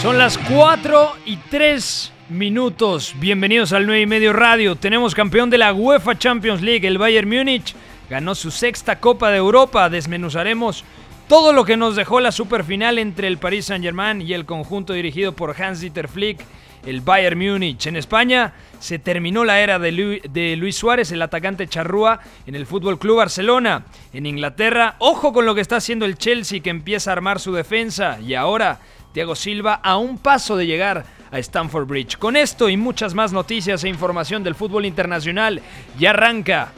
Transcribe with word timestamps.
Son 0.00 0.18
las 0.18 0.38
4 0.38 1.12
y 1.24 1.36
3 1.36 2.12
minutos. 2.28 3.14
Bienvenidos 3.18 3.72
al 3.72 3.86
9 3.86 4.02
y 4.02 4.06
medio 4.06 4.32
radio. 4.32 4.76
Tenemos 4.76 5.14
campeón 5.14 5.50
de 5.50 5.58
la 5.58 5.72
UEFA 5.72 6.18
Champions 6.18 6.62
League, 6.62 6.86
el 6.86 6.98
Bayern 6.98 7.28
Múnich. 7.28 7.74
Ganó 8.08 8.34
su 8.34 8.50
sexta 8.50 9.00
Copa 9.00 9.30
de 9.30 9.38
Europa. 9.38 9.88
Desmenuzaremos 9.90 10.84
todo 11.28 11.52
lo 11.52 11.64
que 11.64 11.76
nos 11.76 11.96
dejó 11.96 12.20
la 12.20 12.30
superfinal 12.30 12.98
entre 12.98 13.26
el 13.26 13.38
Paris 13.38 13.66
Saint-Germain 13.66 14.20
y 14.22 14.32
el 14.32 14.44
conjunto 14.44 14.92
dirigido 14.92 15.32
por 15.32 15.60
Hans-Dieter 15.60 16.06
Flick, 16.06 16.38
el 16.84 17.00
Bayern 17.00 17.38
Múnich. 17.38 17.86
En 17.88 17.96
España 17.96 18.52
se 18.78 19.00
terminó 19.00 19.44
la 19.44 19.58
era 19.60 19.80
de, 19.80 19.90
Lu- 19.90 20.20
de 20.30 20.54
Luis 20.54 20.76
Suárez, 20.76 21.10
el 21.10 21.22
atacante 21.22 21.66
charrúa, 21.66 22.20
en 22.46 22.54
el 22.54 22.66
Fútbol 22.66 22.98
Club 23.00 23.16
Barcelona. 23.16 23.86
En 24.12 24.26
Inglaterra, 24.26 24.94
ojo 25.00 25.32
con 25.32 25.46
lo 25.46 25.54
que 25.56 25.62
está 25.62 25.76
haciendo 25.76 26.04
el 26.04 26.16
Chelsea, 26.16 26.60
que 26.60 26.70
empieza 26.70 27.10
a 27.10 27.14
armar 27.14 27.40
su 27.40 27.52
defensa. 27.52 28.20
Y 28.20 28.34
ahora, 28.34 28.78
Thiago 29.16 29.34
Silva 29.34 29.80
a 29.82 29.96
un 29.96 30.18
paso 30.18 30.58
de 30.58 30.66
llegar 30.66 31.06
a 31.30 31.38
Stamford 31.38 31.86
Bridge. 31.86 32.18
Con 32.18 32.36
esto 32.36 32.68
y 32.68 32.76
muchas 32.76 33.14
más 33.14 33.32
noticias 33.32 33.82
e 33.82 33.88
información 33.88 34.44
del 34.44 34.54
fútbol 34.54 34.84
internacional, 34.84 35.62
ya 35.98 36.10
arranca 36.10 36.72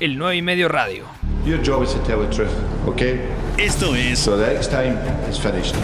el 0.00 0.18
9 0.18 0.38
y 0.38 0.42
medio 0.42 0.66
radio. 0.66 1.04
Your 1.46 1.64
job 1.64 1.84
is 1.84 1.92
to 1.92 2.00
tell 2.00 2.18
the 2.18 2.34
truth, 2.34 2.50
okay? 2.88 3.20
Esto 3.58 3.94
es 3.94 4.18
So 4.18 4.36
the 4.36 4.54
next 4.54 4.72
time 4.72 4.98
it's 5.28 5.38
finished. 5.38 5.76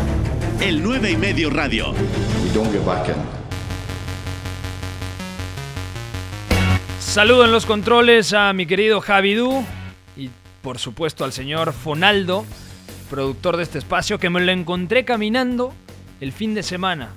el 0.61 0.83
9 0.83 1.13
y 1.13 1.17
medio 1.17 1.49
radio. 1.49 1.93
We 1.93 2.53
don't 2.53 2.73
get 2.73 2.85
back 2.85 3.07
in. 3.07 3.15
Saludo 6.99 7.45
en 7.45 7.53
los 7.53 7.67
controles 7.67 8.33
a 8.33 8.53
mi 8.53 8.67
querido 8.67 9.01
Javidú 9.01 9.65
y 10.17 10.31
por 10.61 10.81
supuesto 10.81 11.25
al 11.25 11.33
señor 11.33 11.73
Fonaldo, 11.73 12.45
productor 13.09 13.57
de 13.57 13.63
este 13.63 13.79
espacio, 13.79 14.19
que 14.19 14.29
me 14.29 14.41
lo 14.41 14.51
encontré 14.51 15.05
caminando 15.05 15.73
el 16.21 16.33
fin 16.33 16.55
de 16.55 16.63
semana. 16.63 17.11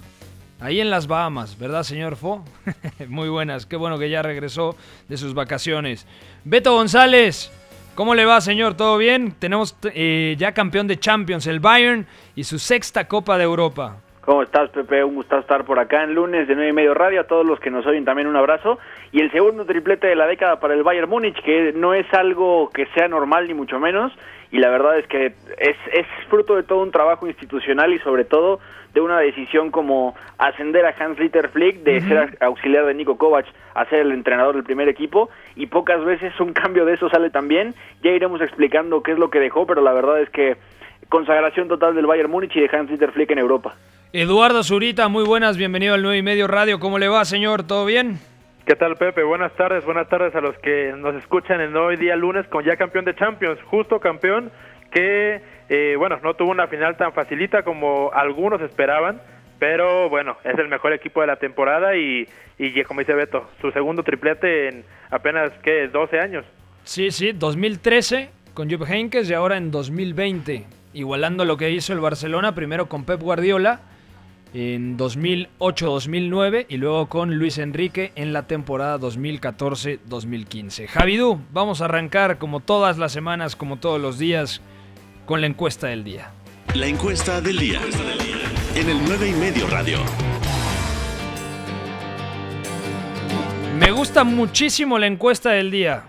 Ahí 0.60 0.80
en 0.80 0.90
las 0.90 1.08
Bahamas, 1.08 1.60
¿verdad, 1.60 1.84
señor 1.84 2.16
Fo? 2.16 2.44
Muy 3.10 3.28
buenas, 3.28 3.66
qué 3.66 3.76
bueno 3.76 4.00
que 4.00 4.10
ya 4.10 4.22
regresó 4.22 4.76
de 5.10 5.18
sus 5.18 5.34
vacaciones. 5.34 6.08
Beto 6.46 6.74
González, 6.74 7.52
¿cómo 7.96 8.16
le 8.16 8.24
va, 8.24 8.40
señor? 8.40 8.76
¿Todo 8.76 8.98
bien? 8.98 9.34
Tenemos 9.38 9.78
eh, 9.94 10.36
ya 10.38 10.54
campeón 10.54 10.88
de 10.88 10.98
Champions, 10.98 11.48
el 11.48 11.60
Bayern, 11.60 12.08
y 12.36 12.46
su 12.46 12.60
sexta 12.60 13.08
Copa 13.10 13.38
de 13.38 13.44
Europa. 13.44 13.98
¿Cómo 14.26 14.42
estás, 14.42 14.70
Pepe? 14.70 15.04
Un 15.04 15.16
gusto 15.16 15.38
estar 15.38 15.66
por 15.66 15.80
acá 15.80 16.02
en 16.04 16.16
lunes 16.16 16.48
de 16.48 16.56
9 16.56 16.70
y 16.70 16.74
medio 16.74 16.94
radio. 16.94 17.20
A 17.20 17.24
todos 17.26 17.46
los 17.46 17.60
que 17.60 17.70
nos 17.70 17.86
oyen 17.86 18.06
también 18.06 18.30
un 18.30 18.38
abrazo. 18.38 18.80
Y 19.12 19.20
el 19.20 19.30
segundo 19.34 19.66
triplete 19.66 20.08
de 20.08 20.16
la 20.16 20.28
década 20.28 20.62
para 20.62 20.76
el 20.76 20.84
Bayern 20.84 21.10
Múnich, 21.10 21.36
que 21.44 21.74
no 21.76 21.94
es 21.94 22.06
algo 22.14 22.70
que 22.70 22.86
sea 22.96 23.10
normal 23.10 23.50
ni 23.50 23.54
mucho 23.54 23.82
menos. 23.82 24.14
Y 24.50 24.60
la 24.60 24.70
verdad 24.70 24.98
es 24.98 25.08
que 25.08 25.34
es, 25.58 25.76
es 25.92 26.08
fruto 26.30 26.56
de 26.56 26.64
todo 26.64 26.84
un 26.84 26.92
trabajo 26.92 27.28
institucional 27.28 27.94
y 27.94 28.00
sobre 28.00 28.24
todo 28.24 28.62
de 28.94 29.02
una 29.02 29.20
decisión 29.20 29.72
como 29.72 30.16
ascender 30.38 30.86
a 30.86 30.94
Hans-Dieter 30.98 31.50
Flick, 31.50 31.84
de 31.84 32.02
ser 32.02 32.38
auxiliar 32.42 32.86
de 32.86 32.94
Nico 32.94 33.18
Kovac 33.18 33.46
a 33.74 33.86
ser 33.86 34.00
el 34.00 34.12
entrenador 34.12 34.56
del 34.56 34.64
primer 34.64 34.88
equipo. 34.88 35.30
Y 35.56 35.68
pocas 35.68 36.04
veces 36.06 36.40
un 36.40 36.54
cambio 36.54 36.86
de 36.86 36.94
eso 36.94 37.10
sale 37.10 37.30
tan 37.30 37.48
bien. 37.48 37.74
Ya 38.04 38.12
iremos 38.12 38.42
explicando 38.42 39.02
qué 39.02 39.14
es 39.14 39.18
lo 39.18 39.30
que 39.30 39.40
dejó, 39.40 39.66
pero 39.66 39.82
la 39.82 39.94
verdad 39.94 40.22
es 40.22 40.30
que 40.30 40.58
consagración 41.10 41.68
total 41.68 41.96
del 41.96 42.06
Bayern 42.06 42.30
Múnich 42.30 42.56
y 42.56 42.62
de 42.62 42.70
Hans-Dieter 42.72 43.12
Flick 43.12 43.32
en 43.32 43.40
Europa. 43.40 43.76
Eduardo 44.14 44.64
Zurita, 44.64 45.08
muy 45.08 45.24
buenas, 45.24 45.58
bienvenido 45.58 45.96
al 45.96 46.04
9 46.04 46.18
y 46.18 46.22
medio 46.22 46.48
radio. 46.48 46.80
¿Cómo 46.80 47.00
le 47.00 47.08
va, 47.08 47.26
señor? 47.26 47.64
¿Todo 47.64 47.86
bien? 47.86 48.20
¿Qué 48.66 48.76
tal, 48.76 48.96
Pepe? 48.96 49.24
Buenas 49.24 49.52
tardes, 49.54 49.84
buenas 49.84 50.08
tardes 50.08 50.34
a 50.36 50.40
los 50.40 50.58
que 50.60 50.94
nos 50.96 51.16
escuchan 51.16 51.60
en 51.60 51.76
hoy 51.76 51.98
día 51.98 52.16
lunes 52.16 52.48
con 52.48 52.64
ya 52.64 52.78
campeón 52.78 53.06
de 53.06 53.16
Champions, 53.16 53.60
justo 53.64 54.00
campeón 54.00 54.52
que, 54.90 55.42
eh, 55.70 55.96
bueno, 55.98 56.20
no 56.24 56.34
tuvo 56.36 56.52
una 56.52 56.68
final 56.68 56.98
tan 56.98 57.14
facilita 57.14 57.64
como 57.64 58.12
algunos 58.14 58.62
esperaban, 58.62 59.22
pero 59.60 60.10
bueno, 60.10 60.38
es 60.44 60.58
el 60.58 60.68
mejor 60.68 60.94
equipo 60.94 61.22
de 61.22 61.28
la 61.28 61.38
temporada 61.38 61.96
y, 61.96 62.28
como 62.88 63.00
dice 63.00 63.14
Beto, 63.14 63.50
su 63.62 63.72
segundo 63.72 64.04
triplete 64.04 64.70
en 64.70 64.84
apenas, 65.10 65.52
¿qué? 65.64 65.88
12 65.88 66.20
años. 66.20 66.46
Sí, 66.84 67.12
sí, 67.12 67.32
2013 67.32 68.30
con 68.54 68.70
Jupp 68.70 68.88
Heynckes 68.88 69.30
y 69.30 69.34
ahora 69.34 69.58
en 69.58 69.72
2020, 69.72 70.66
igualando 70.94 71.46
lo 71.46 71.58
que 71.58 71.72
hizo 71.72 71.94
el 71.94 72.00
Barcelona, 72.00 72.54
primero 72.54 72.88
con 72.88 73.06
Pep 73.06 73.22
Guardiola 73.22 73.80
en 74.54 74.98
2008-2009 74.98 76.66
y 76.70 76.78
luego 76.78 77.08
con 77.08 77.36
Luis 77.36 77.58
Enrique 77.58 78.12
en 78.16 78.34
la 78.34 78.48
temporada 78.48 79.00
2014-2015. 79.00 80.88
Javidú, 80.88 81.42
vamos 81.52 81.82
a 81.82 81.86
arrancar 81.86 82.38
como 82.38 82.60
todas 82.60 82.98
las 82.98 83.12
semanas, 83.12 83.56
como 83.56 83.78
todos 83.78 84.00
los 84.00 84.20
días, 84.20 84.62
con 85.26 85.42
la 85.42 85.48
encuesta 85.48 85.88
del 85.88 86.04
día. 86.04 86.32
La 86.76 86.88
encuesta 86.88 87.40
del 87.40 87.58
día. 87.58 87.82
En 88.76 88.90
el 88.90 88.98
9 89.06 89.30
y 89.30 89.34
medio 89.34 89.68
radio. 89.68 90.00
Me 93.78 93.92
gusta 93.92 94.24
muchísimo 94.24 95.00
la 95.00 95.08
encuesta 95.08 95.52
del 95.52 95.72
día. 95.72 96.04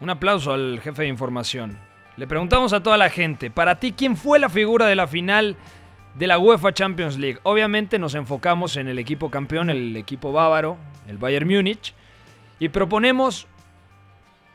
Un 0.00 0.10
aplauso 0.10 0.52
al 0.52 0.80
jefe 0.80 1.02
de 1.02 1.08
información. 1.08 1.78
Le 2.16 2.26
preguntamos 2.26 2.72
a 2.72 2.82
toda 2.82 2.98
la 2.98 3.08
gente, 3.08 3.50
para 3.50 3.78
ti, 3.78 3.92
¿quién 3.92 4.16
fue 4.16 4.38
la 4.38 4.50
figura 4.50 4.86
de 4.86 4.96
la 4.96 5.06
final 5.06 5.56
de 6.14 6.26
la 6.26 6.38
UEFA 6.38 6.74
Champions 6.74 7.18
League? 7.18 7.38
Obviamente 7.42 7.98
nos 7.98 8.14
enfocamos 8.14 8.76
en 8.76 8.88
el 8.88 8.98
equipo 8.98 9.30
campeón, 9.30 9.70
el 9.70 9.96
equipo 9.96 10.30
bávaro, 10.30 10.76
el 11.08 11.16
Bayern 11.16 11.48
Múnich, 11.48 11.94
y 12.58 12.68
proponemos 12.68 13.46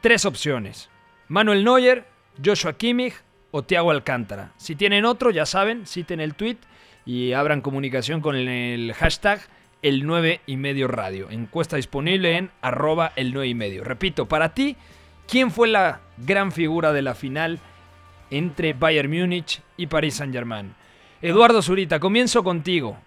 tres 0.02 0.26
opciones. 0.26 0.90
Manuel 1.30 1.64
Neuer, 1.64 2.06
Joshua 2.44 2.74
Kimmich 2.74 3.14
o 3.52 3.64
Thiago 3.64 3.92
Alcántara. 3.92 4.52
Si 4.58 4.76
tienen 4.76 5.06
otro, 5.06 5.32
ya 5.32 5.46
saben, 5.46 5.86
citen 5.86 6.20
el 6.20 6.36
tweet 6.36 6.58
y 7.06 7.34
abran 7.34 7.62
comunicación 7.62 8.22
con 8.22 8.36
el 8.36 8.94
hashtag 8.94 9.40
el 9.82 10.06
9 10.06 10.42
y 10.46 10.58
medio 10.58 10.88
radio. 10.88 11.30
Encuesta 11.30 11.76
disponible 11.76 12.38
en 12.38 12.52
arroba 12.62 13.12
el 13.16 13.34
9 13.34 13.48
y 13.48 13.56
medio. 13.56 13.84
Repito, 13.84 14.28
para 14.28 14.54
ti, 14.54 14.76
¿quién 15.28 15.52
fue 15.52 15.68
la 15.68 16.02
gran 16.18 16.52
figura 16.52 16.94
de 16.94 17.02
la 17.02 17.16
final 17.16 17.60
entre 18.30 18.74
Bayern 18.74 19.10
Múnich 19.10 19.62
y 19.78 19.88
Paris 19.88 20.16
Saint 20.16 20.34
Germain? 20.34 20.74
Eduardo 21.22 21.62
Zurita, 21.62 22.00
comienzo 22.00 22.44
contigo. 22.44 22.98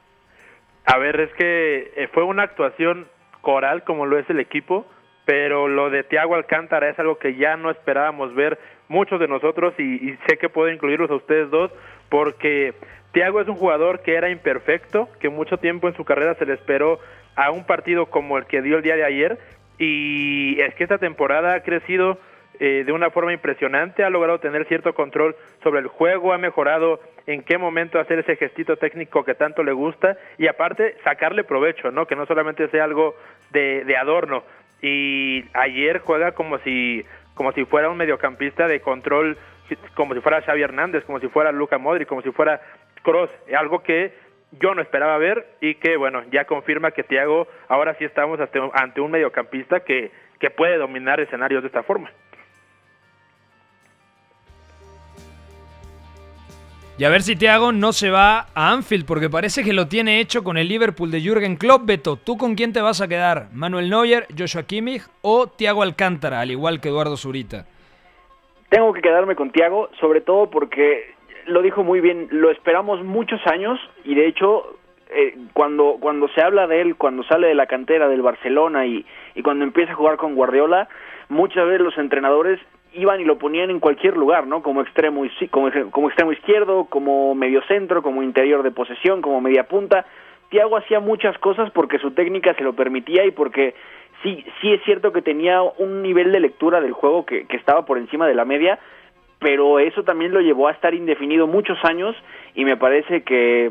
A 0.87 0.99
ver, 0.99 1.21
es 1.21 1.33
que 1.35 1.93
eh, 1.97 2.09
fue 2.13 2.25
una 2.25 2.45
actuación 2.45 3.07
coral 3.43 3.85
como 3.85 4.07
lo 4.07 4.19
es 4.19 4.29
el 4.31 4.41
equipo, 4.41 4.87
pero 5.25 5.69
lo 5.69 5.91
de 5.91 6.03
Thiago 6.05 6.35
Alcántara 6.35 6.91
es 6.91 6.99
algo 6.99 7.19
que 7.19 7.37
ya 7.37 7.57
no 7.57 7.71
esperábamos 7.71 8.35
ver 8.35 8.59
muchos 8.91 9.21
de 9.21 9.28
nosotros 9.28 9.73
y, 9.78 10.11
y 10.11 10.19
sé 10.27 10.37
que 10.37 10.49
puedo 10.49 10.69
incluirlos 10.69 11.11
a 11.11 11.15
ustedes 11.15 11.49
dos 11.49 11.71
porque 12.09 12.75
Thiago 13.12 13.41
es 13.41 13.49
un 13.49 13.55
jugador 13.55 14.03
que 14.03 14.15
era 14.15 14.31
imperfecto, 14.31 15.09
que 15.21 15.28
mucho 15.28 15.59
tiempo 15.59 15.89
en 15.89 15.95
su 15.95 16.05
carrera 16.05 16.34
se 16.34 16.45
le 16.45 16.55
esperó 16.55 16.99
a 17.37 17.53
un 17.53 17.65
partido 17.65 18.06
como 18.06 18.37
el 18.37 18.47
que 18.47 18.62
dio 18.62 18.77
el 18.77 18.83
día 18.83 18.97
de 18.97 19.05
ayer 19.05 19.39
y 19.78 20.61
es 20.61 20.75
que 20.75 20.84
esta 20.84 20.99
temporada 20.99 21.55
ha 21.55 21.62
crecido 21.62 22.19
eh, 22.59 22.83
de 22.84 22.93
una 22.93 23.11
forma 23.11 23.33
impresionante, 23.33 24.05
ha 24.05 24.11
logrado 24.11 24.41
tener 24.41 24.67
cierto 24.67 24.93
control 24.93 25.34
sobre 25.62 25.81
el 25.81 25.87
juego, 25.87 26.33
ha 26.33 26.39
mejorado 26.39 27.01
en 27.27 27.43
qué 27.43 27.59
momento 27.59 27.99
hacer 27.99 28.19
ese 28.19 28.37
gestito 28.37 28.77
técnico 28.77 29.25
que 29.25 29.34
tanto 29.34 29.62
le 29.62 29.72
gusta 29.72 30.19
y 30.37 30.48
aparte 30.48 30.97
sacarle 31.04 31.45
provecho, 31.45 31.91
¿no? 31.92 32.07
Que 32.07 32.16
no 32.16 32.27
solamente 32.27 32.69
sea 32.69 32.84
algo 32.84 33.15
de, 33.51 33.84
de 33.84 33.97
adorno. 33.97 34.42
Y 34.83 35.45
ayer 35.54 36.01
juega 36.01 36.33
como 36.33 36.59
si 36.59 37.04
como 37.34 37.53
si 37.53 37.65
fuera 37.65 37.88
un 37.88 37.97
mediocampista 37.97 38.66
de 38.66 38.80
control, 38.80 39.38
como 39.94 40.15
si 40.15 40.21
fuera 40.21 40.42
Xavi 40.42 40.62
Hernández, 40.62 41.04
como 41.04 41.21
si 41.21 41.28
fuera 41.28 41.53
Luca 41.53 41.78
Modri, 41.78 42.06
como 42.06 42.22
si 42.22 42.30
fuera 42.32 42.60
Cross, 43.03 43.30
algo 43.56 43.82
que 43.82 44.12
yo 44.53 44.74
no 44.74 44.82
esperaba 44.82 45.16
ver 45.18 45.47
y 45.60 45.77
que 45.77 45.97
bueno, 45.97 46.22
ya 46.30 46.44
confirma 46.44 46.91
que 46.91 47.04
Thiago 47.04 47.47
ahora 47.68 47.94
sí 47.94 48.04
estamos 48.04 48.41
ante 48.74 49.00
un 49.00 49.10
mediocampista 49.10 49.80
que, 49.80 50.10
que 50.38 50.50
puede 50.50 50.77
dominar 50.77 51.21
escenarios 51.21 51.62
de 51.62 51.68
esta 51.68 51.82
forma. 51.82 52.10
Y 57.01 57.05
a 57.05 57.09
ver 57.09 57.23
si 57.23 57.35
Thiago 57.35 57.73
no 57.73 57.93
se 57.93 58.11
va 58.11 58.49
a 58.55 58.73
Anfield, 58.73 59.07
porque 59.07 59.31
parece 59.31 59.65
que 59.65 59.73
lo 59.73 59.89
tiene 59.89 60.21
hecho 60.21 60.45
con 60.45 60.59
el 60.59 60.69
Liverpool 60.69 61.11
de 61.11 61.23
Jürgen 61.23 61.57
Klopp. 61.57 61.87
Beto, 61.87 62.17
¿tú 62.17 62.37
con 62.37 62.55
quién 62.55 62.75
te 62.75 62.83
vas 62.83 63.01
a 63.01 63.09
quedar? 63.09 63.47
¿Manuel 63.55 63.89
Neuer, 63.89 64.27
Joshua 64.39 64.65
Kimmich 64.65 65.05
o 65.23 65.47
Thiago 65.47 65.83
Alcántara, 65.83 66.41
al 66.41 66.51
igual 66.51 66.79
que 66.79 66.91
Eduardo 66.91 67.17
Zurita? 67.17 67.65
Tengo 68.69 68.93
que 68.93 69.01
quedarme 69.01 69.35
con 69.35 69.51
Thiago, 69.51 69.89
sobre 69.99 70.21
todo 70.21 70.51
porque 70.51 71.15
lo 71.47 71.63
dijo 71.63 71.83
muy 71.83 72.03
bien, 72.03 72.29
lo 72.33 72.51
esperamos 72.51 73.03
muchos 73.03 73.41
años 73.47 73.81
y 74.05 74.15
de 74.15 74.27
hecho 74.27 74.77
eh, 75.09 75.39
cuando 75.55 75.97
cuando 76.01 76.29
se 76.29 76.43
habla 76.43 76.67
de 76.67 76.83
él, 76.83 76.97
cuando 76.97 77.23
sale 77.23 77.47
de 77.47 77.55
la 77.55 77.65
cantera 77.65 78.09
del 78.09 78.21
Barcelona 78.21 78.85
y, 78.85 79.07
y 79.35 79.43
cuando 79.43 79.65
empieza 79.65 79.93
a 79.93 79.97
jugar 79.97 80.19
con 80.19 80.35
Guardiola, 80.35 80.87
muchas 81.31 81.65
veces 81.65 81.81
los 81.81 81.97
entrenadores 81.97 82.61
iban 82.95 83.21
y 83.21 83.25
lo 83.25 83.39
ponían 83.39 83.71
en 83.71 83.81
cualquier 83.81 84.16
lugar, 84.16 84.47
¿no? 84.47 84.63
Como 84.63 84.83
extremo 84.83 85.25
como, 85.51 85.71
como 85.91 86.09
extremo 86.09 86.33
izquierdo, 86.33 86.84
como 86.87 87.34
medio 87.34 87.63
centro, 87.63 88.03
como 88.03 88.22
interior 88.22 88.63
de 88.63 88.71
posesión, 88.71 89.22
como 89.22 89.41
media 89.41 89.65
punta. 89.65 90.07
Thiago 90.51 90.77
hacía 90.77 91.01
muchas 91.01 91.39
cosas 91.39 91.71
porque 91.71 91.98
su 91.98 92.10
técnica 92.13 92.54
se 92.54 92.65
lo 92.65 92.75
permitía 92.75 93.25
y 93.25 93.31
porque 93.31 93.75
sí 94.22 94.45
sí 94.60 94.72
es 94.72 94.83
cierto 94.84 95.13
que 95.13 95.22
tenía 95.22 95.63
un 95.63 96.03
nivel 96.03 96.33
de 96.33 96.41
lectura 96.41 96.81
del 96.81 96.92
juego 96.92 97.25
que, 97.25 97.47
que 97.47 97.57
estaba 97.57 97.84
por 97.84 97.98
encima 97.98 98.27
de 98.27 98.34
la 98.34 98.45
media, 98.45 98.78
pero 99.39 99.78
eso 99.78 100.03
también 100.03 100.33
lo 100.33 100.41
llevó 100.41 100.69
a 100.69 100.72
estar 100.72 100.95
indefinido 100.95 101.47
muchos 101.47 101.78
años 101.84 102.16
y 102.54 102.65
me 102.65 102.77
parece 102.77 103.22
que 103.22 103.71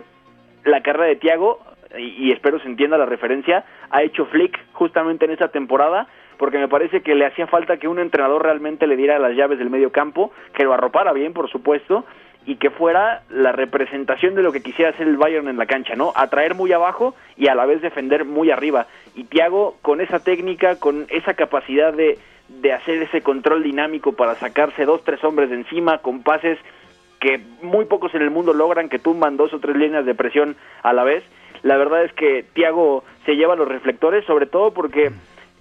la 0.64 0.82
carrera 0.82 1.08
de 1.08 1.16
Thiago 1.18 1.60
y, 1.98 2.32
espero 2.32 2.60
se 2.60 2.68
entienda 2.68 2.98
la 2.98 3.06
referencia 3.06 3.66
ha 3.90 4.04
hecho 4.04 4.26
Flick 4.26 4.60
justamente 4.74 5.26
en 5.26 5.32
esa 5.32 5.50
temporada 5.50 6.08
porque 6.40 6.58
me 6.58 6.70
parece 6.70 7.02
que 7.02 7.16
le 7.16 7.26
hacía 7.26 7.48
falta 7.48 7.78
que 7.78 7.90
un 7.90 8.00
entrenador 8.00 8.42
realmente 8.42 8.88
le 8.88 8.96
diera 8.96 9.20
las 9.20 9.36
llaves 9.36 9.60
del 9.60 9.70
medio 9.70 9.92
campo, 9.92 10.32
que 10.54 10.64
lo 10.64 10.74
arropara 10.74 11.12
bien, 11.12 11.34
por 11.34 11.50
supuesto, 11.52 12.06
y 12.46 12.56
que 12.56 12.70
fuera 12.70 13.24
la 13.30 13.52
representación 13.52 14.36
de 14.36 14.42
lo 14.42 14.54
que 14.54 14.62
quisiera 14.62 14.92
hacer 14.92 15.06
el 15.06 15.18
Bayern 15.18 15.50
en 15.50 15.58
la 15.58 15.66
cancha, 15.66 15.96
¿no? 15.96 16.14
Atraer 16.16 16.56
muy 16.56 16.72
abajo 16.72 17.14
y 17.36 17.50
a 17.50 17.56
la 17.56 17.66
vez 17.66 17.82
defender 17.82 18.24
muy 18.24 18.52
arriba. 18.52 18.88
Y 19.16 19.26
Thiago, 19.26 19.76
con 19.82 20.00
esa 20.00 20.24
técnica, 20.24 20.80
con 20.80 21.08
esa 21.10 21.34
capacidad 21.34 21.92
de, 21.92 22.18
de 22.48 22.72
hacer 22.72 23.04
ese 23.04 23.22
control 23.22 23.62
dinámico 23.62 24.14
para 24.14 24.36
sacarse 24.36 24.86
dos, 24.86 25.04
tres 25.04 25.22
hombres 25.26 25.50
de 25.50 25.58
encima, 25.58 25.98
con 25.98 26.24
pases 26.24 26.58
que 27.20 27.42
muy 27.62 27.84
pocos 27.84 28.16
en 28.16 28.22
el 28.22 28.32
mundo 28.32 28.54
logran, 28.54 28.88
que 28.88 28.98
tumban 28.98 29.36
dos 29.36 29.54
o 29.54 29.60
tres 29.60 29.76
líneas 29.76 30.06
de 30.06 30.16
presión 30.16 30.56
a 30.84 30.94
la 30.94 31.04
vez. 31.04 31.22
La 31.64 31.76
verdad 31.76 32.06
es 32.06 32.14
que 32.14 32.46
Thiago 32.54 33.04
se 33.26 33.36
lleva 33.36 33.58
los 33.58 33.68
reflectores, 33.68 34.24
sobre 34.24 34.46
todo 34.46 34.74
porque 34.74 35.12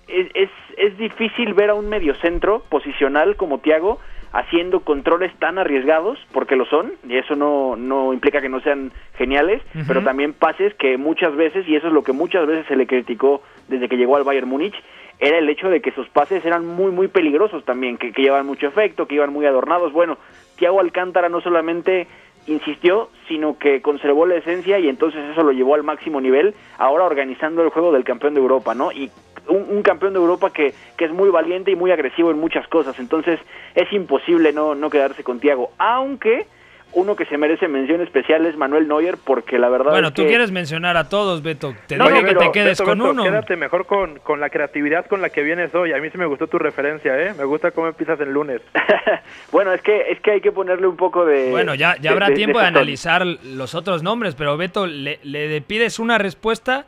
es, 0.08 0.50
es, 0.76 0.98
difícil 0.98 1.54
ver 1.54 1.70
a 1.70 1.74
un 1.74 1.88
mediocentro 1.88 2.62
posicional 2.68 3.36
como 3.36 3.58
Tiago 3.58 3.98
haciendo 4.32 4.80
controles 4.80 5.32
tan 5.38 5.58
arriesgados, 5.58 6.18
porque 6.32 6.56
lo 6.56 6.66
son, 6.66 6.92
y 7.08 7.16
eso 7.16 7.34
no, 7.34 7.76
no 7.76 8.12
implica 8.12 8.42
que 8.42 8.48
no 8.48 8.60
sean 8.60 8.92
geniales, 9.16 9.62
pero 9.86 10.02
también 10.02 10.34
pases 10.34 10.74
que 10.74 10.98
muchas 10.98 11.34
veces, 11.34 11.66
y 11.66 11.76
eso 11.76 11.86
es 11.86 11.92
lo 11.94 12.02
que 12.02 12.12
muchas 12.12 12.46
veces 12.46 12.66
se 12.66 12.76
le 12.76 12.86
criticó 12.86 13.42
desde 13.68 13.88
que 13.88 13.96
llegó 13.96 14.16
al 14.16 14.24
Bayern 14.24 14.48
Múnich, 14.48 14.74
era 15.18 15.38
el 15.38 15.48
hecho 15.48 15.70
de 15.70 15.80
que 15.80 15.92
sus 15.92 16.08
pases 16.10 16.44
eran 16.44 16.66
muy, 16.66 16.92
muy 16.92 17.08
peligrosos 17.08 17.64
también, 17.64 17.96
que, 17.96 18.12
que 18.12 18.22
llevaban 18.22 18.46
mucho 18.46 18.66
efecto, 18.66 19.06
que 19.06 19.14
iban 19.14 19.32
muy 19.32 19.46
adornados. 19.46 19.92
Bueno, 19.92 20.18
Tiago 20.56 20.78
Alcántara 20.80 21.28
no 21.28 21.40
solamente 21.40 22.06
insistió, 22.48 23.10
sino 23.28 23.58
que 23.58 23.82
conservó 23.82 24.26
la 24.26 24.36
esencia 24.36 24.78
y 24.78 24.88
entonces 24.88 25.22
eso 25.30 25.42
lo 25.42 25.52
llevó 25.52 25.74
al 25.74 25.82
máximo 25.82 26.20
nivel, 26.20 26.54
ahora 26.78 27.04
organizando 27.04 27.62
el 27.62 27.70
juego 27.70 27.92
del 27.92 28.04
campeón 28.04 28.34
de 28.34 28.40
Europa, 28.40 28.74
¿no? 28.74 28.90
Y 28.90 29.10
un, 29.48 29.82
campeón 29.82 30.12
de 30.12 30.18
Europa 30.18 30.50
que, 30.50 30.74
que, 30.96 31.04
es 31.04 31.12
muy 31.12 31.30
valiente 31.30 31.70
y 31.70 31.76
muy 31.76 31.90
agresivo 31.90 32.30
en 32.30 32.38
muchas 32.38 32.66
cosas. 32.68 32.98
Entonces 32.98 33.40
es 33.74 33.92
imposible 33.92 34.52
no, 34.52 34.74
no 34.74 34.90
quedarse 34.90 35.24
con 35.24 35.40
Tiago. 35.40 35.72
Aunque 35.78 36.46
uno 36.92 37.16
que 37.16 37.26
se 37.26 37.36
merece 37.36 37.68
mención 37.68 38.00
especial 38.00 38.46
es 38.46 38.56
Manuel 38.56 38.88
Neuer, 38.88 39.18
porque 39.22 39.58
la 39.58 39.68
verdad. 39.68 39.90
Bueno, 39.90 40.12
tú 40.12 40.24
quieres 40.24 40.50
mencionar 40.50 40.96
a 40.96 41.08
todos, 41.08 41.42
Beto. 41.42 41.74
Te 41.86 41.96
digo 41.96 42.24
que 42.24 42.34
te 42.34 42.50
quedes 42.50 42.80
con 42.80 43.00
uno. 43.00 43.22
Quédate 43.22 43.56
mejor 43.56 43.86
con, 43.86 44.18
con, 44.20 44.40
la 44.40 44.48
creatividad 44.48 45.06
con 45.06 45.20
la 45.20 45.28
que 45.28 45.42
vienes 45.42 45.74
hoy. 45.74 45.92
A 45.92 45.98
mí 45.98 46.08
sí 46.10 46.16
me 46.16 46.26
gustó 46.26 46.46
tu 46.46 46.58
referencia, 46.58 47.18
¿eh? 47.20 47.34
Me 47.36 47.44
gusta 47.44 47.72
cómo 47.72 47.88
empiezas 47.88 48.18
el 48.20 48.32
lunes. 48.32 48.62
bueno, 49.52 49.72
es 49.72 49.82
que 49.82 50.10
es 50.10 50.20
que 50.20 50.32
hay 50.32 50.40
que 50.40 50.52
ponerle 50.52 50.86
un 50.86 50.96
poco 50.96 51.26
de. 51.26 51.50
Bueno, 51.50 51.74
ya, 51.74 51.96
ya 52.00 52.12
habrá 52.12 52.32
tiempo 52.32 52.58
de, 52.58 52.66
analizar 52.66 53.26
los 53.26 53.74
otros 53.74 54.02
nombres, 54.02 54.34
pero 54.34 54.56
Beto, 54.56 54.86
le, 54.86 55.18
le 55.22 55.60
pides 55.60 55.98
una 55.98 56.16
respuesta 56.16 56.86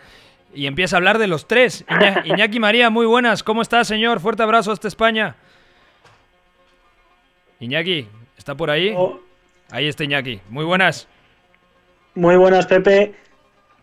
y 0.55 0.67
empieza 0.67 0.97
a 0.97 0.99
hablar 0.99 1.19
de 1.19 1.27
los 1.27 1.47
tres. 1.47 1.85
Iñaki 2.25 2.59
María, 2.61 2.91
muy 2.91 3.07
buenas. 3.07 3.43
¿Cómo 3.43 3.63
estás, 3.63 3.89
señor? 3.89 4.21
Fuerte 4.21 4.43
abrazo 4.43 4.73
hasta 4.73 4.89
España. 4.89 5.37
Iñaki, 7.61 8.09
¿está 8.37 8.55
por 8.55 8.71
ahí? 8.71 8.95
Oh. 8.97 9.21
Ahí 9.71 9.87
está 9.87 10.05
Iñaki. 10.05 10.41
Muy 10.49 10.65
buenas. 10.65 11.07
Muy 12.15 12.37
buenas, 12.37 12.67
Pepe. 12.67 13.15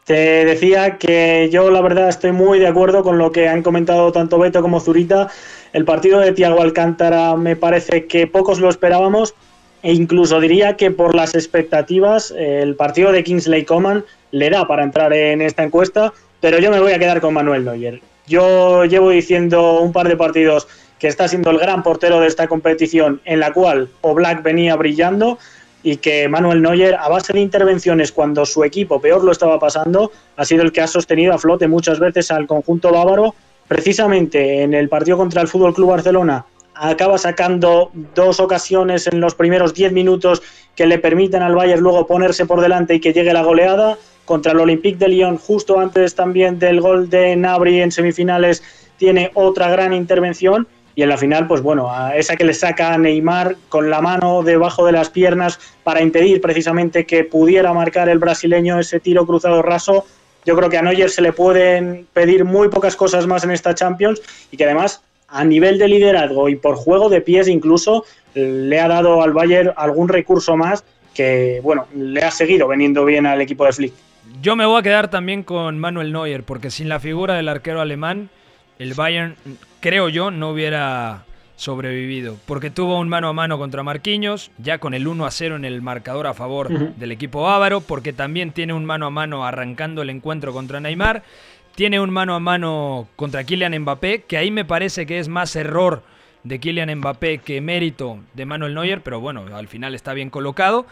Te 0.04 0.46
decía 0.46 0.98
que 0.98 1.50
yo 1.52 1.70
la 1.70 1.82
verdad 1.82 2.10
estoy 2.10 2.32
muy 2.32 2.60
de 2.60 2.68
acuerdo 2.68 3.04
con 3.04 3.18
lo 3.18 3.32
que 3.32 3.48
han 3.48 3.62
comentado 3.62 4.12
tanto 4.12 4.40
Beto 4.40 4.62
como 4.62 4.80
Zurita. 4.80 5.30
El 5.74 5.86
partido 5.86 6.20
de 6.20 6.32
Tiago 6.32 6.62
Alcántara 6.62 7.36
me 7.36 7.56
parece 7.56 8.06
que 8.06 8.26
pocos 8.26 8.60
lo 8.60 8.70
esperábamos 8.70 9.36
e 9.84 9.94
incluso 9.94 10.40
diría 10.40 10.78
que 10.78 10.92
por 10.92 11.14
las 11.14 11.36
expectativas 11.36 12.32
el 12.32 12.76
partido 12.76 13.12
de 13.12 13.24
Kingsley 13.24 13.66
Coman 13.66 14.06
le 14.32 14.50
da 14.50 14.66
para 14.66 14.84
entrar 14.84 15.14
en 15.14 15.42
esta 15.42 15.64
encuesta 15.64 16.14
pero 16.40 16.60
yo 16.60 16.72
me 16.72 16.80
voy 16.80 16.92
a 16.92 17.00
quedar 17.00 17.22
con 17.22 17.34
Manuel 17.34 17.66
Neuer. 17.66 18.02
Yo 18.28 18.86
llevo 18.86 19.10
diciendo 19.10 19.80
un 19.80 19.94
par 19.94 20.08
de 20.08 20.18
partidos 20.18 20.68
que 21.00 21.08
está 21.08 21.28
siendo 21.28 21.52
el 21.52 21.60
gran 21.60 21.84
portero 21.84 22.20
de 22.20 22.28
esta 22.28 22.48
competición, 22.48 23.22
en 23.26 23.40
la 23.40 23.54
cual 23.54 23.90
Oblak 24.02 24.44
venía 24.44 24.76
brillando 24.76 25.38
y 25.84 25.98
que 25.98 26.28
Manuel 26.28 26.62
Neuer, 26.62 26.96
a 26.96 27.08
base 27.08 27.34
de 27.34 27.40
intervenciones 27.40 28.12
cuando 28.12 28.46
su 28.46 28.64
equipo 28.64 29.00
peor 29.00 29.24
lo 29.24 29.32
estaba 29.32 29.60
pasando, 29.60 30.12
ha 30.36 30.44
sido 30.44 30.64
el 30.64 30.72
que 30.72 30.82
ha 30.82 30.88
sostenido 30.88 31.34
a 31.34 31.38
flote 31.38 31.68
muchas 31.68 32.00
veces 32.00 32.32
al 32.32 32.48
conjunto 32.48 32.92
bávaro. 32.92 33.36
Precisamente 33.68 34.64
en 34.64 34.74
el 34.74 34.90
partido 34.90 35.18
contra 35.18 35.42
el 35.42 35.48
Fútbol 35.48 35.74
Club 35.74 35.92
Barcelona 35.92 36.46
acaba 36.74 37.18
sacando 37.18 37.92
dos 38.14 38.40
ocasiones 38.40 39.08
en 39.08 39.20
los 39.20 39.36
primeros 39.36 39.74
diez 39.74 39.92
minutos 39.92 40.42
que 40.76 40.86
le 40.86 41.00
permiten 41.00 41.42
al 41.42 41.56
Bayern 41.56 41.82
luego 41.82 42.06
ponerse 42.06 42.46
por 42.46 42.62
delante 42.62 42.96
y 42.96 43.00
que 43.00 43.14
llegue 43.14 43.34
la 43.34 43.42
goleada 43.42 43.98
contra 44.28 44.52
el 44.52 44.60
Olympique 44.60 44.98
de 44.98 45.08
Lyon, 45.08 45.38
justo 45.38 45.80
antes 45.80 46.14
también 46.14 46.60
del 46.60 46.82
gol 46.82 47.10
de 47.10 47.34
Nabri 47.38 47.82
en 47.82 47.94
semifinales, 47.94 48.62
tiene 48.98 49.32
otra 49.34 49.72
gran 49.72 49.94
intervención. 49.94 50.68
Y 50.96 51.04
en 51.04 51.10
la 51.10 51.18
final, 51.18 51.48
pues 51.48 51.62
bueno, 51.62 51.90
esa 52.14 52.36
que 52.36 52.44
le 52.44 52.54
saca 52.54 52.94
a 52.94 52.98
Neymar 52.98 53.56
con 53.70 53.90
la 53.90 54.02
mano 54.02 54.44
debajo 54.44 54.86
de 54.86 54.92
las 54.92 55.10
piernas 55.10 55.60
para 55.84 56.02
impedir 56.02 56.42
precisamente 56.42 57.06
que 57.06 57.24
pudiera 57.24 57.72
marcar 57.72 58.10
el 58.10 58.20
brasileño 58.20 58.80
ese 58.80 59.00
tiro 59.00 59.26
cruzado 59.26 59.62
raso. 59.62 60.06
Yo 60.44 60.58
creo 60.58 60.70
que 60.70 60.78
a 60.78 60.82
Neuer 60.82 61.10
se 61.10 61.22
le 61.22 61.32
pueden 61.32 62.06
pedir 62.12 62.44
muy 62.44 62.68
pocas 62.68 62.98
cosas 62.98 63.28
más 63.28 63.46
en 63.46 63.52
esta 63.52 63.76
Champions 63.76 64.22
y 64.52 64.58
que 64.58 64.66
además 64.66 65.02
a 65.30 65.46
nivel 65.46 65.78
de 65.78 65.88
liderazgo 65.88 66.50
y 66.50 66.56
por 66.58 66.76
juego 66.76 67.10
de 67.10 67.22
pies 67.22 67.48
incluso 67.48 68.04
le 68.34 68.80
ha 68.80 68.88
dado 68.88 69.22
al 69.22 69.32
Bayern 69.32 69.72
algún 69.78 70.10
recurso 70.10 70.58
más 70.58 70.84
que, 71.14 71.60
bueno, 71.64 71.88
le 71.96 72.22
ha 72.22 72.32
seguido 72.32 72.68
veniendo 72.68 73.06
bien 73.06 73.26
al 73.26 73.42
equipo 73.42 73.66
de 73.66 73.74
Flick. 73.74 73.94
Yo 74.42 74.56
me 74.56 74.66
voy 74.66 74.80
a 74.80 74.84
quedar 74.84 75.10
también 75.10 75.44
con 75.44 75.80
Manuel 75.80 76.12
Neuer, 76.12 76.44
porque 76.44 76.70
sin 76.70 76.90
la 76.90 77.00
figura 77.00 77.36
del 77.36 77.50
arquero 77.50 77.82
alemán, 77.82 78.30
el 78.78 78.94
Bayern, 78.94 79.36
creo 79.80 80.10
yo, 80.10 80.30
no 80.30 80.52
hubiera 80.52 81.26
sobrevivido. 81.56 82.38
Porque 82.46 82.70
tuvo 82.70 83.00
un 83.00 83.10
mano 83.10 83.30
a 83.30 83.34
mano 83.34 83.58
contra 83.58 83.84
Marquinhos, 83.84 84.52
ya 84.60 84.78
con 84.78 84.94
el 84.94 85.08
1 85.08 85.26
a 85.26 85.32
0 85.32 85.56
en 85.56 85.66
el 85.66 85.82
marcador 85.82 86.28
a 86.28 86.34
favor 86.34 86.70
del 86.70 87.12
equipo 87.12 87.50
ávaro, 87.50 87.82
porque 87.82 88.14
también 88.14 88.52
tiene 88.52 88.74
un 88.74 88.86
mano 88.86 89.08
a 89.08 89.10
mano 89.10 89.46
arrancando 89.46 90.04
el 90.04 90.12
encuentro 90.12 90.54
contra 90.54 90.80
Neymar. 90.80 91.24
Tiene 91.76 92.00
un 92.00 92.12
mano 92.12 92.36
a 92.36 92.40
mano 92.40 93.08
contra 93.16 93.44
Kylian 93.44 93.78
Mbappé, 93.80 94.24
que 94.24 94.38
ahí 94.38 94.52
me 94.52 94.66
parece 94.66 95.06
que 95.06 95.20
es 95.20 95.28
más 95.28 95.56
error 95.56 96.04
de 96.44 96.60
Kylian 96.60 96.96
Mbappé 96.96 97.40
que 97.40 97.60
mérito 97.60 98.20
de 98.34 98.46
Manuel 98.46 98.76
Neuer, 98.76 99.02
pero 99.02 99.20
bueno, 99.20 99.46
al 99.54 99.68
final 99.68 99.96
está 99.96 100.14
bien 100.14 100.30
colocado. 100.30 100.86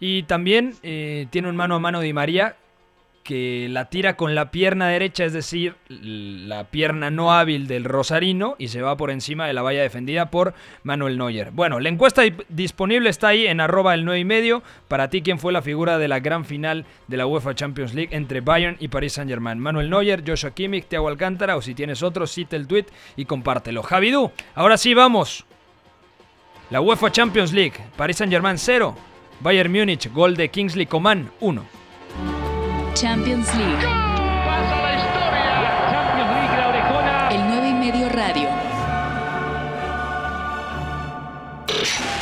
Y 0.00 0.22
también 0.22 0.74
eh, 0.82 1.26
tiene 1.30 1.48
un 1.48 1.56
mano 1.56 1.74
a 1.74 1.78
mano 1.78 2.00
de 2.00 2.12
María, 2.14 2.56
que 3.22 3.68
la 3.70 3.90
tira 3.90 4.16
con 4.16 4.34
la 4.34 4.50
pierna 4.50 4.88
derecha, 4.88 5.24
es 5.24 5.32
decir, 5.32 5.76
la 5.88 6.64
pierna 6.64 7.10
no 7.10 7.32
hábil 7.32 7.66
del 7.66 7.84
Rosarino, 7.84 8.56
y 8.58 8.68
se 8.68 8.82
va 8.82 8.96
por 8.96 9.10
encima 9.10 9.46
de 9.46 9.52
la 9.52 9.62
valla 9.62 9.82
defendida 9.82 10.30
por 10.30 10.54
Manuel 10.82 11.18
Neuer. 11.18 11.50
Bueno, 11.50 11.80
la 11.80 11.88
encuesta 11.88 12.22
disponible 12.48 13.10
está 13.10 13.28
ahí 13.28 13.46
en 13.46 13.60
arroba 13.60 13.94
el 13.94 14.04
9 14.04 14.20
y 14.20 14.24
medio. 14.24 14.62
Para 14.88 15.10
ti, 15.10 15.22
¿quién 15.22 15.38
fue 15.38 15.52
la 15.52 15.62
figura 15.62 15.98
de 15.98 16.08
la 16.08 16.20
gran 16.20 16.44
final 16.44 16.86
de 17.08 17.16
la 17.16 17.26
UEFA 17.26 17.54
Champions 17.54 17.94
League 17.94 18.16
entre 18.16 18.40
Bayern 18.40 18.76
y 18.80 18.88
Paris 18.88 19.12
Saint 19.12 19.30
Germain? 19.30 19.58
Manuel 19.58 19.90
Neuer, 19.90 20.24
Joshua 20.26 20.52
Kimmich, 20.52 20.86
Thiago 20.86 21.08
Alcántara, 21.08 21.56
o 21.56 21.62
si 21.62 21.74
tienes 21.74 22.02
otro, 22.02 22.26
cita 22.26 22.56
el 22.56 22.66
tweet 22.66 22.86
y 23.16 23.26
compártelo. 23.26 23.82
Javidú, 23.82 24.32
ahora 24.54 24.76
sí 24.76 24.94
vamos. 24.94 25.44
La 26.70 26.80
UEFA 26.80 27.10
Champions 27.10 27.52
League, 27.52 27.74
Paris 27.96 28.16
Saint 28.16 28.32
Germain 28.32 28.56
0, 28.56 28.96
Bayern 29.40 29.72
Múnich, 29.72 30.10
gol 30.12 30.36
de 30.36 30.48
Kingsley 30.48 30.86
Coman 30.86 31.30
1. 31.40 31.79
Champions 33.00 33.48
League. 33.54 33.86
El 37.30 37.48
9 37.48 37.68
y 37.68 37.72
medio 37.72 38.10
radio. 38.10 38.48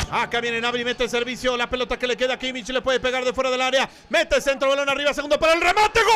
Acá 0.09 0.39
viene 0.39 0.61
Nabri, 0.61 0.85
mete 0.85 1.03
el 1.03 1.09
servicio, 1.09 1.57
la 1.57 1.69
pelota 1.69 1.99
que 1.99 2.07
le 2.07 2.15
queda 2.15 2.35
a 2.35 2.39
Kimmich, 2.39 2.69
le 2.69 2.81
puede 2.81 3.01
pegar 3.01 3.25
de 3.25 3.33
fuera 3.33 3.51
del 3.51 3.59
área, 3.59 3.89
mete 4.07 4.37
el 4.37 4.41
centro, 4.41 4.69
balón 4.69 4.87
arriba, 4.87 5.13
segundo 5.13 5.37
para 5.37 5.51
el 5.51 5.59
remate, 5.59 5.99
¡Gol! 6.01 6.13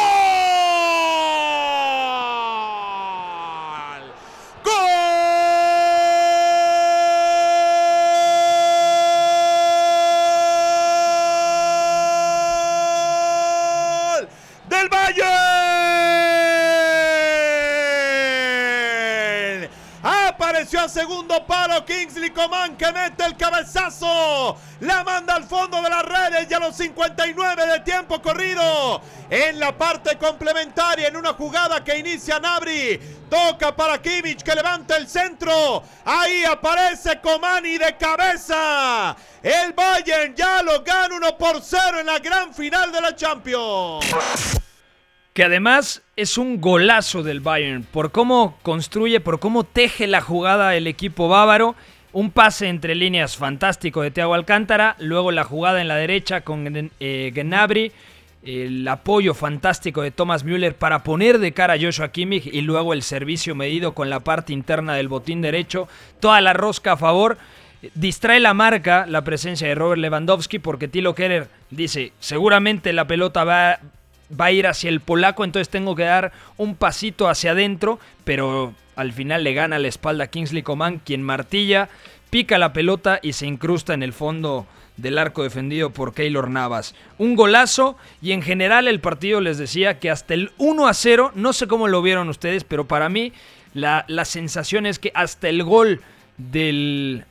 ¡Gol! 4.63 5.03
del 14.69 14.89
Bayern. 14.89 15.43
Apareció 20.63 20.87
segundo 20.87 21.45
palo 21.45 21.83
Kingsley 21.83 22.29
Coman 22.29 22.77
que 22.77 22.89
mete 22.93 23.25
el 23.25 23.35
cabezazo. 23.35 24.55
La 24.79 25.03
manda 25.03 25.35
al 25.35 25.43
fondo 25.43 25.81
de 25.81 25.89
las 25.89 26.03
redes 26.03 26.47
y 26.49 26.53
a 26.53 26.59
los 26.59 26.77
59 26.77 27.67
de 27.67 27.79
tiempo 27.81 28.21
corrido. 28.21 29.01
En 29.29 29.59
la 29.59 29.77
parte 29.77 30.17
complementaria, 30.17 31.09
en 31.09 31.17
una 31.17 31.33
jugada 31.33 31.83
que 31.83 31.97
inicia 31.97 32.39
Nabri. 32.39 32.97
Toca 33.29 33.75
para 33.75 34.01
Kimmich 34.01 34.41
que 34.41 34.55
levanta 34.55 34.95
el 34.95 35.09
centro. 35.09 35.83
Ahí 36.05 36.45
aparece 36.45 37.19
Coman 37.19 37.65
y 37.65 37.77
de 37.77 37.97
cabeza. 37.97 39.17
El 39.41 39.73
Bayern 39.73 40.33
ya 40.33 40.63
lo 40.63 40.81
gana 40.81 41.13
1 41.13 41.37
por 41.37 41.61
0 41.61 41.99
en 41.99 42.05
la 42.05 42.19
gran 42.19 42.53
final 42.53 42.89
de 42.89 43.01
la 43.01 43.13
Champions. 43.13 44.05
Que 45.33 45.43
además 45.43 46.03
es 46.15 46.37
un 46.37 46.61
golazo 46.61 47.23
del 47.23 47.39
Bayern 47.39 47.83
por 47.83 48.11
cómo 48.11 48.57
construye, 48.61 49.19
por 49.19 49.39
cómo 49.39 49.63
teje 49.63 50.05
la 50.05 50.21
jugada 50.21 50.75
el 50.75 50.85
equipo 50.85 51.27
bávaro. 51.27 51.75
Un 52.11 52.29
pase 52.29 52.67
entre 52.67 52.93
líneas 52.93 53.35
fantástico 53.35 54.03
de 54.03 54.11
Thiago 54.11 54.35
Alcántara, 54.35 54.95
luego 54.99 55.31
la 55.31 55.43
jugada 55.43 55.81
en 55.81 55.87
la 55.87 55.95
derecha 55.95 56.41
con 56.41 56.91
eh, 56.99 57.31
Gnabry, 57.33 57.91
el 58.45 58.87
apoyo 58.87 59.33
fantástico 59.33 60.03
de 60.03 60.11
Thomas 60.11 60.43
Müller 60.43 60.75
para 60.75 61.03
poner 61.03 61.39
de 61.39 61.53
cara 61.53 61.73
a 61.73 61.79
Joshua 61.79 62.11
Kimmich 62.11 62.45
y 62.45 62.61
luego 62.61 62.93
el 62.93 63.01
servicio 63.01 63.55
medido 63.55 63.93
con 63.93 64.09
la 64.09 64.19
parte 64.19 64.53
interna 64.53 64.93
del 64.93 65.07
botín 65.07 65.41
derecho, 65.41 65.87
toda 66.19 66.41
la 66.41 66.53
rosca 66.53 66.93
a 66.93 66.97
favor. 66.97 67.37
Distrae 67.95 68.39
la 68.39 68.53
marca 68.53 69.05
la 69.07 69.23
presencia 69.23 69.67
de 69.67 69.75
Robert 69.75 69.99
Lewandowski 69.99 70.59
porque 70.59 70.87
Tilo 70.87 71.15
Keller 71.15 71.47
dice, 71.69 72.13
seguramente 72.19 72.93
la 72.93 73.07
pelota 73.07 73.43
va, 73.43 73.79
va 74.31 74.45
a 74.45 74.51
ir 74.51 74.67
hacia 74.67 74.89
el 74.89 74.99
polaco, 74.99 75.43
entonces 75.43 75.69
tengo 75.69 75.95
que 75.95 76.03
dar 76.03 76.31
un 76.57 76.75
pasito 76.75 77.27
hacia 77.27 77.51
adentro, 77.51 77.99
pero 78.23 78.73
al 78.95 79.13
final 79.13 79.43
le 79.43 79.53
gana 79.53 79.79
la 79.79 79.87
espalda 79.87 80.25
a 80.25 80.27
Kingsley 80.27 80.63
Coman, 80.63 80.99
quien 80.99 81.21
martilla, 81.21 81.89
pica 82.29 82.57
la 82.57 82.73
pelota 82.73 83.19
y 83.21 83.33
se 83.33 83.45
incrusta 83.45 83.93
en 83.93 84.03
el 84.03 84.13
fondo 84.13 84.65
del 84.97 85.17
arco 85.17 85.43
defendido 85.43 85.89
por 85.91 86.13
Keylor 86.13 86.49
Navas. 86.49 86.95
Un 87.17 87.35
golazo 87.35 87.97
y 88.21 88.31
en 88.31 88.41
general 88.41 88.87
el 88.87 88.99
partido 88.99 89.41
les 89.41 89.57
decía 89.57 89.99
que 89.99 90.09
hasta 90.09 90.33
el 90.33 90.51
1 90.57 90.87
a 90.87 90.93
0, 90.93 91.31
no 91.35 91.53
sé 91.53 91.67
cómo 91.67 91.87
lo 91.87 92.01
vieron 92.01 92.29
ustedes, 92.29 92.63
pero 92.63 92.87
para 92.87 93.09
mí 93.09 93.33
la, 93.73 94.05
la 94.07 94.25
sensación 94.25 94.85
es 94.85 94.99
que 94.99 95.11
hasta 95.15 95.49
el 95.49 95.63
gol 95.63 96.01
del 96.37 97.25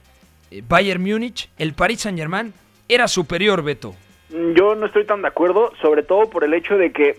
eh, 0.51 0.63
Bayern 0.69 1.03
Múnich, 1.03 1.49
el 1.59 1.73
Paris 1.75 2.01
Saint 2.01 2.19
Germain 2.19 2.53
era 2.89 3.09
superior, 3.09 3.63
Beto. 3.63 3.95
Yo 4.33 4.75
no 4.75 4.87
estoy 4.87 5.05
tan 5.05 5.21
de 5.23 5.29
acuerdo, 5.29 5.73
sobre 5.83 6.03
todo 6.03 6.31
por 6.31 6.45
el 6.45 6.55
hecho 6.55 6.79
de 6.79 6.91
que 6.91 7.17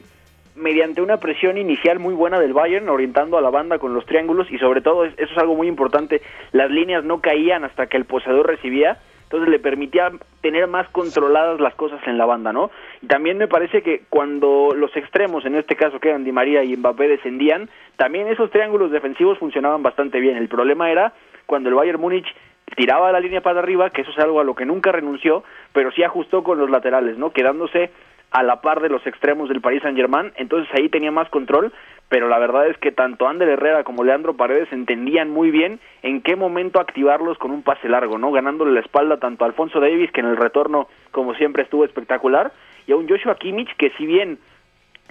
mediante 0.56 1.02
una 1.02 1.18
presión 1.18 1.58
inicial 1.58 2.00
muy 2.00 2.14
buena 2.14 2.40
del 2.40 2.54
Bayern, 2.54 2.90
orientando 2.90 3.38
a 3.38 3.42
la 3.42 3.50
banda 3.50 3.78
con 3.78 3.94
los 3.94 4.06
triángulos 4.06 4.52
y 4.52 4.58
sobre 4.58 4.82
todo, 4.82 5.06
eso 5.06 5.16
es 5.20 5.38
algo 5.38 5.56
muy 5.56 5.68
importante, 5.68 6.22
las 6.52 6.72
líneas 6.72 7.04
no 7.04 7.22
caían 7.22 7.64
hasta 7.64 7.88
que 7.88 7.98
el 7.98 8.06
poseedor 8.06 8.48
recibía, 8.48 8.98
entonces 9.24 9.50
le 9.50 9.60
permitía 9.60 10.12
tener 10.42 10.68
más 10.68 10.88
controladas 10.90 11.60
las 11.60 11.74
cosas 11.76 12.00
en 12.08 12.18
la 12.18 12.26
banda, 12.26 12.54
¿no? 12.54 12.70
Y 13.02 13.08
también 13.08 13.38
me 13.38 13.48
parece 13.48 13.82
que 13.82 14.04
cuando 14.10 14.74
los 14.76 14.96
extremos, 14.96 15.46
en 15.46 15.56
este 15.56 15.76
caso 15.76 16.00
que 16.00 16.10
eran 16.10 16.24
Di 16.24 16.32
María 16.32 16.64
y 16.64 16.76
Mbappé, 16.76 17.08
descendían, 17.08 17.70
también 17.96 18.28
esos 18.28 18.52
triángulos 18.52 18.92
defensivos 18.92 19.40
funcionaban 19.40 19.82
bastante 19.82 20.20
bien. 20.20 20.38
El 20.38 20.50
problema 20.50 20.92
era 20.92 21.14
cuando 21.48 21.70
el 21.70 21.76
Bayern 21.76 22.00
Múnich 22.00 22.28
tiraba 22.76 23.12
la 23.12 23.20
línea 23.20 23.42
para 23.42 23.60
arriba, 23.60 23.90
que 23.90 24.02
eso 24.02 24.12
es 24.12 24.20
algo 24.20 24.40
a 24.40 24.44
lo 24.44 24.56
que 24.56 24.66
nunca 24.66 24.92
renunció, 24.92 25.44
pero 25.74 25.92
sí 25.92 26.04
ajustó 26.04 26.44
con 26.44 26.58
los 26.58 26.70
laterales, 26.70 27.18
¿no? 27.18 27.32
Quedándose 27.32 27.92
a 28.32 28.42
la 28.42 28.62
par 28.62 28.82
de 28.82 28.90
los 28.90 29.06
extremos 29.06 29.48
del 29.48 29.62
Paris 29.62 29.84
Saint-Germain, 29.84 30.32
entonces 30.38 30.74
ahí 30.74 30.90
tenía 30.90 31.12
más 31.12 31.30
control, 31.30 31.72
pero 32.10 32.28
la 32.28 32.40
verdad 32.40 32.68
es 32.68 32.78
que 32.78 32.92
tanto 32.92 33.28
Ander 33.28 33.48
Herrera 33.48 33.84
como 33.84 34.04
Leandro 34.04 34.36
Paredes 34.36 34.72
entendían 34.72 35.30
muy 35.30 35.52
bien 35.52 35.80
en 36.02 36.22
qué 36.22 36.36
momento 36.36 36.80
activarlos 36.80 37.38
con 37.38 37.52
un 37.52 37.62
pase 37.62 37.88
largo, 37.90 38.18
¿no? 38.18 38.32
Ganándole 38.32 38.72
la 38.72 38.80
espalda 38.80 39.18
tanto 39.18 39.44
a 39.44 39.48
Alfonso 39.48 39.80
Davis, 39.80 40.12
que 40.12 40.22
en 40.22 40.28
el 40.28 40.38
retorno, 40.38 40.88
como 41.12 41.36
siempre, 41.36 41.64
estuvo 41.64 41.86
espectacular, 41.86 42.52
y 42.88 42.92
a 42.92 42.96
un 42.96 43.08
Joshua 43.08 43.36
Kimmich, 43.36 43.76
que 43.78 43.92
si 43.98 44.06
bien 44.06 44.40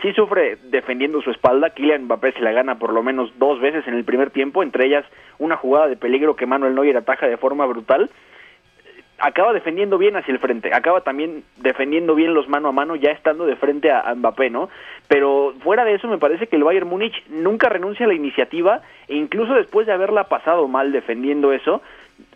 sí 0.01 0.13
sufre 0.13 0.57
defendiendo 0.65 1.21
su 1.21 1.31
espalda. 1.31 1.71
Kylian 1.71 2.05
Mbappé 2.05 2.33
se 2.33 2.41
la 2.41 2.53
gana 2.53 2.79
por 2.79 2.93
lo 2.93 3.03
menos 3.03 3.33
dos 3.39 3.61
veces 3.61 3.87
en 3.87 3.95
el 3.95 4.05
primer 4.05 4.31
tiempo, 4.31 4.63
entre 4.63 4.87
ellas 4.87 5.05
una 5.39 5.57
jugada 5.57 5.89
de 5.89 5.97
peligro 5.97 6.37
que 6.37 6.47
Manuel 6.47 6.75
Neuer 6.75 6.97
ataja 6.97 7.27
de 7.27 7.37
forma 7.37 7.67
brutal. 7.67 8.11
Acaba 9.19 9.53
defendiendo 9.53 9.99
bien 9.99 10.17
hacia 10.17 10.33
el 10.33 10.41
frente, 10.41 10.75
acaba 10.75 11.03
también 11.03 11.45
defendiendo 11.59 12.17
bien 12.17 12.35
los 12.35 12.49
mano 12.49 12.69
a 12.69 12.73
mano, 12.73 12.97
ya 12.97 13.13
estando 13.13 13.47
de 13.47 13.55
frente 13.55 13.93
a, 13.93 14.13
Mbappé, 14.17 14.51
¿no? 14.51 14.69
Pero 15.07 15.55
fuera 15.63 15.85
de 15.85 15.95
eso, 15.95 16.09
me 16.09 16.19
parece 16.19 16.49
que 16.49 16.57
el 16.57 16.65
Bayern 16.65 16.89
Múnich 16.89 17.15
nunca 17.29 17.69
renuncia 17.69 18.05
a 18.05 18.09
la 18.09 18.15
iniciativa 18.15 18.81
e 19.07 19.15
incluso 19.15 19.55
después 19.55 19.87
de 19.87 19.93
haberla 19.93 20.25
pasado 20.25 20.67
mal 20.67 20.91
defendiendo 20.91 21.53
eso, 21.53 21.83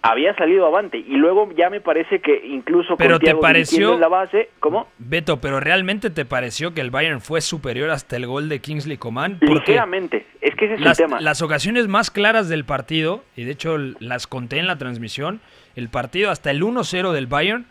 había 0.02 0.34
salido 0.36 0.66
avante 0.66 0.98
y 0.98 1.16
luego 1.16 1.50
ya 1.56 1.70
me 1.70 1.80
parece 1.80 2.20
que 2.20 2.46
incluso 2.46 2.96
pero 2.96 3.14
con 3.14 3.20
te 3.20 3.24
Thiago 3.26 3.40
pareció 3.40 3.94
en 3.94 4.00
la 4.00 4.08
base, 4.08 4.50
¿cómo? 4.60 4.88
Beto, 4.98 5.40
pero 5.40 5.60
realmente 5.60 6.10
te 6.10 6.24
pareció 6.24 6.74
que 6.74 6.80
el 6.80 6.90
Bayern 6.90 7.20
fue 7.20 7.40
superior 7.40 7.90
hasta 7.90 8.16
el 8.16 8.26
gol 8.26 8.48
de 8.48 8.60
Kingsley 8.60 8.96
Coman 8.96 9.38
Ligeramente, 9.40 10.26
es 10.40 10.54
que 10.54 10.66
ese 10.66 10.74
es 10.74 10.80
las, 10.80 10.98
el 10.98 11.06
tema. 11.06 11.20
las 11.20 11.42
ocasiones 11.42 11.88
más 11.88 12.10
claras 12.10 12.48
del 12.48 12.64
partido 12.64 13.22
y 13.36 13.44
de 13.44 13.52
hecho 13.52 13.76
las 13.78 14.26
conté 14.26 14.58
en 14.58 14.66
la 14.66 14.78
transmisión, 14.78 15.40
el 15.74 15.88
partido 15.88 16.30
hasta 16.30 16.50
el 16.50 16.62
1-0 16.62 17.12
del 17.12 17.26
Bayern 17.26 17.66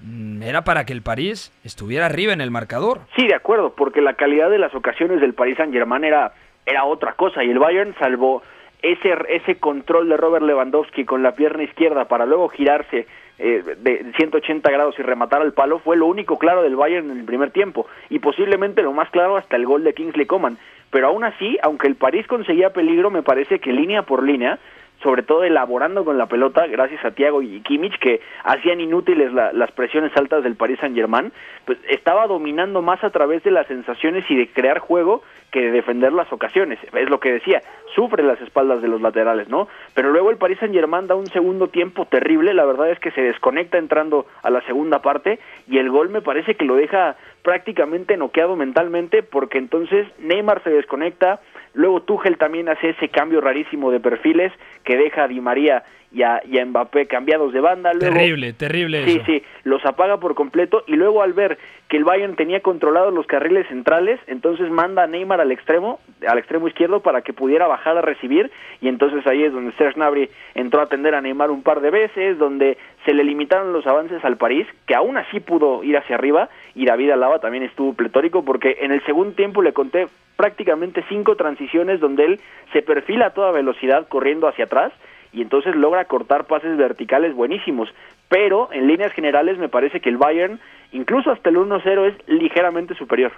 mm, 0.00 0.42
era 0.42 0.64
para 0.64 0.84
que 0.84 0.92
el 0.92 1.02
París 1.02 1.52
estuviera 1.64 2.06
arriba 2.06 2.32
en 2.32 2.40
el 2.40 2.50
marcador. 2.50 3.00
Sí, 3.16 3.26
de 3.26 3.34
acuerdo, 3.34 3.74
porque 3.74 4.00
la 4.00 4.14
calidad 4.14 4.50
de 4.50 4.58
las 4.58 4.74
ocasiones 4.74 5.20
del 5.20 5.34
Paris 5.34 5.56
Saint-Germain 5.56 6.04
era 6.04 6.32
era 6.66 6.84
otra 6.84 7.14
cosa 7.14 7.42
y 7.44 7.50
el 7.50 7.58
Bayern 7.58 7.94
salvó 7.98 8.42
ese, 8.82 9.14
ese 9.28 9.56
control 9.58 10.08
de 10.08 10.16
Robert 10.16 10.44
Lewandowski 10.44 11.04
con 11.04 11.22
la 11.22 11.34
pierna 11.34 11.62
izquierda 11.62 12.06
para 12.06 12.26
luego 12.26 12.48
girarse 12.48 13.06
eh, 13.38 13.62
de 13.78 14.12
180 14.16 14.70
grados 14.70 14.98
y 14.98 15.02
rematar 15.02 15.40
al 15.40 15.54
palo 15.54 15.78
fue 15.78 15.96
lo 15.96 16.06
único 16.06 16.38
claro 16.38 16.62
del 16.62 16.76
Bayern 16.76 17.10
en 17.10 17.18
el 17.18 17.24
primer 17.24 17.50
tiempo 17.50 17.86
y 18.10 18.18
posiblemente 18.18 18.82
lo 18.82 18.92
más 18.92 19.08
claro 19.10 19.36
hasta 19.36 19.56
el 19.56 19.64
gol 19.64 19.82
de 19.82 19.94
Kingsley 19.94 20.26
Coman. 20.26 20.58
Pero 20.90 21.06
aún 21.06 21.24
así, 21.24 21.56
aunque 21.62 21.86
el 21.86 21.94
París 21.94 22.26
conseguía 22.26 22.74
peligro, 22.74 23.10
me 23.10 23.22
parece 23.22 23.58
que 23.60 23.72
línea 23.72 24.02
por 24.02 24.24
línea, 24.24 24.58
sobre 25.02 25.22
todo 25.22 25.44
elaborando 25.44 26.04
con 26.04 26.18
la 26.18 26.26
pelota, 26.26 26.66
gracias 26.66 27.04
a 27.04 27.10
Thiago 27.12 27.40
y 27.42 27.60
Kimmich, 27.62 27.98
que 27.98 28.20
hacían 28.44 28.80
inútiles 28.80 29.32
la- 29.32 29.52
las 29.52 29.70
presiones 29.72 30.14
altas 30.16 30.44
del 30.44 30.56
Paris 30.56 30.78
Saint-Germain, 30.80 31.32
pues 31.64 31.78
estaba 31.88 32.26
dominando 32.26 32.82
más 32.82 33.02
a 33.02 33.10
través 33.10 33.42
de 33.42 33.50
las 33.50 33.66
sensaciones 33.66 34.24
y 34.30 34.36
de 34.36 34.48
crear 34.48 34.78
juego 34.78 35.22
que 35.50 35.62
de 35.62 35.70
defender 35.72 36.12
las 36.12 36.32
ocasiones. 36.32 36.78
Es 36.92 37.10
lo 37.10 37.18
que 37.18 37.32
decía, 37.32 37.60
sufre 37.94 38.22
las 38.22 38.40
espaldas 38.40 38.82
de 38.82 38.88
los 38.88 39.00
laterales, 39.00 39.48
¿no? 39.48 39.66
Pero 39.94 40.10
luego 40.12 40.30
el 40.30 40.36
Paris 40.36 40.58
Saint-Germain 40.60 41.08
da 41.08 41.16
un 41.16 41.26
segundo 41.26 41.68
tiempo 41.68 42.04
terrible, 42.04 42.54
la 42.54 42.64
verdad 42.64 42.90
es 42.90 43.00
que 43.00 43.10
se 43.10 43.22
desconecta 43.22 43.78
entrando 43.78 44.26
a 44.42 44.50
la 44.50 44.60
segunda 44.62 45.02
parte 45.02 45.40
y 45.66 45.78
el 45.78 45.90
gol 45.90 46.08
me 46.10 46.20
parece 46.20 46.54
que 46.54 46.64
lo 46.64 46.76
deja 46.76 47.16
prácticamente 47.42 48.16
noqueado 48.16 48.54
mentalmente 48.54 49.22
porque 49.24 49.58
entonces 49.58 50.06
Neymar 50.20 50.62
se 50.62 50.70
desconecta, 50.70 51.40
luego 51.74 52.02
Tuchel 52.02 52.36
también 52.38 52.68
hace 52.68 52.90
ese 52.90 53.08
cambio 53.08 53.40
rarísimo 53.40 53.90
de 53.90 54.00
perfiles 54.00 54.52
que 54.84 54.96
deja 54.96 55.24
a 55.24 55.28
Di 55.28 55.40
María 55.40 55.82
y 56.12 56.22
a, 56.22 56.42
y 56.44 56.58
a 56.58 56.66
Mbappé 56.66 57.06
cambiados 57.06 57.52
de 57.52 57.60
banda. 57.60 57.92
Luego, 57.94 58.12
Terrible, 58.16 58.52
terrible 58.52 59.04
Sí, 59.04 59.12
eso. 59.16 59.24
sí, 59.26 59.42
los 59.62 59.84
apaga 59.86 60.18
por 60.18 60.34
completo 60.34 60.82
y 60.88 60.96
luego 60.96 61.22
al 61.22 61.34
ver 61.34 61.56
que 61.88 61.96
el 61.96 62.04
Bayern 62.04 62.34
tenía 62.34 62.60
controlados 62.60 63.14
los 63.14 63.26
carriles 63.28 63.68
centrales, 63.68 64.18
entonces 64.26 64.70
manda 64.70 65.04
a 65.04 65.06
Neymar 65.06 65.40
al 65.40 65.52
extremo, 65.52 66.00
al 66.26 66.38
extremo 66.38 66.66
izquierdo 66.66 67.00
para 67.00 67.22
que 67.22 67.32
pudiera 67.32 67.68
bajar 67.68 67.96
a 67.96 68.02
recibir 68.02 68.50
y 68.80 68.88
entonces 68.88 69.24
ahí 69.26 69.44
es 69.44 69.52
donde 69.52 69.70
Serge 69.72 69.94
Gnabry 69.94 70.30
entró 70.56 70.80
a 70.80 70.84
atender 70.84 71.14
a 71.14 71.20
Neymar 71.20 71.52
un 71.52 71.62
par 71.62 71.80
de 71.80 71.90
veces, 71.90 72.38
donde 72.38 72.76
se 73.04 73.14
le 73.14 73.22
limitaron 73.22 73.72
los 73.72 73.86
avances 73.86 74.24
al 74.24 74.36
París, 74.36 74.66
que 74.86 74.96
aún 74.96 75.16
así 75.16 75.38
pudo 75.38 75.84
ir 75.84 75.96
hacia 75.96 76.16
arriba 76.16 76.48
y 76.74 76.86
David 76.86 77.10
Alaba 77.12 77.38
también 77.38 77.62
estuvo 77.62 77.94
pletórico 77.94 78.44
porque 78.44 78.78
en 78.80 78.90
el 78.90 79.00
segundo 79.04 79.34
tiempo 79.34 79.62
le 79.62 79.72
conté 79.72 80.08
prácticamente 80.40 81.04
cinco 81.10 81.36
transiciones 81.36 82.00
donde 82.00 82.24
él 82.24 82.40
se 82.72 82.80
perfila 82.80 83.26
a 83.26 83.34
toda 83.34 83.50
velocidad 83.50 84.08
corriendo 84.08 84.48
hacia 84.48 84.64
atrás 84.64 84.90
y 85.34 85.42
entonces 85.42 85.76
logra 85.76 86.06
cortar 86.06 86.46
pases 86.46 86.78
verticales 86.78 87.34
buenísimos. 87.34 87.90
Pero 88.30 88.72
en 88.72 88.86
líneas 88.86 89.12
generales 89.12 89.58
me 89.58 89.68
parece 89.68 90.00
que 90.00 90.08
el 90.08 90.16
Bayern, 90.16 90.58
incluso 90.92 91.30
hasta 91.30 91.50
el 91.50 91.56
1-0, 91.56 92.06
es 92.08 92.14
ligeramente 92.26 92.94
superior. 92.94 93.32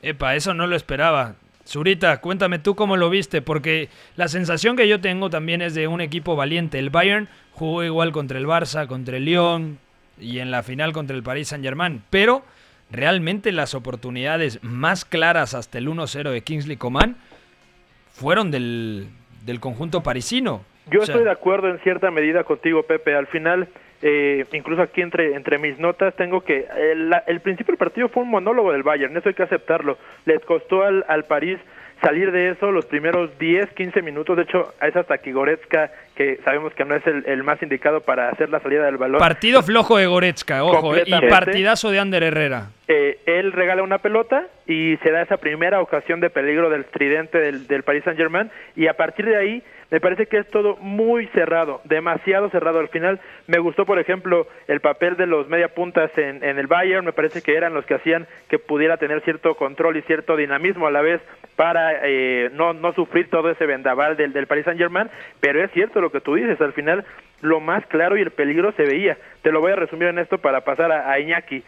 Epa, 0.00 0.34
eso 0.34 0.54
no 0.54 0.66
lo 0.66 0.76
esperaba. 0.76 1.34
Zurita, 1.66 2.22
cuéntame 2.22 2.58
tú 2.58 2.74
cómo 2.74 2.96
lo 2.96 3.10
viste, 3.10 3.42
porque 3.42 3.90
la 4.16 4.28
sensación 4.28 4.76
que 4.76 4.88
yo 4.88 5.02
tengo 5.02 5.28
también 5.28 5.60
es 5.60 5.74
de 5.74 5.88
un 5.88 6.00
equipo 6.00 6.36
valiente. 6.36 6.78
El 6.78 6.88
Bayern 6.88 7.28
jugó 7.52 7.84
igual 7.84 8.12
contra 8.12 8.38
el 8.38 8.46
Barça, 8.46 8.86
contra 8.86 9.18
el 9.18 9.26
Lyon 9.26 9.78
y 10.18 10.38
en 10.38 10.50
la 10.50 10.62
final 10.62 10.94
contra 10.94 11.14
el 11.14 11.22
Paris 11.22 11.48
Saint-Germain, 11.48 12.02
pero 12.08 12.44
realmente 12.90 13.52
las 13.52 13.74
oportunidades 13.74 14.62
más 14.62 15.04
claras 15.04 15.54
hasta 15.54 15.78
el 15.78 15.88
1-0 15.88 16.30
de 16.30 16.40
Kingsley 16.42 16.76
Coman 16.76 17.16
fueron 18.12 18.50
del, 18.50 19.08
del 19.44 19.60
conjunto 19.60 20.02
parisino. 20.02 20.62
Yo 20.90 21.00
O 21.00 21.04
sea, 21.04 21.14
estoy 21.14 21.24
de 21.24 21.32
acuerdo 21.32 21.68
en 21.68 21.78
cierta 21.80 22.10
medida 22.10 22.44
contigo, 22.44 22.84
Pepe. 22.84 23.14
Al 23.14 23.26
final, 23.26 23.68
eh, 24.02 24.44
incluso 24.52 24.82
aquí 24.82 25.02
entre, 25.02 25.34
entre 25.34 25.58
mis 25.58 25.78
notas 25.78 26.14
tengo 26.14 26.42
que 26.42 26.66
el, 26.76 27.12
el, 27.26 27.40
principio 27.40 27.72
del 27.72 27.78
partido 27.78 28.08
fue 28.08 28.22
un 28.22 28.30
monólogo 28.30 28.72
del 28.72 28.82
Bayern, 28.82 29.16
eso 29.16 29.28
hay 29.28 29.34
que 29.34 29.42
aceptarlo. 29.42 29.98
Les 30.24 30.44
costó 30.44 30.84
al, 30.84 31.04
al 31.08 31.24
París 31.24 31.58
salir 32.02 32.30
de 32.30 32.50
eso 32.50 32.70
los 32.70 32.86
primeros 32.86 33.36
10, 33.38 33.70
15 33.72 34.02
minutos. 34.02 34.36
De 34.36 34.44
hecho, 34.44 34.74
es 34.80 34.94
hasta 34.94 35.18
que 35.18 35.32
Goretzka, 35.32 35.90
que 36.16 36.40
sabemos 36.44 36.72
que 36.74 36.84
no 36.84 36.96
es 36.96 37.06
el, 37.06 37.42
más 37.44 37.62
indicado 37.62 38.00
para 38.00 38.30
hacer 38.30 38.48
la 38.48 38.60
salida 38.60 38.86
del 38.86 38.96
balón. 38.96 39.20
Partido 39.20 39.62
flojo 39.62 39.98
de 39.98 40.06
Goretzka, 40.06 40.64
ojo, 40.64 40.96
eh, 40.96 41.04
y 41.06 41.20
partidazo 41.28 41.90
de 41.90 42.00
Ander 42.00 42.22
Herrera. 42.22 42.70
Eh, 42.88 43.20
él 43.26 43.52
regala 43.52 43.82
una 43.82 43.98
pelota 43.98 44.46
y 44.66 44.96
se 45.02 45.10
da 45.10 45.22
esa 45.22 45.36
primera 45.36 45.80
ocasión 45.80 46.20
de 46.20 46.30
peligro 46.30 46.70
del 46.70 46.86
tridente 46.86 47.38
del, 47.38 47.66
del 47.66 47.82
Paris 47.82 48.04
Saint-Germain 48.04 48.50
y 48.74 48.86
a 48.86 48.94
partir 48.94 49.26
de 49.26 49.36
ahí 49.36 49.62
me 49.90 50.00
parece 50.00 50.26
que 50.26 50.38
es 50.38 50.50
todo 50.50 50.76
muy 50.76 51.26
cerrado, 51.28 51.80
demasiado 51.84 52.50
cerrado. 52.50 52.80
Al 52.80 52.88
final 52.88 53.20
me 53.46 53.58
gustó, 53.58 53.86
por 53.86 53.98
ejemplo, 53.98 54.48
el 54.66 54.80
papel 54.80 55.16
de 55.16 55.26
los 55.26 55.48
media 55.48 55.68
puntas 55.68 56.10
en, 56.18 56.42
el 56.42 56.66
Bayern, 56.66 57.04
me 57.04 57.12
parece 57.12 57.42
que 57.42 57.56
eran 57.56 57.74
los 57.74 57.86
que 57.86 57.94
hacían 57.94 58.26
que 58.48 58.58
pudiera 58.58 58.96
tener 58.96 59.20
cierto 59.22 59.54
control 59.54 59.96
y 59.96 60.02
cierto 60.02 60.36
dinamismo 60.36 60.86
a 60.86 60.90
la 60.90 61.02
vez 61.02 61.20
para 61.54 62.00
eh, 62.04 62.50
no, 62.52 62.72
no 62.72 62.92
sufrir 62.92 63.30
todo 63.30 63.50
ese 63.50 63.64
vendaval 63.64 64.16
del, 64.16 64.32
del 64.32 64.46
Paris 64.46 64.64
Saint 64.64 64.78
Germain, 64.78 65.08
pero 65.40 65.62
es 65.62 65.70
cierto 65.70 66.00
lo 66.06 66.12
que 66.12 66.20
tú 66.20 66.34
dices, 66.34 66.60
al 66.60 66.72
final 66.72 67.04
lo 67.40 67.60
más 67.60 67.84
claro 67.86 68.16
y 68.16 68.22
el 68.22 68.30
peligro 68.30 68.72
se 68.72 68.84
veía. 68.84 69.18
Te 69.42 69.50
lo 69.50 69.60
voy 69.60 69.72
a 69.72 69.76
resumir 69.76 70.08
en 70.08 70.18
esto 70.18 70.38
para 70.38 70.62
pasar 70.62 70.92
a, 70.92 71.18
Iñaki. 71.18 71.62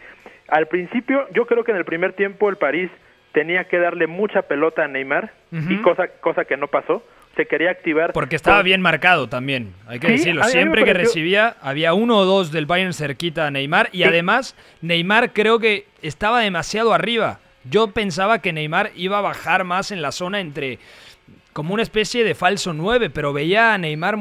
Al 0.47 0.67
principio, 0.67 1.27
yo 1.33 1.45
creo 1.45 1.63
que 1.63 1.71
en 1.71 1.77
el 1.77 1.85
primer 1.85 2.13
tiempo 2.13 2.49
el 2.49 2.55
París 2.55 2.89
tenía 3.33 3.65
que 3.65 3.77
darle 3.77 4.07
mucha 4.07 4.43
pelota 4.43 4.85
a 4.85 4.87
Neymar 4.87 5.31
y 5.51 5.77
cosa 5.81 6.07
cosa 6.21 6.45
que 6.45 6.57
no 6.57 6.67
pasó 6.67 7.03
se 7.35 7.45
quería 7.45 7.71
activar. 7.71 8.11
Porque 8.11 8.35
estaba 8.35 8.61
bien 8.63 8.81
marcado 8.81 9.29
también, 9.29 9.73
hay 9.87 9.99
que 9.99 10.07
decirlo. 10.07 10.43
Siempre 10.45 10.83
que 10.83 10.93
recibía, 10.93 11.55
había 11.61 11.93
uno 11.93 12.17
o 12.17 12.25
dos 12.25 12.51
del 12.51 12.65
Bayern 12.65 12.93
cerquita 12.93 13.47
a 13.47 13.51
Neymar. 13.51 13.89
Y 13.91 14.03
además, 14.03 14.55
Neymar 14.81 15.31
creo 15.31 15.59
que 15.59 15.85
estaba 16.01 16.41
demasiado 16.41 16.93
arriba. 16.93 17.39
Yo 17.63 17.91
pensaba 17.91 18.39
que 18.39 18.51
Neymar 18.51 18.91
iba 18.95 19.19
a 19.19 19.21
bajar 19.21 19.63
más 19.63 19.91
en 19.91 20.01
la 20.01 20.11
zona 20.11 20.39
entre 20.39 20.79
como 21.53 21.73
una 21.73 21.83
especie 21.83 22.23
de 22.23 22.35
falso 22.35 22.73
9, 22.73 23.09
pero 23.09 23.33
veía 23.33 23.73
a 23.73 23.77
Neymar 23.77 24.17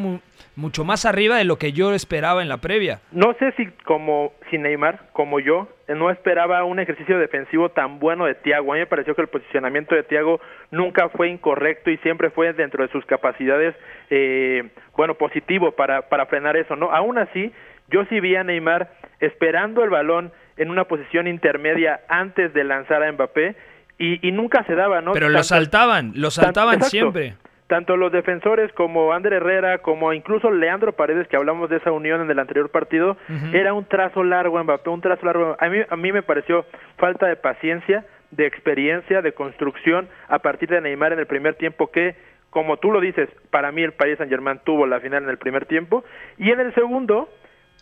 mucho 0.56 0.84
más 0.84 1.04
arriba 1.04 1.36
de 1.36 1.44
lo 1.44 1.56
que 1.56 1.72
yo 1.72 1.92
esperaba 1.94 2.42
en 2.42 2.48
la 2.48 2.58
previa. 2.58 3.00
No 3.12 3.32
sé 3.38 3.52
si 3.52 3.66
como 3.84 4.32
si 4.50 4.58
Neymar, 4.58 5.10
como 5.12 5.40
yo, 5.40 5.68
no 5.88 6.10
esperaba 6.10 6.64
un 6.64 6.80
ejercicio 6.80 7.18
defensivo 7.18 7.70
tan 7.70 7.98
bueno 7.98 8.26
de 8.26 8.34
Thiago. 8.34 8.72
A 8.72 8.74
mí 8.74 8.80
me 8.80 8.86
pareció 8.86 9.14
que 9.14 9.22
el 9.22 9.28
posicionamiento 9.28 9.94
de 9.94 10.02
Thiago 10.02 10.40
nunca 10.70 11.08
fue 11.10 11.28
incorrecto 11.28 11.90
y 11.90 11.96
siempre 11.98 12.30
fue 12.30 12.52
dentro 12.52 12.82
de 12.84 12.90
sus 12.90 13.04
capacidades, 13.06 13.74
eh, 14.10 14.68
bueno, 14.96 15.14
positivo 15.14 15.72
para, 15.72 16.08
para 16.08 16.26
frenar 16.26 16.56
eso, 16.56 16.76
¿no? 16.76 16.90
Aún 16.90 17.18
así, 17.18 17.52
yo 17.88 18.04
sí 18.06 18.20
vi 18.20 18.36
a 18.36 18.44
Neymar 18.44 18.90
esperando 19.20 19.82
el 19.82 19.90
balón 19.90 20.32
en 20.56 20.70
una 20.70 20.84
posición 20.84 21.26
intermedia 21.26 22.00
antes 22.08 22.52
de 22.52 22.64
lanzar 22.64 23.02
a 23.02 23.12
Mbappé 23.12 23.54
y, 23.98 24.32
nunca 24.32 24.64
se 24.64 24.74
daba, 24.74 25.00
¿no? 25.00 25.12
Pero 25.12 25.28
lo 25.28 25.42
saltaban, 25.42 26.12
lo 26.14 26.30
saltaban 26.30 26.82
siempre 26.82 27.36
tanto 27.68 27.96
los 27.96 28.10
defensores 28.10 28.72
como 28.72 29.12
Ander 29.12 29.34
Herrera, 29.34 29.78
como 29.78 30.12
incluso 30.12 30.50
Leandro 30.50 30.94
Paredes, 30.94 31.28
que 31.28 31.36
hablamos 31.36 31.68
de 31.70 31.76
esa 31.76 31.92
unión 31.92 32.22
en 32.22 32.30
el 32.30 32.38
anterior 32.38 32.70
partido, 32.70 33.16
era 33.52 33.74
un 33.74 33.84
trazo 33.84 34.24
largo 34.24 34.62
Mbappé, 34.62 34.90
un 34.90 35.02
trazo 35.02 35.24
largo. 35.26 35.56
A 35.60 35.68
mí, 35.68 35.78
a 35.88 35.96
mí 35.96 36.10
me 36.10 36.22
pareció 36.22 36.64
falta 36.96 37.26
de 37.26 37.36
paciencia, 37.36 38.06
de 38.30 38.46
experiencia, 38.46 39.22
de 39.22 39.32
construcción 39.32 40.08
a 40.28 40.38
partir 40.38 40.70
de 40.70 40.80
Neymar 40.80 41.12
en 41.12 41.18
el 41.18 41.26
primer 41.26 41.54
tiempo 41.56 41.90
que, 41.90 42.16
como 42.50 42.78
tú 42.78 42.90
lo 42.90 43.00
dices, 43.00 43.28
para 43.50 43.70
mí 43.70 43.82
el 43.82 43.92
Paris 43.92 44.16
Saint 44.16 44.30
Germain 44.30 44.60
tuvo 44.64 44.86
la 44.86 45.00
final 45.00 45.24
en 45.24 45.28
el 45.28 45.38
primer 45.38 45.66
tiempo 45.66 46.04
y 46.38 46.50
en 46.50 46.60
el 46.60 46.74
segundo 46.74 47.28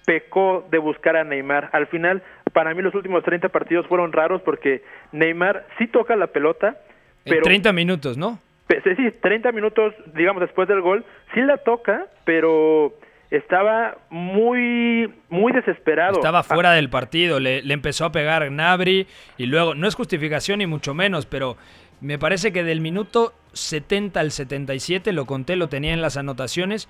pecó 0.06 0.66
de 0.70 0.78
buscar 0.78 1.16
a 1.16 1.24
Neymar. 1.24 1.68
Al 1.72 1.88
final, 1.88 2.22
para 2.54 2.72
mí 2.72 2.80
los 2.80 2.94
últimos 2.94 3.22
30 3.22 3.50
partidos 3.50 3.86
fueron 3.86 4.12
raros 4.12 4.40
porque 4.40 4.82
Neymar 5.12 5.66
sí 5.76 5.86
toca 5.88 6.16
la 6.16 6.28
pelota, 6.28 6.78
pero... 7.24 7.38
En 7.38 7.42
30 7.42 7.72
minutos, 7.74 8.16
¿no? 8.16 8.38
Sí, 8.68 9.10
30 9.20 9.52
minutos, 9.52 9.94
digamos, 10.14 10.40
después 10.40 10.66
del 10.68 10.80
gol, 10.80 11.04
sí 11.34 11.40
la 11.40 11.58
toca, 11.58 12.06
pero 12.24 12.94
estaba 13.30 13.98
muy 14.10 15.12
muy 15.28 15.52
desesperado. 15.52 16.14
Estaba 16.14 16.42
fuera 16.42 16.72
del 16.72 16.88
partido, 16.88 17.38
le, 17.40 17.58
empezó 17.72 18.04
a 18.06 18.12
pegar 18.12 18.50
Nabri 18.50 19.06
y 19.36 19.46
luego, 19.46 19.74
no 19.74 19.86
es 19.86 19.94
justificación 19.94 20.58
ni 20.58 20.66
mucho 20.66 20.94
menos, 20.94 21.26
pero 21.26 21.56
me 22.00 22.18
parece 22.18 22.52
que 22.52 22.64
del 22.64 22.80
minuto 22.80 23.34
70 23.52 24.20
al 24.20 24.30
77, 24.30 25.12
lo 25.12 25.26
conté, 25.26 25.56
lo 25.56 25.68
tenía 25.68 25.92
en 25.92 26.02
las 26.02 26.16
anotaciones, 26.16 26.88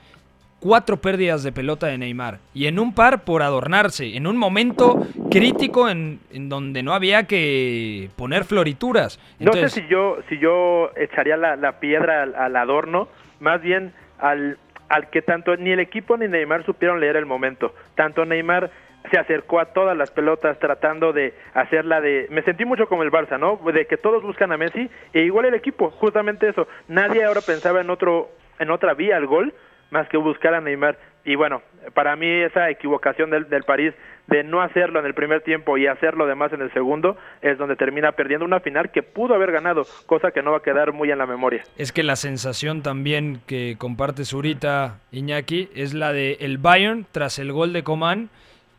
cuatro 0.60 0.96
pérdidas 0.98 1.42
de 1.42 1.52
pelota 1.52 1.86
de 1.86 1.98
Neymar. 1.98 2.38
Y 2.54 2.66
en 2.66 2.78
un 2.78 2.94
par 2.94 3.24
por 3.24 3.42
adornarse, 3.42 4.16
en 4.16 4.26
un 4.26 4.36
momento 4.36 5.06
crítico 5.30 5.88
en, 5.88 6.20
donde 6.48 6.82
no 6.82 6.92
había 6.94 7.24
que 7.24 8.10
poner 8.16 8.44
florituras. 8.44 9.20
no 9.38 9.52
sé 9.52 9.68
si 9.68 9.86
yo, 9.86 10.18
si 10.28 10.38
yo 10.38 10.90
echaría 10.96 11.36
la, 11.36 11.80
piedra 11.80 12.22
al, 12.22 12.56
adorno, 12.56 13.08
más 13.40 13.60
bien 13.60 13.92
al, 14.18 14.58
al 14.88 15.10
que 15.10 15.22
tanto 15.22 15.56
ni 15.56 15.70
el 15.70 15.80
equipo 15.80 16.16
ni 16.16 16.28
Neymar 16.28 16.64
supieron 16.64 17.00
leer 17.00 17.16
el 17.16 17.26
momento. 17.26 17.74
Tanto 17.94 18.24
Neymar 18.24 18.70
se 19.10 19.18
acercó 19.18 19.60
a 19.60 19.66
todas 19.66 19.96
las 19.96 20.10
pelotas 20.10 20.58
tratando 20.58 21.12
de 21.12 21.34
hacerla 21.54 22.00
de... 22.00 22.26
Me 22.30 22.42
sentí 22.42 22.64
mucho 22.64 22.88
como 22.88 23.02
el 23.02 23.12
Barça, 23.12 23.38
¿no? 23.38 23.60
De 23.72 23.86
que 23.86 23.96
todos 23.96 24.22
buscan 24.22 24.50
a 24.50 24.56
Messi 24.56 24.90
e 25.12 25.20
igual 25.20 25.46
el 25.46 25.54
equipo, 25.54 25.90
justamente 25.90 26.48
eso. 26.48 26.66
Nadie 26.88 27.24
ahora 27.24 27.40
pensaba 27.40 27.80
en 27.80 27.90
otro 27.90 28.30
en 28.58 28.70
otra 28.70 28.94
vía 28.94 29.16
al 29.16 29.26
gol, 29.26 29.52
más 29.90 30.08
que 30.08 30.16
buscar 30.16 30.54
a 30.54 30.60
Neymar. 30.60 30.98
Y 31.24 31.34
bueno, 31.34 31.62
para 31.94 32.14
mí 32.16 32.26
esa 32.26 32.70
equivocación 32.70 33.30
del, 33.30 33.48
del 33.48 33.64
París 33.64 33.92
de 34.28 34.44
no 34.44 34.60
hacerlo 34.60 35.00
en 35.00 35.06
el 35.06 35.14
primer 35.14 35.42
tiempo 35.42 35.76
y 35.78 35.86
hacerlo 35.86 36.24
además 36.24 36.52
en 36.52 36.60
el 36.60 36.72
segundo 36.72 37.16
es 37.42 37.58
donde 37.58 37.76
termina 37.76 38.12
perdiendo 38.12 38.44
una 38.44 38.60
final 38.60 38.90
que 38.90 39.02
pudo 39.02 39.34
haber 39.34 39.52
ganado, 39.52 39.86
cosa 40.06 40.30
que 40.30 40.42
no 40.42 40.52
va 40.52 40.58
a 40.58 40.62
quedar 40.62 40.92
muy 40.92 41.10
en 41.10 41.18
la 41.18 41.26
memoria. 41.26 41.62
Es 41.76 41.92
que 41.92 42.02
la 42.02 42.16
sensación 42.16 42.82
también 42.82 43.40
que 43.46 43.76
comparte 43.78 44.24
Zurita 44.24 45.00
Iñaki 45.12 45.70
es 45.74 45.94
la 45.94 46.12
de 46.12 46.38
el 46.40 46.58
Bayern 46.58 47.06
tras 47.10 47.38
el 47.38 47.52
gol 47.52 47.72
de 47.72 47.82
Coman 47.82 48.28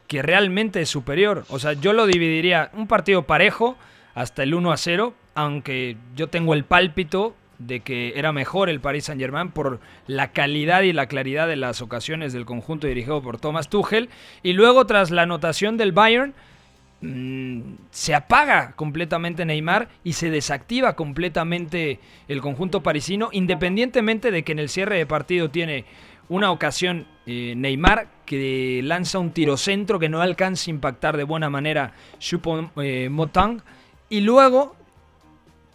que 0.07 0.21
realmente 0.21 0.81
es 0.81 0.89
superior. 0.89 1.43
O 1.49 1.59
sea, 1.59 1.73
yo 1.73 1.93
lo 1.93 2.07
dividiría 2.07 2.69
un 2.73 2.87
partido 2.87 3.23
parejo 3.23 3.77
hasta 4.15 4.43
el 4.43 4.53
1 4.53 4.71
a 4.71 4.77
0, 4.77 5.13
aunque 5.35 5.97
yo 6.15 6.27
tengo 6.27 6.53
el 6.53 6.63
pálpito 6.63 7.35
de 7.59 7.79
que 7.79 8.13
era 8.15 8.31
mejor 8.31 8.69
el 8.69 8.79
Paris 8.79 9.05
Saint-Germain 9.05 9.49
por 9.49 9.79
la 10.05 10.31
calidad 10.31 10.83
y 10.83 10.93
la 10.93 11.07
claridad 11.07 11.47
de 11.47 11.55
las 11.55 11.81
ocasiones 11.81 12.33
del 12.33 12.45
conjunto 12.45 12.87
dirigido 12.87 13.21
por 13.21 13.39
Thomas 13.39 13.69
Tuchel. 13.69 14.09
Y 14.43 14.53
luego, 14.53 14.85
tras 14.85 15.11
la 15.11 15.23
anotación 15.23 15.77
del 15.77 15.91
Bayern, 15.91 16.33
mm, 17.01 17.61
se 17.91 18.15
apaga 18.15 18.73
completamente 18.75 19.45
Neymar 19.45 19.89
y 20.03 20.13
se 20.13 20.29
desactiva 20.29 20.95
completamente 20.95 21.99
el 22.27 22.41
conjunto 22.41 22.83
parisino, 22.83 23.29
independientemente 23.31 24.31
de 24.31 24.43
que 24.43 24.51
en 24.51 24.59
el 24.59 24.69
cierre 24.69 24.97
de 24.97 25.05
partido 25.05 25.49
tiene 25.49 25.85
una 26.29 26.51
ocasión 26.51 27.07
eh, 27.25 27.53
Neymar 27.55 28.07
que 28.25 28.81
lanza 28.83 29.19
un 29.19 29.31
tiro 29.31 29.57
centro 29.57 29.99
que 29.99 30.09
no 30.09 30.21
alcanza 30.21 30.69
a 30.69 30.73
impactar 30.73 31.17
de 31.17 31.23
buena 31.23 31.49
manera 31.49 31.93
Chupon 32.19 32.71
eh, 32.77 33.09
Motang. 33.09 33.61
Y 34.09 34.21
luego 34.21 34.76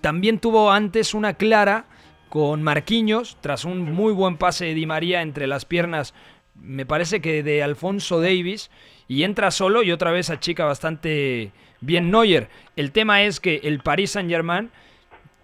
también 0.02 0.38
tuvo 0.38 0.70
antes 0.70 1.14
una 1.14 1.34
clara 1.34 1.86
con 2.28 2.62
Marquinhos, 2.62 3.38
tras 3.40 3.64
un 3.64 3.92
muy 3.92 4.12
buen 4.12 4.36
pase 4.36 4.66
de 4.66 4.74
Di 4.74 4.84
María 4.84 5.22
entre 5.22 5.46
las 5.46 5.64
piernas, 5.64 6.12
me 6.54 6.84
parece 6.84 7.20
que 7.20 7.42
de 7.42 7.62
Alfonso 7.62 8.20
Davis, 8.20 8.70
y 9.08 9.22
entra 9.22 9.50
solo 9.50 9.82
y 9.82 9.92
otra 9.92 10.10
vez 10.10 10.28
achica 10.28 10.64
bastante 10.64 11.52
bien 11.80 12.10
Neuer. 12.10 12.48
El 12.76 12.92
tema 12.92 13.22
es 13.22 13.40
que 13.40 13.60
el 13.64 13.80
Paris 13.80 14.12
Saint-Germain 14.12 14.70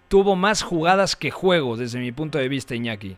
tuvo 0.07 0.35
más 0.35 0.61
jugadas 0.61 1.15
que 1.15 1.31
juegos, 1.31 1.79
desde 1.79 1.99
mi 1.99 2.11
punto 2.11 2.37
de 2.37 2.49
vista, 2.49 2.75
Iñaki. 2.75 3.17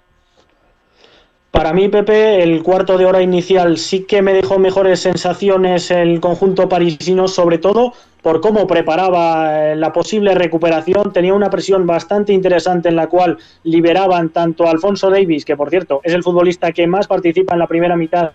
Para 1.51 1.73
mí, 1.73 1.89
Pepe, 1.89 2.41
el 2.41 2.63
cuarto 2.63 2.97
de 2.97 3.05
hora 3.05 3.21
inicial 3.21 3.77
sí 3.77 4.05
que 4.05 4.21
me 4.21 4.33
dejó 4.33 4.57
mejores 4.57 5.01
sensaciones 5.01 5.91
el 5.91 6.21
conjunto 6.21 6.69
parisino, 6.69 7.27
sobre 7.27 7.57
todo 7.57 7.93
por 8.21 8.39
cómo 8.39 8.67
preparaba 8.67 9.71
eh, 9.71 9.75
la 9.75 9.91
posible 9.91 10.33
recuperación. 10.33 11.11
Tenía 11.11 11.33
una 11.33 11.49
presión 11.49 11.85
bastante 11.85 12.31
interesante 12.31 12.87
en 12.87 12.95
la 12.95 13.07
cual 13.07 13.37
liberaban 13.63 14.29
tanto 14.29 14.65
a 14.65 14.71
Alfonso 14.71 15.09
Davis, 15.09 15.43
que 15.43 15.57
por 15.57 15.69
cierto 15.69 15.99
es 16.03 16.13
el 16.13 16.23
futbolista 16.23 16.71
que 16.71 16.87
más 16.87 17.07
participa 17.07 17.53
en 17.53 17.59
la 17.59 17.67
primera 17.67 17.97
mitad, 17.97 18.31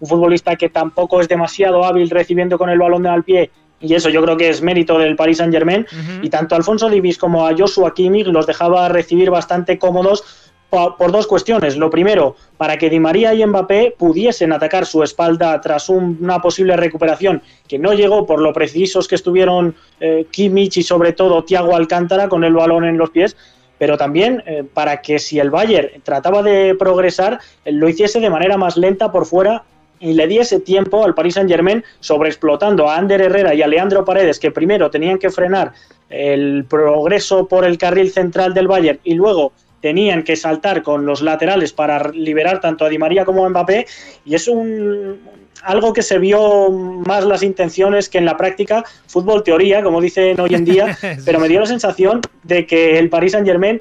un 0.00 0.08
futbolista 0.08 0.56
que 0.56 0.68
tampoco 0.68 1.20
es 1.20 1.28
demasiado 1.28 1.84
hábil 1.84 2.10
recibiendo 2.10 2.58
con 2.58 2.68
el 2.68 2.78
balón 2.78 3.06
al 3.06 3.22
pie, 3.22 3.50
y 3.80 3.94
eso 3.94 4.08
yo 4.08 4.22
creo 4.22 4.36
que 4.36 4.48
es 4.48 4.62
mérito 4.62 4.98
del 4.98 5.16
Paris 5.16 5.38
Saint 5.38 5.52
Germain. 5.52 5.86
Y 6.22 6.30
tanto 6.30 6.54
a 6.54 6.58
Alfonso 6.58 6.88
Davis 6.88 7.18
como 7.18 7.46
a 7.46 7.54
Joshua 7.56 7.92
Kimmich 7.94 8.26
los 8.26 8.46
dejaba 8.46 8.88
recibir 8.88 9.30
bastante 9.30 9.78
cómodos 9.78 10.45
por 10.70 11.12
dos 11.12 11.26
cuestiones. 11.26 11.76
Lo 11.76 11.90
primero, 11.90 12.36
para 12.56 12.76
que 12.76 12.90
Di 12.90 12.98
María 12.98 13.32
y 13.34 13.44
Mbappé 13.46 13.94
pudiesen 13.96 14.52
atacar 14.52 14.86
su 14.86 15.02
espalda 15.02 15.60
tras 15.60 15.88
una 15.88 16.40
posible 16.40 16.76
recuperación 16.76 17.42
que 17.68 17.78
no 17.78 17.92
llegó 17.92 18.26
por 18.26 18.40
lo 18.40 18.52
precisos 18.52 19.08
que 19.08 19.14
estuvieron 19.14 19.74
eh, 20.00 20.26
y 20.36 20.82
sobre 20.82 21.12
todo 21.12 21.44
Thiago 21.44 21.76
Alcántara 21.76 22.28
con 22.28 22.44
el 22.44 22.52
balón 22.52 22.84
en 22.84 22.98
los 22.98 23.10
pies, 23.10 23.36
pero 23.78 23.96
también 23.96 24.42
eh, 24.46 24.64
para 24.72 25.00
que 25.02 25.18
si 25.18 25.38
el 25.38 25.50
Bayern 25.50 26.00
trataba 26.02 26.42
de 26.42 26.74
progresar, 26.74 27.40
lo 27.64 27.88
hiciese 27.88 28.20
de 28.20 28.30
manera 28.30 28.56
más 28.56 28.76
lenta 28.76 29.12
por 29.12 29.26
fuera 29.26 29.64
y 29.98 30.12
le 30.12 30.26
diese 30.26 30.60
tiempo 30.60 31.04
al 31.04 31.14
Paris 31.14 31.34
Saint 31.34 31.48
Germain 31.48 31.82
sobreexplotando 32.00 32.88
a 32.88 32.96
Ander 32.96 33.22
Herrera 33.22 33.54
y 33.54 33.62
a 33.62 33.66
Leandro 33.66 34.04
Paredes, 34.04 34.38
que 34.38 34.50
primero 34.50 34.90
tenían 34.90 35.18
que 35.18 35.30
frenar 35.30 35.72
el 36.10 36.64
progreso 36.68 37.48
por 37.48 37.64
el 37.64 37.78
carril 37.78 38.10
central 38.10 38.54
del 38.54 38.68
Bayern 38.68 39.00
y 39.04 39.14
luego 39.14 39.52
tenían 39.80 40.22
que 40.22 40.36
saltar 40.36 40.82
con 40.82 41.06
los 41.06 41.22
laterales 41.22 41.72
para 41.72 42.10
liberar 42.10 42.60
tanto 42.60 42.84
a 42.84 42.88
Di 42.88 42.98
María 42.98 43.24
como 43.24 43.44
a 43.44 43.48
Mbappé 43.48 43.86
y 44.24 44.34
es 44.34 44.48
un 44.48 45.18
algo 45.62 45.92
que 45.92 46.02
se 46.02 46.18
vio 46.18 46.70
más 46.70 47.24
las 47.24 47.42
intenciones 47.42 48.08
que 48.08 48.18
en 48.18 48.24
la 48.24 48.36
práctica, 48.36 48.84
fútbol 49.06 49.42
teoría, 49.42 49.82
como 49.82 50.00
dicen 50.00 50.38
hoy 50.38 50.54
en 50.54 50.64
día, 50.64 50.96
pero 51.24 51.40
me 51.40 51.48
dio 51.48 51.60
la 51.60 51.66
sensación 51.66 52.20
de 52.42 52.66
que 52.66 52.98
el 52.98 53.08
Paris 53.08 53.32
Saint-Germain 53.32 53.80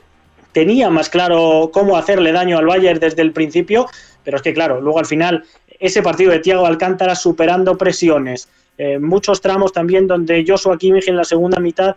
tenía 0.52 0.90
más 0.90 1.10
claro 1.10 1.70
cómo 1.74 1.98
hacerle 1.98 2.32
daño 2.32 2.58
al 2.58 2.66
Bayern 2.66 3.00
desde 3.00 3.22
el 3.22 3.34
principio, 3.34 3.88
pero 4.24 4.38
es 4.38 4.44
que 4.44 4.54
claro, 4.54 4.82
luego 4.82 5.00
al 5.00 5.06
final 5.06 5.44
ese 5.80 6.02
partido 6.02 6.32
de 6.32 6.40
Thiago 6.40 6.66
Alcántara 6.66 7.14
superando 7.14 7.78
presiones, 7.78 8.48
eh, 8.78 8.98
muchos 9.00 9.42
tramos 9.42 9.72
también 9.72 10.08
donde 10.08 10.44
Joshua 10.48 10.78
Kimmich 10.78 11.08
en 11.08 11.18
la 11.18 11.24
segunda 11.24 11.60
mitad 11.60 11.96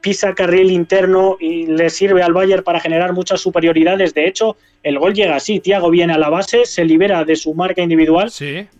pisa 0.00 0.34
carril 0.34 0.70
interno 0.70 1.36
y 1.38 1.66
le 1.66 1.90
sirve 1.90 2.22
al 2.22 2.32
Bayern 2.32 2.64
para 2.64 2.80
generar 2.80 3.12
muchas 3.12 3.40
superioridades. 3.40 4.14
De 4.14 4.26
hecho, 4.26 4.56
el 4.82 4.98
gol 4.98 5.14
llega 5.14 5.36
así, 5.36 5.60
Thiago 5.60 5.90
viene 5.90 6.14
a 6.14 6.18
la 6.18 6.30
base, 6.30 6.64
se 6.64 6.84
libera 6.84 7.24
de 7.24 7.36
su 7.36 7.54
marca 7.54 7.82
individual, 7.82 8.32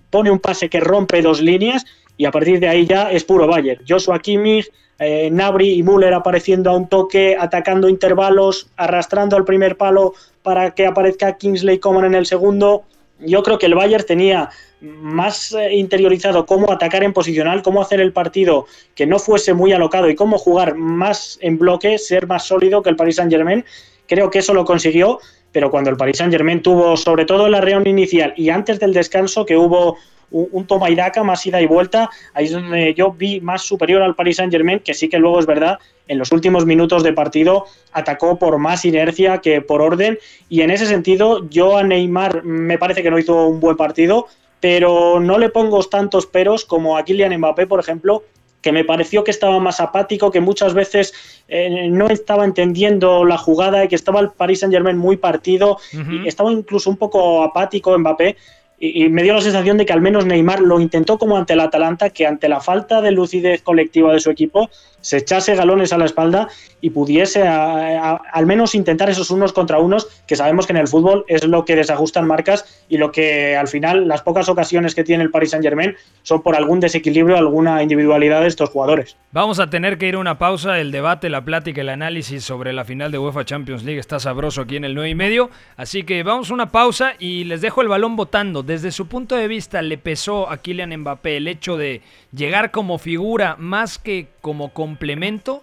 pone 0.09 0.31
un 0.31 0.39
pase 0.39 0.69
que 0.69 0.81
rompe 0.81 1.21
dos 1.21 1.41
líneas 1.41 1.85
y 2.17 2.25
a 2.25 2.31
partir 2.31 2.61
de 2.61 2.69
ahí 2.69 2.87
ya 2.87 3.11
es 3.11 3.25
puro 3.25 3.47
Bayern. 3.47 3.83
Joshua 3.87 4.19
Kimmich, 4.19 4.71
eh, 4.99 5.31
Nabri 5.31 5.75
y 5.75 5.83
Müller 5.83 6.15
apareciendo 6.15 6.71
a 6.71 6.77
un 6.77 6.89
toque, 6.89 7.37
atacando 7.39 7.89
intervalos, 7.89 8.69
arrastrando 8.77 9.37
al 9.37 9.45
primer 9.45 9.77
palo 9.77 10.15
para 10.43 10.75
que 10.75 10.87
aparezca 10.87 11.37
Kingsley 11.37 11.79
Coman 11.79 12.05
en 12.05 12.15
el 12.15 12.27
segundo. 12.27 12.85
Yo 13.21 13.43
creo 13.43 13.59
que 13.59 13.67
el 13.67 13.75
Bayern 13.75 14.05
tenía 14.05 14.51
más 14.81 15.53
eh, 15.53 15.75
interiorizado 15.75 16.47
cómo 16.47 16.73
atacar 16.73 17.05
en 17.05 17.13
posicional, 17.13 17.63
cómo 17.63 17.83
hacer 17.83 18.01
el 18.01 18.13
partido 18.13 18.67
que 18.95 19.07
no 19.07 19.19
fuese 19.19 19.53
muy 19.53 19.73
alocado 19.73 20.09
y 20.09 20.15
cómo 20.15 20.39
jugar 20.39 20.75
más 20.75 21.39
en 21.43 21.59
bloque, 21.59 21.99
ser 21.99 22.27
más 22.27 22.47
sólido 22.47 22.83
que 22.83 22.91
el 22.91 22.97
Paris 22.97 23.17
Saint 23.17 23.31
Germain. 23.31 23.65
Creo 24.07 24.31
que 24.31 24.39
eso 24.39 24.55
lo 24.55 24.65
consiguió, 24.65 25.21
pero 25.53 25.71
cuando 25.71 25.91
el 25.91 25.97
Paris 25.97 26.19
Saint 26.19 26.33
Germain 26.33 26.63
tuvo, 26.63 26.97
sobre 26.97 27.27
todo 27.27 27.47
en 27.47 27.53
la 27.53 27.61
reunión 27.61 27.87
inicial 27.87 28.33
y 28.37 28.49
antes 28.49 28.81
del 28.81 28.95
descanso, 28.95 29.45
que 29.45 29.57
hubo 29.57 29.99
un, 30.31 30.67
toma 30.67 30.91
y 30.91 30.95
daca, 30.95 31.23
más 31.23 31.45
ida 31.47 31.61
y 31.61 31.67
vuelta, 31.67 32.11
ahí 32.35 32.47
es 32.47 32.53
donde 32.53 32.95
yo 32.95 33.13
vi 33.13 33.41
más 33.41 33.63
superior 33.63 34.03
al 34.03 34.15
Paris 34.15 34.37
Saint 34.37 34.53
Germain, 34.53 34.81
que 34.81 34.95
sí 34.95 35.09
que 35.09 35.19
luego 35.19 35.39
es 35.39 35.47
verdad, 35.47 35.79
en 36.09 36.19
los 36.19 36.33
últimos 36.33 36.67
minutos 36.67 37.03
de 37.03 37.13
partido 37.13 37.67
atacó 37.93 38.39
por 38.39 38.59
más 38.59 38.85
inercia 38.85 39.39
que 39.39 39.61
por 39.61 39.83
orden, 39.83 40.19
y 40.49 40.63
en 40.63 40.71
ese 40.71 40.87
sentido 40.87 41.49
yo 41.49 41.77
a 41.77 41.83
Neymar 41.83 42.45
me 42.45 42.79
parece 42.79 43.03
que 43.03 43.11
no 43.11 43.19
hizo 43.19 43.47
un 43.47 43.61
buen 43.61 43.77
partido, 43.77 44.27
pero 44.61 45.21
no 45.21 45.39
le 45.39 45.49
pongo 45.49 45.83
tantos 45.85 46.27
peros 46.27 46.65
como 46.65 46.97
a 46.97 47.05
Kylian 47.05 47.37
Mbappé, 47.39 47.67
por 47.67 47.81
ejemplo, 47.81 48.25
que 48.61 48.73
me 48.73 48.85
pareció 48.85 49.25
que 49.25 49.31
estaba 49.31 49.59
más 49.59 49.81
apático, 49.81 50.31
que 50.31 50.41
muchas 50.41 50.75
veces 50.75 51.15
eh, 51.49 51.89
no 51.89 52.09
estaba 52.09 52.45
entendiendo 52.45 53.25
la 53.25 53.39
jugada 53.39 53.85
y 53.85 53.89
que 53.89 53.95
estaba 53.95 54.21
el 54.21 54.31
Paris 54.31 54.61
Saint 54.61 54.75
Germain 54.75 54.99
muy 54.99 55.17
partido. 55.17 55.79
Y 55.93 56.29
estaba 56.29 56.53
incluso 56.53 56.91
un 56.91 56.97
poco 56.97 57.43
apático 57.43 57.99
Mbappé 57.99 58.37
y, 58.83 59.11
me 59.11 59.23
dio 59.23 59.35
la 59.35 59.43
sensación 59.43 59.77
de 59.77 59.85
que 59.85 59.93
al 59.93 60.01
menos 60.01 60.25
Neymar 60.25 60.61
lo 60.61 60.81
intentó 60.81 61.19
como 61.19 61.37
ante 61.37 61.53
el 61.53 61.61
Atalanta, 61.61 62.09
que 62.09 62.27
ante 62.27 62.49
la 62.49 62.61
falta 62.61 63.03
de 63.03 63.13
lucidez 63.13 63.61
colectiva 63.63 64.13
de 64.13 64.21
su 64.21 64.31
equipo 64.31 64.71
se 65.01 65.19
echase 65.19 65.55
galones 65.55 65.93
a 65.93 65.99
la 65.99 66.05
espalda 66.05 66.49
y 66.81 66.91
pudiese 66.91 67.47
al 67.47 68.47
menos 68.47 68.75
intentar 68.75 69.11
esos 69.11 69.31
unos 69.31 69.53
contra 69.53 69.79
unos, 69.79 70.09
que 70.27 70.37
sabemos 70.37 70.67
que 70.67 70.73
en 70.73 70.79
el 70.79 70.89
fútbol 70.89 71.25
es 71.29 71.45
lo 71.45 71.65
que 71.65 71.77
desajustan 71.77 72.27
marcas 72.27 72.85
y 72.89 72.97
lo 72.97 73.13
que 73.13 73.57
al 73.57 73.69
final 73.69 74.09
las 74.09 74.23
pocas 74.23 74.49
ocasiones 74.49 74.95
que 74.95 75.05
tiene 75.05 75.23
el 75.23 75.31
Paris 75.31 75.51
Saint 75.51 75.65
Germain 75.65 75.95
son 76.23 76.43
por 76.43 76.57
algún 76.57 76.81
desequilibrio, 76.81 77.37
alguna 77.37 77.83
individualidad 77.83 78.41
de 78.41 78.49
estos 78.49 78.71
jugadores. 78.71 79.17
Vamos 79.33 79.61
a 79.61 79.69
tener 79.69 79.99
que 79.99 80.09
ir 80.09 80.15
a 80.15 80.19
una 80.19 80.39
pausa, 80.39 80.81
el 80.81 80.91
debate, 80.91 81.29
la 81.29 81.45
plática, 81.45 81.83
el 81.83 81.89
análisis 81.89 82.45
sobre 82.45 82.73
la 82.73 82.85
final 82.85 83.13
de 83.13 83.19
UEFA 83.19 83.45
Champions 83.45 83.85
League 83.85 84.01
está 84.01 84.19
sabroso 84.19 84.63
aquí 84.63 84.77
en 84.77 84.85
el 84.85 84.95
9 84.95 85.11
y 85.11 85.15
medio, 85.15 85.51
así 85.77 86.03
que 86.03 86.23
vamos 86.23 86.51
a 86.51 86.55
una 86.55 86.71
pausa 86.71 87.13
y 87.19 87.45
les 87.45 87.61
dejo 87.61 87.83
el 87.83 87.89
balón 87.89 88.17
votando 88.17 88.63
desde 88.63 88.91
su 88.91 89.07
punto 89.07 89.37
de 89.37 89.49
vista 89.49 89.83
le 89.83 89.99
pesó 89.99 90.51
a 90.51 90.59
Kylian 90.59 90.97
Mbappé 91.01 91.37
el 91.37 91.49
hecho 91.49 91.77
de 91.77 92.03
llegar 92.33 92.71
como 92.71 92.99
figura 92.99 93.57
más 93.59 93.99
que 93.99 94.29
como 94.41 94.73
complemento? 94.73 95.63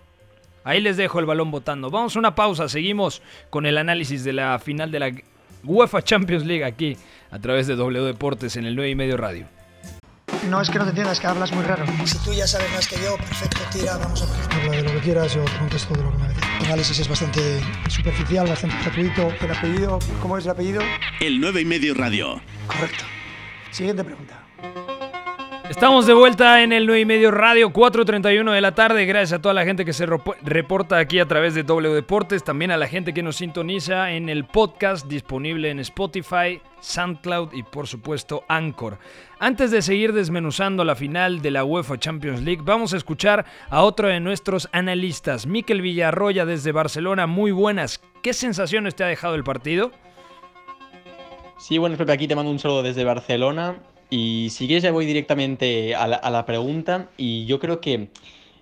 Ahí 0.63 0.81
les 0.81 0.97
dejo 0.97 1.19
el 1.19 1.25
balón 1.25 1.49
votando. 1.49 1.89
Vamos 1.89 2.15
a 2.15 2.19
una 2.19 2.35
pausa, 2.35 2.67
seguimos 2.67 3.21
con 3.49 3.65
el 3.65 3.77
análisis 3.77 4.23
de 4.23 4.33
la 4.33 4.59
final 4.59 4.91
de 4.91 4.99
la 4.99 5.11
UEFA 5.63 6.01
Champions 6.01 6.45
League 6.45 6.65
aquí 6.65 6.97
a 7.31 7.39
través 7.39 7.67
de 7.67 7.75
W 7.75 8.05
Deportes 8.05 8.55
en 8.57 8.65
el 8.65 8.75
9 8.75 8.89
y 8.89 8.95
medio 8.95 9.17
radio. 9.17 9.47
No 10.49 10.61
es 10.61 10.69
que 10.69 10.77
no 10.77 10.85
te 10.85 10.91
entiendas, 10.91 11.19
que 11.19 11.27
hablas 11.27 11.51
muy 11.51 11.63
raro. 11.63 11.85
Si 12.05 12.17
tú 12.19 12.31
ya 12.33 12.47
sabes 12.47 12.71
más 12.71 12.87
que 12.87 12.95
yo, 12.97 13.17
perfecto, 13.17 13.59
tira, 13.71 13.97
vamos 13.97 14.21
a 14.21 14.25
ver. 14.25 14.53
Habla 14.53 14.77
de 14.77 14.83
lo 14.83 14.91
que 14.91 14.99
quieras, 14.99 15.33
yo 15.33 15.43
contesto 15.59 15.93
de 15.93 16.03
lo 16.03 16.11
que 16.11 16.17
me 16.19 16.27
dices. 16.29 16.43
El 16.59 16.65
análisis 16.67 16.99
es 16.99 17.07
bastante 17.07 17.61
superficial, 17.89 18.47
bastante 18.47 18.75
gratuito. 18.83 19.33
¿El 19.41 19.51
apellido? 19.51 19.99
¿Cómo 20.21 20.37
es 20.37 20.45
el 20.45 20.51
apellido? 20.51 20.81
El 21.19 21.41
9 21.41 21.61
y 21.61 21.65
medio 21.65 21.93
radio. 21.95 22.41
Correcto. 22.67 23.03
Siguiente 23.71 24.03
pregunta. 24.03 24.43
Estamos 25.77 26.07
de 26.07 26.15
vuelta 26.15 26.63
en 26.63 26.73
el 26.73 26.87
9 26.87 27.01
y 27.01 27.05
medio 27.05 27.29
radio, 27.29 27.69
4.31 27.69 28.51
de 28.51 28.61
la 28.61 28.73
tarde. 28.73 29.05
Gracias 29.05 29.37
a 29.37 29.41
toda 29.43 29.53
la 29.53 29.63
gente 29.63 29.85
que 29.85 29.93
se 29.93 30.07
reporta 30.07 30.97
aquí 30.97 31.19
a 31.19 31.27
través 31.27 31.53
de 31.53 31.61
W 31.61 31.93
Deportes. 31.93 32.43
También 32.43 32.71
a 32.71 32.77
la 32.77 32.87
gente 32.87 33.13
que 33.13 33.21
nos 33.21 33.35
sintoniza 33.35 34.11
en 34.13 34.27
el 34.27 34.45
podcast 34.45 35.05
disponible 35.05 35.69
en 35.69 35.77
Spotify, 35.77 36.59
SoundCloud 36.79 37.53
y 37.53 37.61
por 37.61 37.85
supuesto 37.85 38.43
Anchor. 38.47 38.97
Antes 39.37 39.69
de 39.69 39.83
seguir 39.83 40.13
desmenuzando 40.13 40.83
la 40.83 40.95
final 40.95 41.43
de 41.43 41.51
la 41.51 41.63
UEFA 41.63 41.99
Champions 41.99 42.41
League, 42.41 42.63
vamos 42.65 42.95
a 42.95 42.97
escuchar 42.97 43.45
a 43.69 43.83
otro 43.83 44.07
de 44.07 44.19
nuestros 44.19 44.69
analistas, 44.71 45.45
Miquel 45.45 45.83
Villarroya 45.83 46.47
desde 46.47 46.71
Barcelona. 46.71 47.27
Muy 47.27 47.51
buenas. 47.51 48.01
¿Qué 48.23 48.33
sensaciones 48.33 48.95
te 48.95 49.03
ha 49.03 49.07
dejado 49.07 49.35
el 49.35 49.43
partido? 49.43 49.91
Sí, 51.59 51.77
bueno, 51.77 51.95
Pepe, 51.97 52.13
aquí 52.13 52.27
te 52.27 52.35
mando 52.35 52.49
un 52.49 52.57
saludo 52.57 52.81
desde 52.81 53.03
Barcelona. 53.03 53.75
Y 54.09 54.49
si 54.51 54.67
quieres 54.67 54.83
ya 54.83 54.91
voy 54.91 55.05
directamente 55.05 55.95
a 55.95 56.07
la, 56.07 56.45
pregunta. 56.45 57.09
Y 57.17 57.45
yo 57.45 57.59
creo 57.59 57.81
que 57.81 58.09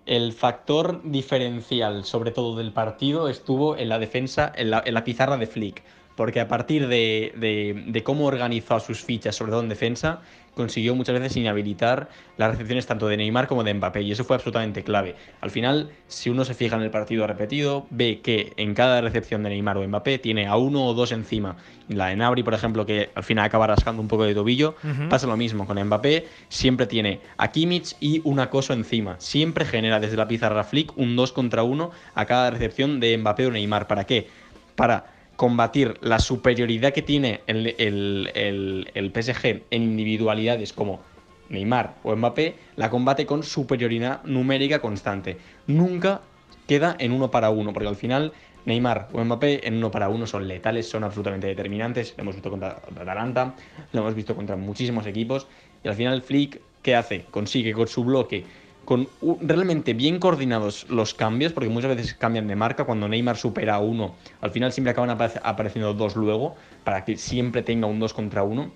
el 0.05 0.34
factor 0.34 1.01
diferencial, 1.03 2.05
sobre 2.05 2.31
todo 2.31 2.55
del 2.55 2.71
partido, 2.71 3.29
estuvo 3.29 3.77
en 3.77 3.89
la 3.89 3.99
defensa, 3.99 4.51
en 4.55 4.71
la, 4.71 5.03
pizarra 5.03 5.38
de 5.38 5.47
Flick. 5.47 5.84
Porque 6.15 6.39
a 6.39 6.47
partir 6.47 6.88
de, 6.88 7.84
de, 7.88 8.04
cómo 8.04 8.25
organizó 8.25 8.80
sus 8.80 9.04
fichas, 9.04 9.36
sobre 9.36 9.51
todo 9.51 9.62
en 9.62 9.69
defensa, 9.69 10.21
consiguió 10.56 10.95
muchas 10.95 11.19
veces 11.19 11.36
inhabilitar 11.38 12.10
las 12.38 12.51
recepciones 12.51 12.86
tanto 12.86 13.08
de 13.08 13.17
Neymar 13.17 13.47
como 13.47 13.63
de 13.63 13.73
Mbappé 13.73 14.01
y 14.01 14.12
eso 14.12 14.23
fue 14.23 14.38
absolutamente 14.38 14.84
clave. 14.84 15.15
Al 15.41 15.51
final, 15.51 15.91
si 16.08 16.30
uno 16.30 16.45
se 16.45 16.54
fija 16.54 16.78
en 16.78 16.82
el 16.82 16.89
partido 16.89 17.28
repetido, 17.28 17.86
ve 17.89 18.21
que 18.21 18.54
en 18.56 18.73
cada 18.73 19.01
recepción 19.01 19.43
de 19.43 19.49
Neymar 19.49 19.78
o 19.78 19.88
Mbappé 19.88 20.17
tiene 20.19 20.47
a 20.47 20.56
uno 20.56 20.86
o 20.86 20.93
dos 20.93 21.12
encima. 21.12 21.58
La 21.89 22.08
de 22.08 22.15
Nabri, 22.15 22.41
por 22.41 22.54
ejemplo, 22.54 22.86
que 22.86 23.10
al 23.13 23.23
final 23.23 23.45
acaba 23.45 23.67
rascando 23.67 24.01
un 24.01 24.08
poco 24.08 24.23
de 24.23 24.34
tobillo, 24.34 24.75
pasa 25.10 25.28
lo 25.28 25.38
mismo 25.38 25.67
con 25.67 25.84
Mbappé, 25.84 26.28
siempre 26.47 26.88
tiene 26.88 27.19
a 27.38 27.51
Kimmich 27.51 27.95
y 27.99 28.21
un 28.23 28.39
acoso 28.39 28.73
encima. 28.73 29.17
Siempre 29.19 29.65
genera 29.65 29.99
desde 29.99 30.15
la 30.15 30.28
pizarra 30.28 30.63
Flick 30.63 30.97
un 30.97 31.15
2 31.15 31.34
contra 31.34 31.63
1 31.63 31.91
a 32.15 32.25
cada 32.25 32.49
recepción 32.49 32.99
de 33.01 33.17
Mbappé 33.17 33.47
o 33.47 33.51
Neymar. 33.51 33.88
¿Para 33.88 34.06
qué? 34.06 34.28
Para 34.75 35.14
combatir 35.36 35.98
la 36.02 36.19
superioridad 36.19 36.93
que 36.93 37.02
tiene 37.02 37.41
el, 37.48 37.76
el, 37.78 39.12
PSG 39.13 39.63
en 39.69 39.84
individualidades 39.84 40.74
como 40.74 41.02
Neymar 41.50 41.95
o 42.04 42.15
Mbappé, 42.15 42.56
la 42.76 42.89
combate 42.89 43.26
con 43.26 43.43
superioridad 43.43 44.24
numérica 44.24 44.80
constante. 44.80 45.38
Nunca 45.67 46.21
queda 46.67 46.95
en 47.00 47.12
uno 47.12 47.32
para 47.32 47.50
uno, 47.50 47.74
porque 47.74 47.89
al 47.89 47.95
final 47.95 48.34
Neymar 48.65 49.10
o 49.13 49.24
Mbappé 49.24 49.67
en 49.67 49.76
uno 49.76 49.91
para 49.91 50.10
uno 50.10 50.26
son 50.26 50.48
letales, 50.48 50.89
son 50.89 51.04
absolutamente 51.04 51.48
determinantes. 51.48 52.13
Lo 52.17 52.24
hemos 52.24 52.36
visto 52.36 52.50
contra 52.50 52.82
Atalanta, 53.00 53.56
lo 53.91 54.02
hemos 54.02 54.15
visto 54.15 54.36
contra 54.36 54.56
muchísimos 54.56 55.06
equipos. 55.06 55.48
Y 55.84 55.88
al 55.88 55.95
final 55.95 56.21
Flick, 56.21 56.62
¿qué 56.82 56.95
hace? 56.95 57.26
Consigue 57.30 57.74
con 57.74 57.88
su 57.88 58.04
bloque 58.04 58.45
con 58.86 59.10
realmente 59.41 59.93
bien 59.93 60.19
coordinados 60.19 60.88
los 60.89 61.13
cambios, 61.13 61.52
porque 61.52 61.69
muchas 61.69 61.95
veces 61.95 62.13
cambian 62.13 62.48
de 62.48 62.56
marca, 62.56 62.86
cuando 62.86 63.08
Neymar 63.10 63.36
supera 63.36 63.76
a 63.76 63.80
uno, 63.80 64.15
al 64.41 64.52
final 64.52 64.71
siempre 64.71 64.91
acaban 64.91 65.10
apareciendo 65.10 65.93
dos 65.93 66.15
luego, 66.15 66.56
para 66.84 67.04
que 67.04 67.17
siempre 67.17 67.63
tenga 67.63 67.88
un 67.88 68.00
dos 68.00 68.13
contra 68.13 68.43
uno. 68.43 68.71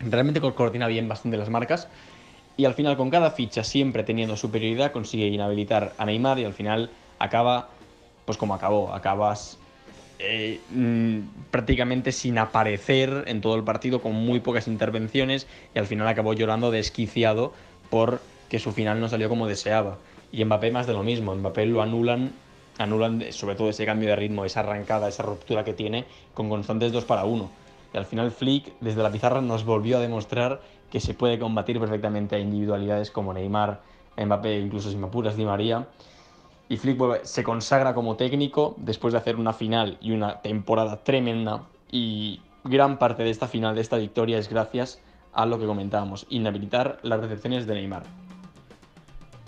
Realmente 0.00 0.40
coordina 0.40 0.88
bien 0.88 1.08
bastante 1.08 1.38
las 1.38 1.48
marcas. 1.48 1.88
Y 2.56 2.66
al 2.66 2.74
final, 2.74 2.96
con 2.96 3.10
cada 3.10 3.30
ficha 3.30 3.64
siempre 3.64 4.04
teniendo 4.04 4.36
superioridad, 4.36 4.92
consigue 4.92 5.26
inhabilitar 5.26 5.92
a 5.98 6.04
Neymar 6.04 6.38
y 6.40 6.44
al 6.44 6.52
final 6.52 6.90
acaba, 7.18 7.68
pues 8.26 8.36
como 8.36 8.54
acabó, 8.54 8.92
acabas 8.92 9.58
eh, 10.18 10.60
mm, 10.70 11.50
prácticamente 11.50 12.12
sin 12.12 12.38
aparecer 12.38 13.24
en 13.26 13.40
todo 13.40 13.56
el 13.56 13.64
partido, 13.64 14.00
con 14.00 14.14
muy 14.14 14.40
pocas 14.40 14.68
intervenciones 14.68 15.46
y 15.74 15.78
al 15.78 15.86
final 15.86 16.06
acabó 16.06 16.32
llorando 16.32 16.70
desquiciado 16.70 17.52
por 17.90 18.20
que 18.54 18.60
su 18.60 18.70
final 18.70 19.00
no 19.00 19.08
salió 19.08 19.28
como 19.28 19.48
deseaba. 19.48 19.98
Y 20.30 20.44
Mbappé 20.44 20.70
más 20.70 20.86
de 20.86 20.92
lo 20.92 21.02
mismo, 21.02 21.34
Mbappé 21.34 21.66
lo 21.66 21.82
anulan, 21.82 22.30
anulan 22.78 23.24
sobre 23.32 23.56
todo 23.56 23.68
ese 23.68 23.84
cambio 23.84 24.10
de 24.10 24.14
ritmo, 24.14 24.44
esa 24.44 24.60
arrancada, 24.60 25.08
esa 25.08 25.24
ruptura 25.24 25.64
que 25.64 25.72
tiene 25.72 26.04
con 26.34 26.48
constantes 26.48 26.92
2 26.92 27.04
para 27.04 27.24
1. 27.24 27.50
Y 27.92 27.96
al 27.96 28.06
final 28.06 28.30
Flick 28.30 28.72
desde 28.78 29.02
la 29.02 29.10
pizarra 29.10 29.40
nos 29.40 29.64
volvió 29.64 29.96
a 29.96 30.00
demostrar 30.00 30.60
que 30.88 31.00
se 31.00 31.14
puede 31.14 31.36
combatir 31.40 31.80
perfectamente 31.80 32.36
a 32.36 32.38
individualidades 32.38 33.10
como 33.10 33.34
Neymar, 33.34 33.80
Mbappé, 34.16 34.60
incluso 34.60 34.88
sin 34.88 35.02
apuras 35.02 35.36
Di 35.36 35.44
María. 35.44 35.88
Y 36.68 36.76
Flick 36.76 37.24
se 37.24 37.42
consagra 37.42 37.92
como 37.92 38.14
técnico 38.14 38.76
después 38.78 39.10
de 39.14 39.18
hacer 39.18 39.34
una 39.34 39.52
final 39.52 39.98
y 40.00 40.12
una 40.12 40.42
temporada 40.42 41.02
tremenda. 41.02 41.64
Y 41.90 42.40
gran 42.62 43.00
parte 43.00 43.24
de 43.24 43.30
esta 43.30 43.48
final, 43.48 43.74
de 43.74 43.80
esta 43.80 43.96
victoria, 43.96 44.38
es 44.38 44.48
gracias 44.48 45.00
a 45.32 45.44
lo 45.44 45.58
que 45.58 45.66
comentábamos, 45.66 46.24
inhabilitar 46.30 47.00
las 47.02 47.18
recepciones 47.18 47.66
de 47.66 47.74
Neymar. 47.74 48.23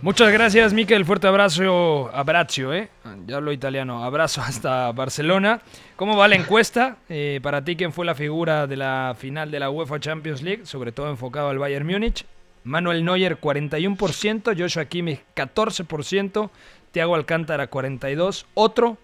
Muchas 0.03 0.31
gracias, 0.31 0.75
Miquel. 0.75 1.07
Fuerte 1.07 1.27
abrazo, 1.27 2.11
abrazo, 2.13 2.75
¿eh? 2.75 2.91
Ya 3.27 3.37
hablo 3.37 3.51
italiano. 3.51 4.05
Abrazo 4.05 4.43
hasta 4.43 4.93
Barcelona. 4.93 5.63
¿Cómo 5.97 6.17
va 6.17 6.29
la 6.29 6.37
encuesta? 6.37 6.99
Eh, 7.09 7.41
para 7.43 7.65
ti, 7.65 7.77
¿quién 7.77 7.93
fue 7.93 8.05
la 8.05 8.15
figura 8.15 8.67
de 8.67 8.77
la 8.77 9.17
final 9.19 9.51
de 9.51 9.59
la 9.59 9.71
UEFA 9.71 9.99
Champions 9.99 10.43
League? 10.43 10.67
Sobre 10.67 10.93
todo 10.93 11.09
enfocado 11.09 11.49
al 11.49 11.59
Bayern 11.59 11.87
Múnich. 11.87 12.27
Manuel 12.65 13.07
Neuer, 13.07 13.41
41%. 13.41 14.55
Joshua 14.57 14.85
Kimmich, 14.85 15.23
14%. 15.35 16.51
Thiago 16.93 17.15
Alcántara, 17.15 17.71
42%. 17.71 18.45
Otro, 18.53 18.99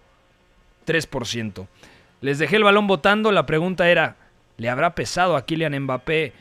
3%. 0.85 1.67
Les 2.21 2.37
dejé 2.37 2.57
el 2.57 2.63
balón 2.63 2.85
votando. 2.85 3.31
La 3.31 3.47
pregunta 3.47 3.89
era, 3.89 4.15
¿le 4.57 4.69
habrá 4.69 4.93
pesado 4.93 5.35
a 5.37 5.45
Kylian 5.45 5.79
Mbappé 5.79 6.33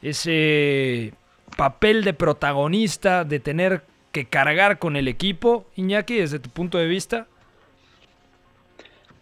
ese 0.00 1.12
papel 1.56 2.04
de 2.04 2.14
protagonista, 2.14 3.24
de 3.24 3.40
tener 3.40 3.82
que 4.12 4.26
cargar 4.26 4.78
con 4.78 4.96
el 4.96 5.08
equipo, 5.08 5.64
Iñaki, 5.76 6.16
desde 6.16 6.38
tu 6.38 6.50
punto 6.50 6.78
de 6.78 6.86
vista? 6.86 7.26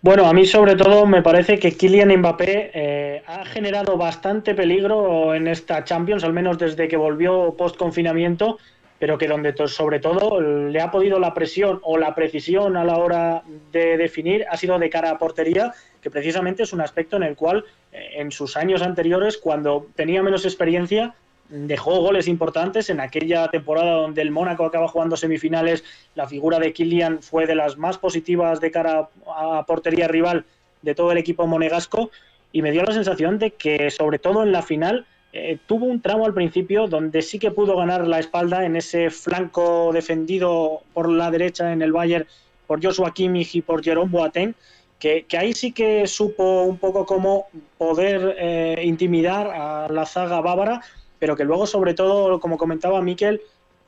Bueno, 0.03 0.27
a 0.27 0.33
mí 0.33 0.47
sobre 0.47 0.77
todo 0.77 1.05
me 1.05 1.21
parece 1.21 1.59
que 1.59 1.73
Kylian 1.73 2.16
Mbappé 2.21 2.71
eh, 2.73 3.23
ha 3.27 3.45
generado 3.45 3.99
bastante 3.99 4.55
peligro 4.55 5.35
en 5.35 5.47
esta 5.47 5.85
Champions, 5.85 6.25
al 6.25 6.33
menos 6.33 6.57
desde 6.57 6.88
que 6.88 6.97
volvió 6.97 7.55
post 7.57 7.77
confinamiento, 7.77 8.59
pero 8.99 9.19
que 9.19 9.29
donde 9.29 9.55
sobre 9.69 10.01
todo 10.01 10.40
le 10.40 10.81
ha 10.81 10.90
podido 10.90 11.19
la 11.19 11.35
presión 11.35 11.81
o 11.83 11.99
la 11.99 12.14
precisión 12.14 12.79
a 12.79 12.85
la 12.85 12.97
hora 12.97 13.43
de 13.73 13.99
definir 13.99 14.47
ha 14.51 14.57
sido 14.57 14.79
de 14.79 14.88
cara 14.88 15.11
a 15.11 15.19
portería, 15.19 15.75
que 16.01 16.11
precisamente 16.11 16.62
es 16.62 16.73
un 16.73 16.81
aspecto 16.81 17.16
en 17.16 17.25
el 17.25 17.37
cual 17.37 17.66
eh, 17.93 18.12
en 18.16 18.31
sus 18.31 18.57
años 18.57 18.81
anteriores, 18.81 19.37
cuando 19.37 19.87
tenía 19.97 20.23
menos 20.23 20.47
experiencia, 20.47 21.14
dejó 21.51 22.01
goles 22.01 22.29
importantes 22.29 22.91
en 22.91 23.01
aquella 23.01 23.49
temporada 23.49 23.93
donde 23.93 24.23
el 24.23 24.31
Mónaco 24.31 24.65
acaba 24.65 24.89
jugando 24.89 25.17
semifinales. 25.17 25.85
La 26.15 26.27
figura 26.27 26.59
de 26.59 26.73
Kylian 26.73 27.23
fue 27.23 27.47
de 27.47 27.55
las 27.55 27.77
más 27.77 27.99
positivas 27.99 28.61
de 28.61 28.71
cara 28.71 29.09
a 29.27 29.65
portería 29.67 30.09
rival 30.09 30.45
de 30.83 30.95
todo 30.95 31.13
el 31.13 31.19
equipo 31.19 31.47
monegasco 31.47 32.11
y 32.53 32.63
me 32.63 32.73
dio 32.73 32.83
la 32.83 32.93
sensación 32.93 33.39
de 33.39 33.53
que 33.53 33.91
sobre 33.91 34.19
todo 34.19 34.43
en 34.43 34.53
la 34.53 34.63
final 34.63 35.07
eh, 35.33 35.59
tuvo 35.67 35.87
un 35.87 36.01
tramo 36.01 36.27
al 36.27 36.35
principio 36.35 36.89
donde 36.89 37.23
sí 37.23 37.39
que 37.39 37.51
pudo 37.51 37.77
ganar 37.77 38.07
la 38.07 38.19
espalda 38.19 38.65
en 38.65 38.77
ese 38.77 39.11
flanco 39.11 39.91
defendido 39.93 40.83
por 40.93 41.09
la 41.09 41.31
derecha 41.31 41.73
en 41.73 41.83
el 41.83 41.93
Bayern 41.93 42.27
por 42.67 42.83
Joshua 42.83 43.13
Kimmich 43.13 43.55
y 43.55 43.63
por 43.63 43.85
Jerome 43.85 44.11
Boateng 44.11 44.55
que, 44.99 45.25
ahí 45.39 45.53
sí 45.55 45.73
que 45.73 46.07
supo 46.07 46.65
un 46.65 46.79
poco 46.79 47.07
cómo 47.07 47.47
poder 47.79 48.37
eh, 48.39 48.83
intimidar 48.85 49.47
a 49.49 49.89
la 49.89 50.05
zaga 50.05 50.41
bávara 50.41 50.83
pero 51.21 51.37
que 51.37 51.45
luego, 51.45 51.69
sobre 51.69 51.95
todo, 51.95 52.41
como 52.41 52.59
comentaba 52.59 53.01
Miquel, 53.01 53.41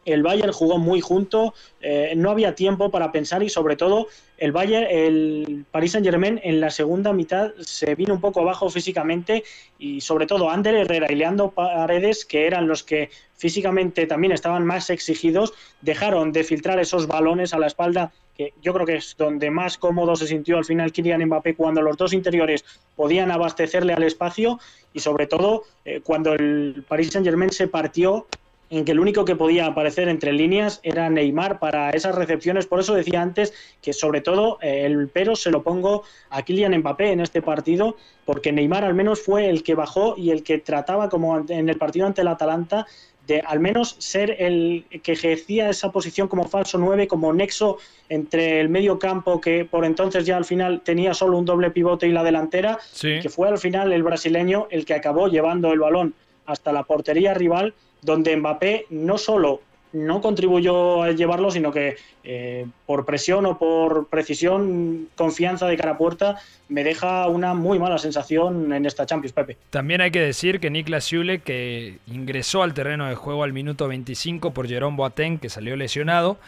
el 0.04 0.22
Bayern 0.22 0.52
jugó 0.52 0.78
muy 0.78 1.00
junto, 1.00 1.54
eh, 1.80 2.12
no 2.16 2.30
había 2.30 2.54
tiempo 2.54 2.90
para 2.90 3.12
pensar 3.12 3.42
y 3.42 3.48
sobre 3.48 3.76
todo 3.76 4.08
el 4.38 4.52
Bayern, 4.52 4.86
el 4.90 5.64
Paris 5.70 5.92
Saint 5.92 6.04
Germain 6.04 6.40
en 6.42 6.60
la 6.60 6.70
segunda 6.70 7.12
mitad 7.12 7.52
se 7.60 7.94
vino 7.94 8.14
un 8.14 8.20
poco 8.20 8.40
abajo 8.40 8.68
físicamente 8.68 9.44
y 9.78 10.00
sobre 10.00 10.26
todo 10.26 10.50
Ander 10.50 10.74
Herrera 10.74 11.10
y 11.10 11.14
Leandro 11.14 11.52
Paredes, 11.52 12.24
que 12.24 12.46
eran 12.46 12.66
los 12.66 12.82
que 12.82 13.10
físicamente 13.36 14.06
también 14.06 14.32
estaban 14.32 14.66
más 14.66 14.90
exigidos, 14.90 15.52
dejaron 15.80 16.32
de 16.32 16.44
filtrar 16.44 16.80
esos 16.80 17.06
balones 17.06 17.54
a 17.54 17.58
la 17.58 17.68
espalda 17.68 18.12
que 18.36 18.54
yo 18.60 18.72
creo 18.72 18.86
que 18.86 18.96
es 18.96 19.14
donde 19.16 19.50
más 19.50 19.78
cómodo 19.78 20.16
se 20.16 20.26
sintió 20.26 20.58
al 20.58 20.64
final 20.64 20.92
Kylian 20.92 21.24
Mbappé 21.26 21.54
cuando 21.54 21.82
los 21.82 21.96
dos 21.96 22.12
interiores 22.12 22.64
podían 22.96 23.30
abastecerle 23.30 23.92
al 23.92 24.02
espacio 24.02 24.58
y 24.92 25.00
sobre 25.00 25.26
todo 25.26 25.64
eh, 25.84 26.00
cuando 26.02 26.32
el 26.32 26.84
Paris 26.88 27.10
Saint 27.10 27.26
Germain 27.26 27.50
se 27.50 27.68
partió 27.68 28.26
en 28.72 28.86
que 28.86 28.92
el 28.92 29.00
único 29.00 29.26
que 29.26 29.36
podía 29.36 29.66
aparecer 29.66 30.08
entre 30.08 30.32
líneas 30.32 30.80
era 30.82 31.10
Neymar 31.10 31.58
para 31.58 31.90
esas 31.90 32.14
recepciones. 32.14 32.66
Por 32.66 32.80
eso 32.80 32.94
decía 32.94 33.20
antes 33.20 33.52
que 33.82 33.92
sobre 33.92 34.22
todo 34.22 34.58
eh, 34.62 34.86
el 34.86 35.10
pero 35.10 35.36
se 35.36 35.50
lo 35.50 35.62
pongo 35.62 36.04
a 36.30 36.42
Kylian 36.42 36.78
Mbappé 36.78 37.12
en 37.12 37.20
este 37.20 37.42
partido, 37.42 37.96
porque 38.24 38.50
Neymar 38.50 38.86
al 38.86 38.94
menos 38.94 39.20
fue 39.20 39.50
el 39.50 39.62
que 39.62 39.74
bajó 39.74 40.14
y 40.16 40.30
el 40.30 40.42
que 40.42 40.56
trataba 40.56 41.10
como 41.10 41.44
en 41.50 41.68
el 41.68 41.76
partido 41.76 42.06
ante 42.06 42.22
el 42.22 42.28
Atalanta 42.28 42.86
de 43.26 43.40
al 43.40 43.60
menos 43.60 43.96
ser 43.98 44.36
el 44.38 44.84
que 45.02 45.12
ejercía 45.12 45.70
esa 45.70 45.92
posición 45.92 46.28
como 46.28 46.48
falso 46.48 46.78
9, 46.78 47.06
como 47.06 47.32
nexo 47.32 47.78
entre 48.08 48.60
el 48.60 48.68
medio 48.68 48.98
campo, 48.98 49.40
que 49.40 49.64
por 49.64 49.84
entonces 49.84 50.26
ya 50.26 50.36
al 50.36 50.44
final 50.44 50.80
tenía 50.80 51.14
solo 51.14 51.38
un 51.38 51.44
doble 51.44 51.70
pivote 51.70 52.08
y 52.08 52.12
la 52.12 52.24
delantera, 52.24 52.78
que 53.00 53.28
fue 53.28 53.48
al 53.48 53.58
final 53.58 53.92
el 53.92 54.02
brasileño 54.02 54.66
el 54.70 54.84
que 54.84 54.94
acabó 54.94 55.28
llevando 55.28 55.72
el 55.72 55.78
balón 55.78 56.14
hasta 56.46 56.72
la 56.72 56.82
portería 56.82 57.34
rival, 57.34 57.74
donde 58.00 58.36
Mbappé 58.36 58.86
no 58.90 59.18
solo 59.18 59.60
no 59.92 60.20
contribuyó 60.20 61.02
a 61.02 61.12
llevarlo, 61.12 61.50
sino 61.50 61.70
que 61.70 61.96
eh, 62.24 62.66
por 62.86 63.04
presión 63.04 63.46
o 63.46 63.58
por 63.58 64.08
precisión, 64.08 65.08
confianza 65.16 65.66
de 65.66 65.76
cara 65.76 65.92
a 65.92 65.98
puerta, 65.98 66.38
me 66.68 66.84
deja 66.84 67.28
una 67.28 67.54
muy 67.54 67.78
mala 67.78 67.98
sensación 67.98 68.72
en 68.72 68.86
esta 68.86 69.06
Champions, 69.06 69.32
Pepe. 69.32 69.56
También 69.70 70.00
hay 70.00 70.10
que 70.10 70.20
decir 70.20 70.60
que 70.60 70.70
Niklas 70.70 71.08
Zule, 71.08 71.40
que 71.40 71.98
ingresó 72.06 72.62
al 72.62 72.74
terreno 72.74 73.06
de 73.08 73.14
juego 73.14 73.44
al 73.44 73.52
minuto 73.52 73.88
25 73.88 74.52
por 74.52 74.66
Jerome 74.66 74.96
Boateng, 74.96 75.38
que 75.38 75.48
salió 75.48 75.76
lesionado, 75.76 76.38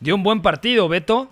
dio 0.00 0.14
un 0.14 0.22
buen 0.22 0.42
partido, 0.42 0.88
Beto. 0.88 1.28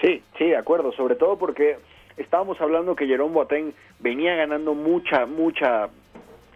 Sí, 0.00 0.22
sí, 0.38 0.44
de 0.44 0.56
acuerdo, 0.56 0.92
sobre 0.92 1.16
todo 1.16 1.38
porque 1.38 1.78
estábamos 2.16 2.60
hablando 2.60 2.94
que 2.94 3.06
Jerome 3.06 3.32
Boateng 3.32 3.72
venía 3.98 4.34
ganando 4.36 4.74
mucha, 4.74 5.26
mucha 5.26 5.88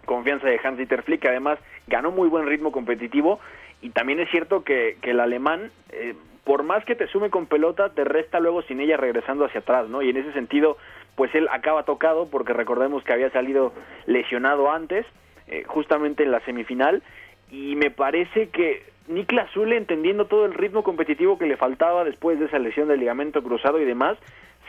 confianza 0.05 0.47
de 0.47 0.59
Hans-Dieter 0.63 1.03
Flick, 1.03 1.21
que 1.21 1.29
además 1.29 1.59
ganó 1.87 2.11
muy 2.11 2.29
buen 2.29 2.47
ritmo 2.47 2.71
competitivo 2.71 3.39
y 3.81 3.89
también 3.89 4.19
es 4.19 4.29
cierto 4.29 4.63
que, 4.63 4.97
que 5.01 5.11
el 5.11 5.19
alemán, 5.19 5.71
eh, 5.91 6.15
por 6.43 6.63
más 6.63 6.85
que 6.85 6.95
te 6.95 7.07
sume 7.07 7.29
con 7.29 7.47
pelota, 7.47 7.89
te 7.89 8.03
resta 8.03 8.39
luego 8.39 8.61
sin 8.63 8.79
ella 8.79 8.97
regresando 8.97 9.45
hacia 9.45 9.61
atrás, 9.61 9.87
¿no? 9.89 10.01
Y 10.01 10.09
en 10.09 10.17
ese 10.17 10.33
sentido, 10.33 10.77
pues 11.15 11.33
él 11.35 11.47
acaba 11.51 11.83
tocado 11.83 12.29
porque 12.29 12.53
recordemos 12.53 13.03
que 13.03 13.13
había 13.13 13.29
salido 13.31 13.73
lesionado 14.05 14.71
antes, 14.71 15.05
eh, 15.47 15.63
justamente 15.67 16.23
en 16.23 16.31
la 16.31 16.39
semifinal, 16.41 17.03
y 17.51 17.75
me 17.75 17.91
parece 17.91 18.49
que 18.49 18.83
Niklas 19.07 19.51
Zule, 19.51 19.77
entendiendo 19.77 20.25
todo 20.25 20.45
el 20.45 20.53
ritmo 20.53 20.83
competitivo 20.83 21.37
que 21.37 21.45
le 21.45 21.57
faltaba 21.57 22.03
después 22.03 22.39
de 22.39 22.45
esa 22.45 22.59
lesión 22.59 22.87
del 22.87 22.99
ligamento 22.99 23.43
cruzado 23.43 23.79
y 23.79 23.85
demás, 23.85 24.17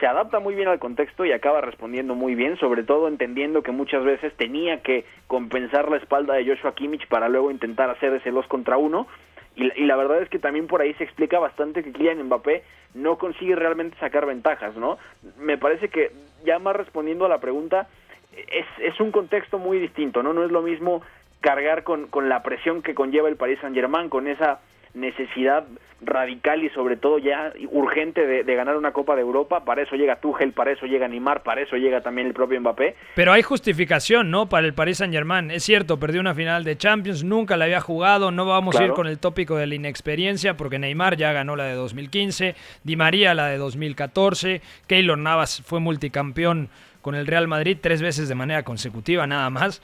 se 0.01 0.07
adapta 0.07 0.41
muy 0.41 0.55
bien 0.55 0.69
al 0.69 0.79
contexto 0.79 1.25
y 1.25 1.33
acaba 1.33 1.61
respondiendo 1.61 2.15
muy 2.15 2.35
bien, 2.35 2.57
sobre 2.59 2.83
todo 2.83 3.09
entendiendo 3.09 3.63
que 3.63 3.73
muchas 3.73 4.05
veces 4.05 4.35
tenía 4.37 4.83
que 4.83 5.05
compensar 5.27 5.91
la 5.91 5.99
espalda 5.99 6.35
de 6.35 6.47
Joshua 6.47 6.75
Kimmich 6.75 7.07
para 7.09 7.29
luego 7.29 7.51
intentar 7.51 7.91
hacer 7.91 8.13
ese 8.15 8.31
2 8.31 8.47
contra 8.47 8.77
uno. 8.77 9.07
Y, 9.55 9.85
la 9.85 9.97
verdad 9.97 10.23
es 10.23 10.31
que 10.31 10.39
también 10.39 10.67
por 10.67 10.81
ahí 10.81 10.95
se 10.95 11.05
explica 11.05 11.39
bastante 11.39 11.83
que 11.83 11.93
Kylian 11.93 12.23
Mbappé 12.25 12.63
no 12.95 13.19
consigue 13.19 13.55
realmente 13.55 13.99
sacar 13.99 14.25
ventajas, 14.25 14.75
¿no? 14.77 14.99
Me 15.39 15.59
parece 15.59 15.89
que 15.89 16.11
ya 16.45 16.59
más 16.59 16.75
respondiendo 16.75 17.27
a 17.27 17.29
la 17.29 17.39
pregunta, 17.39 17.87
es, 18.33 18.67
es 18.79 18.99
un 18.99 19.13
contexto 19.13 19.59
muy 19.59 19.79
distinto, 19.79 20.23
¿no? 20.23 20.33
No 20.33 20.45
es 20.45 20.51
lo 20.51 20.63
mismo 20.63 21.03
cargar 21.41 21.85
con, 21.85 22.07
con 22.07 22.31
la 22.31 22.43
presión 22.43 22.83
que 22.83 22.95
conlleva 22.95 23.29
el 23.29 23.37
Paris 23.37 23.59
Saint 23.61 23.77
Germain, 23.77 24.09
con 24.09 24.27
esa 24.27 24.61
necesidad 24.95 25.65
radical 26.05 26.63
y 26.63 26.71
sobre 26.71 26.97
todo 26.97 27.19
ya 27.19 27.53
urgente 27.71 28.27
de, 28.27 28.55
ganar 28.55 28.77
una 28.77 28.93
Copa 28.93 29.15
de 29.15 29.23
Europa. 29.23 29.65
Para 29.65 29.83
eso 29.83 29.97
llega 29.97 30.17
Tuchel, 30.17 30.53
para 30.53 30.73
eso 30.73 30.87
llega 30.87 31.09
Neymar, 31.09 31.43
para 31.43 31.63
eso 31.63 31.77
llega 31.77 32.01
también 32.01 32.27
el 32.27 32.35
propio 32.35 32.61
Mbappé. 32.61 32.97
Pero 33.15 33.33
hay 33.33 33.43
justificación, 33.43 34.31
¿no? 34.31 34.49
Para 34.49 34.67
el 34.67 34.75
Paris 34.75 34.99
Saint 34.99 35.15
Germain. 35.15 35.51
Es 35.51 35.63
cierto, 35.63 35.99
perdió 35.99 36.21
una 36.21 36.35
final 36.35 36.65
de 36.65 36.77
Champions, 36.77 37.25
nunca 37.25 37.57
la 37.57 37.65
había 37.67 37.81
jugado. 37.81 38.31
No 38.31 38.47
vamos 38.47 38.77
a 38.77 38.85
ir 38.85 38.93
con 38.93 39.07
el 39.07 39.19
tópico 39.19 39.57
de 39.57 39.67
la 39.67 39.75
inexperiencia 39.75 40.57
porque 40.57 40.79
Neymar 40.79 41.17
ya 41.17 41.33
ganó 41.33 41.57
la 41.57 41.65
de 41.65 41.75
2015, 41.75 42.55
Di 42.83 42.97
María 42.97 43.35
la 43.35 43.47
de 43.47 43.59
2014, 43.59 44.61
Keylor 44.87 45.19
Navas 45.19 45.63
fue 45.65 45.81
multicampeón 45.81 46.69
con 47.01 47.15
el 47.15 47.27
Real 47.27 47.49
Madrid 47.49 47.79
tres 47.81 48.01
veces 48.01 48.29
de 48.29 48.35
manera 48.35 48.63
consecutiva, 48.63 49.27
nada 49.27 49.51
más. 49.51 49.83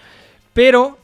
Pero 0.52 0.98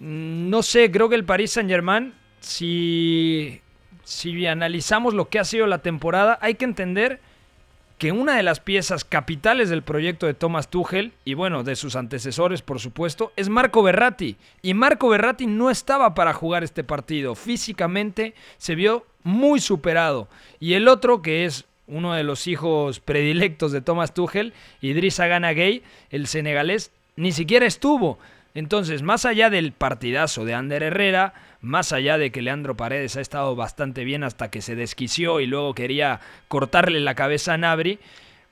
mm, 0.00 0.50
no 0.50 0.62
sé, 0.62 0.90
creo 0.90 1.08
que 1.08 1.14
el 1.14 1.24
Paris 1.24 1.52
Saint 1.52 1.70
Germain 1.70 2.14
si, 2.42 3.60
si 4.04 4.46
analizamos 4.46 5.14
lo 5.14 5.28
que 5.28 5.38
ha 5.38 5.44
sido 5.44 5.66
la 5.66 5.78
temporada, 5.78 6.38
hay 6.42 6.56
que 6.56 6.64
entender 6.64 7.20
que 7.98 8.10
una 8.10 8.36
de 8.36 8.42
las 8.42 8.58
piezas 8.58 9.04
capitales 9.04 9.70
del 9.70 9.82
proyecto 9.82 10.26
de 10.26 10.34
Thomas 10.34 10.68
Tuchel, 10.68 11.12
y 11.24 11.34
bueno, 11.34 11.62
de 11.62 11.76
sus 11.76 11.94
antecesores 11.94 12.60
por 12.60 12.80
supuesto, 12.80 13.32
es 13.36 13.48
Marco 13.48 13.80
Berratti. 13.84 14.36
Y 14.60 14.74
Marco 14.74 15.08
Berratti 15.08 15.46
no 15.46 15.70
estaba 15.70 16.12
para 16.12 16.32
jugar 16.32 16.64
este 16.64 16.82
partido. 16.82 17.36
Físicamente 17.36 18.34
se 18.58 18.74
vio 18.74 19.06
muy 19.22 19.60
superado. 19.60 20.26
Y 20.58 20.74
el 20.74 20.88
otro, 20.88 21.22
que 21.22 21.44
es 21.44 21.64
uno 21.86 22.14
de 22.14 22.24
los 22.24 22.48
hijos 22.48 22.98
predilectos 22.98 23.70
de 23.70 23.82
Thomas 23.82 24.14
Tuchel, 24.14 24.52
Idrissa 24.80 25.28
Gana 25.28 25.52
Gay, 25.52 25.84
el 26.10 26.26
senegalés, 26.26 26.90
ni 27.14 27.30
siquiera 27.30 27.66
estuvo. 27.66 28.18
Entonces, 28.54 29.02
más 29.02 29.24
allá 29.26 29.48
del 29.48 29.70
partidazo 29.70 30.44
de 30.44 30.54
Ander 30.54 30.82
Herrera, 30.82 31.34
más 31.62 31.92
allá 31.92 32.18
de 32.18 32.30
que 32.30 32.42
Leandro 32.42 32.76
Paredes 32.76 33.16
ha 33.16 33.20
estado 33.20 33.56
bastante 33.56 34.04
bien 34.04 34.24
hasta 34.24 34.50
que 34.50 34.60
se 34.60 34.74
desquició 34.74 35.40
y 35.40 35.46
luego 35.46 35.74
quería 35.74 36.20
cortarle 36.48 37.00
la 37.00 37.14
cabeza 37.14 37.54
a 37.54 37.58
Nabri, 37.58 37.98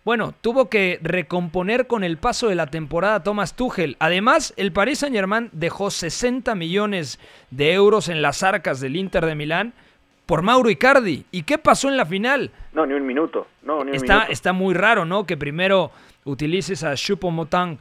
bueno, 0.02 0.32
tuvo 0.40 0.70
que 0.70 0.98
recomponer 1.02 1.86
con 1.86 2.04
el 2.04 2.16
paso 2.16 2.48
de 2.48 2.54
la 2.54 2.68
temporada 2.68 3.22
Thomas 3.22 3.54
Tuchel. 3.54 3.96
Además, 3.98 4.54
el 4.56 4.72
Paris 4.72 5.00
Saint-Germain 5.00 5.50
dejó 5.52 5.90
60 5.90 6.54
millones 6.54 7.18
de 7.50 7.74
euros 7.74 8.08
en 8.08 8.22
las 8.22 8.42
arcas 8.42 8.80
del 8.80 8.96
Inter 8.96 9.26
de 9.26 9.34
Milán 9.34 9.74
por 10.24 10.40
Mauro 10.40 10.70
Icardi. 10.70 11.26
¿Y 11.32 11.42
qué 11.42 11.58
pasó 11.58 11.88
en 11.90 11.98
la 11.98 12.06
final? 12.06 12.50
No, 12.72 12.86
ni 12.86 12.94
un 12.94 13.04
minuto. 13.06 13.46
No, 13.62 13.84
ni 13.84 13.90
un 13.90 13.96
está, 13.96 14.14
minuto. 14.14 14.32
está 14.32 14.52
muy 14.54 14.72
raro, 14.72 15.04
¿no? 15.04 15.26
Que 15.26 15.36
primero 15.36 15.90
utilices 16.24 16.82
a 16.82 16.92
Choupo-Moting 16.94 17.76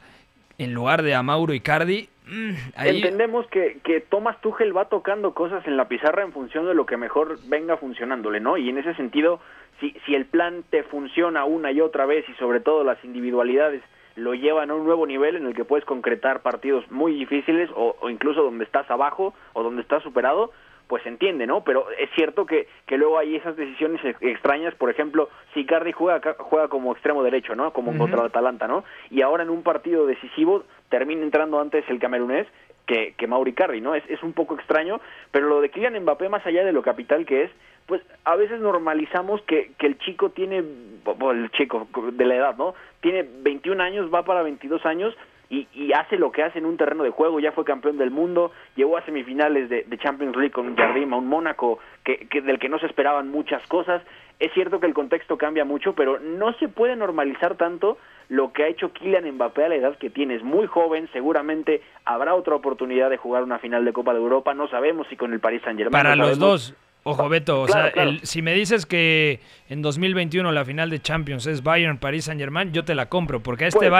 en 0.58 0.74
lugar 0.74 1.02
de 1.02 1.14
a 1.14 1.22
Mauro 1.22 1.54
Icardi. 1.54 2.10
Mm, 2.30 2.54
Entendemos 2.86 3.46
que, 3.48 3.80
que 3.82 4.00
Thomas 4.00 4.40
Tuchel 4.40 4.76
va 4.76 4.88
tocando 4.88 5.34
cosas 5.34 5.66
en 5.66 5.76
la 5.76 5.88
pizarra 5.88 6.22
en 6.22 6.32
función 6.32 6.66
de 6.66 6.74
lo 6.74 6.86
que 6.86 6.96
mejor 6.96 7.38
venga 7.48 7.76
funcionándole, 7.76 8.40
¿no? 8.40 8.56
Y 8.56 8.68
en 8.68 8.78
ese 8.78 8.94
sentido, 8.94 9.40
si, 9.80 9.96
si 10.06 10.14
el 10.14 10.26
plan 10.26 10.62
te 10.70 10.84
funciona 10.84 11.44
una 11.44 11.72
y 11.72 11.80
otra 11.80 12.06
vez 12.06 12.24
y 12.28 12.34
sobre 12.34 12.60
todo 12.60 12.84
las 12.84 13.02
individualidades 13.04 13.82
lo 14.16 14.34
llevan 14.34 14.70
a 14.70 14.74
un 14.74 14.84
nuevo 14.84 15.06
nivel 15.06 15.36
en 15.36 15.46
el 15.46 15.54
que 15.54 15.64
puedes 15.64 15.84
concretar 15.84 16.42
partidos 16.42 16.88
muy 16.90 17.14
difíciles 17.14 17.70
o, 17.74 17.96
o 18.00 18.10
incluso 18.10 18.42
donde 18.42 18.64
estás 18.64 18.90
abajo 18.90 19.34
o 19.52 19.62
donde 19.62 19.82
estás 19.82 20.02
superado, 20.02 20.52
pues 20.90 21.04
se 21.04 21.08
entiende, 21.08 21.46
¿no? 21.46 21.62
Pero 21.62 21.86
es 21.96 22.10
cierto 22.16 22.44
que, 22.46 22.66
que 22.84 22.98
luego 22.98 23.16
hay 23.16 23.36
esas 23.36 23.54
decisiones 23.56 24.04
ex- 24.04 24.20
extrañas, 24.20 24.74
por 24.74 24.90
ejemplo, 24.90 25.28
si 25.54 25.64
Cardi 25.64 25.92
juega, 25.92 26.34
juega 26.36 26.66
como 26.66 26.90
extremo 26.92 27.22
derecho, 27.22 27.54
¿no? 27.54 27.72
Como 27.72 27.92
Ujú. 27.92 28.00
contra 28.00 28.20
el 28.22 28.26
Atalanta, 28.26 28.66
¿no? 28.66 28.82
Y 29.08 29.22
ahora 29.22 29.44
en 29.44 29.50
un 29.50 29.62
partido 29.62 30.04
decisivo 30.04 30.64
termina 30.88 31.22
entrando 31.22 31.60
antes 31.60 31.88
el 31.88 32.00
camerunés 32.00 32.48
que, 32.86 33.14
que 33.16 33.28
Mauri 33.28 33.52
Cardi, 33.52 33.80
¿no? 33.80 33.94
Es, 33.94 34.02
es 34.10 34.20
un 34.24 34.32
poco 34.32 34.56
extraño, 34.56 35.00
pero 35.30 35.46
lo 35.46 35.60
de 35.60 35.68
Kylian 35.70 35.96
Mbappé, 36.02 36.28
más 36.28 36.44
allá 36.44 36.64
de 36.64 36.72
lo 36.72 36.82
capital 36.82 37.24
que 37.24 37.44
es, 37.44 37.50
pues 37.86 38.02
a 38.24 38.34
veces 38.34 38.58
normalizamos 38.60 39.40
que, 39.42 39.70
que 39.78 39.86
el 39.86 39.96
chico 39.98 40.30
tiene, 40.30 40.58
el 40.58 41.50
chico 41.52 41.86
de 42.12 42.24
la 42.26 42.34
edad, 42.34 42.56
¿no? 42.56 42.74
Tiene 43.00 43.24
21 43.42 43.80
años, 43.80 44.12
va 44.12 44.24
para 44.24 44.42
22 44.42 44.84
años 44.86 45.14
y, 45.50 45.66
y 45.74 45.92
hace 45.92 46.16
lo 46.16 46.30
que 46.32 46.42
hace 46.44 46.58
en 46.60 46.64
un 46.64 46.76
terreno 46.76 47.02
de 47.02 47.10
juego, 47.10 47.40
ya 47.40 47.52
fue 47.52 47.64
campeón 47.64 47.98
del 47.98 48.10
mundo, 48.10 48.52
llegó 48.76 48.96
a 48.96 49.04
semifinales 49.04 49.68
de, 49.68 49.82
de 49.84 49.98
Champions 49.98 50.36
League 50.36 50.52
con 50.52 50.66
un 50.68 50.76
Jardim, 50.76 51.12
a 51.12 51.16
un 51.16 51.26
Mónaco 51.26 51.80
que, 52.04 52.28
que 52.28 52.40
del 52.40 52.58
que 52.58 52.68
no 52.68 52.78
se 52.78 52.86
esperaban 52.86 53.28
muchas 53.30 53.60
cosas. 53.66 54.00
Es 54.38 54.52
cierto 54.54 54.80
que 54.80 54.86
el 54.86 54.94
contexto 54.94 55.36
cambia 55.36 55.64
mucho, 55.66 55.94
pero 55.94 56.18
no 56.18 56.52
se 56.54 56.68
puede 56.68 56.96
normalizar 56.96 57.56
tanto 57.56 57.98
lo 58.30 58.52
que 58.52 58.62
ha 58.62 58.68
hecho 58.68 58.92
Kylian 58.92 59.28
Mbappé 59.32 59.64
a 59.64 59.68
la 59.68 59.74
edad 59.74 59.98
que 59.98 60.08
tiene. 60.08 60.36
Es 60.36 60.42
muy 60.42 60.66
joven, 60.66 61.08
seguramente 61.12 61.82
habrá 62.04 62.34
otra 62.34 62.54
oportunidad 62.54 63.10
de 63.10 63.16
jugar 63.16 63.42
una 63.42 63.58
final 63.58 63.84
de 63.84 63.92
Copa 63.92 64.12
de 64.14 64.20
Europa, 64.20 64.54
no 64.54 64.68
sabemos 64.68 65.06
si 65.08 65.16
con 65.16 65.32
el 65.32 65.40
Paris 65.40 65.60
Saint-Germain. 65.64 65.92
Para 66.04 66.14
no 66.16 66.28
los 66.28 66.38
dos. 66.38 66.74
Ojo, 67.02 67.28
Beto, 67.28 67.62
o 67.62 67.66
Claro, 67.66 67.82
sea, 67.84 67.92
claro. 67.92 68.10
el- 68.10 68.20
si 68.20 68.40
me 68.42 68.52
dices 68.54 68.84
que 68.86 69.40
en 69.68 69.82
2021 69.82 70.52
la 70.52 70.64
final 70.64 70.90
de 70.90 71.00
Champions 71.00 71.46
es 71.46 71.62
Bayern 71.62 71.98
Paris 71.98 72.26
Saint 72.26 72.38
Germain, 72.40 72.72
yo 72.72 72.84
te 72.84 72.94
la 72.94 73.08
compro, 73.08 73.40
porque 73.42 73.64
a 73.64 73.68
este 73.68 73.80
ser. 73.80 73.90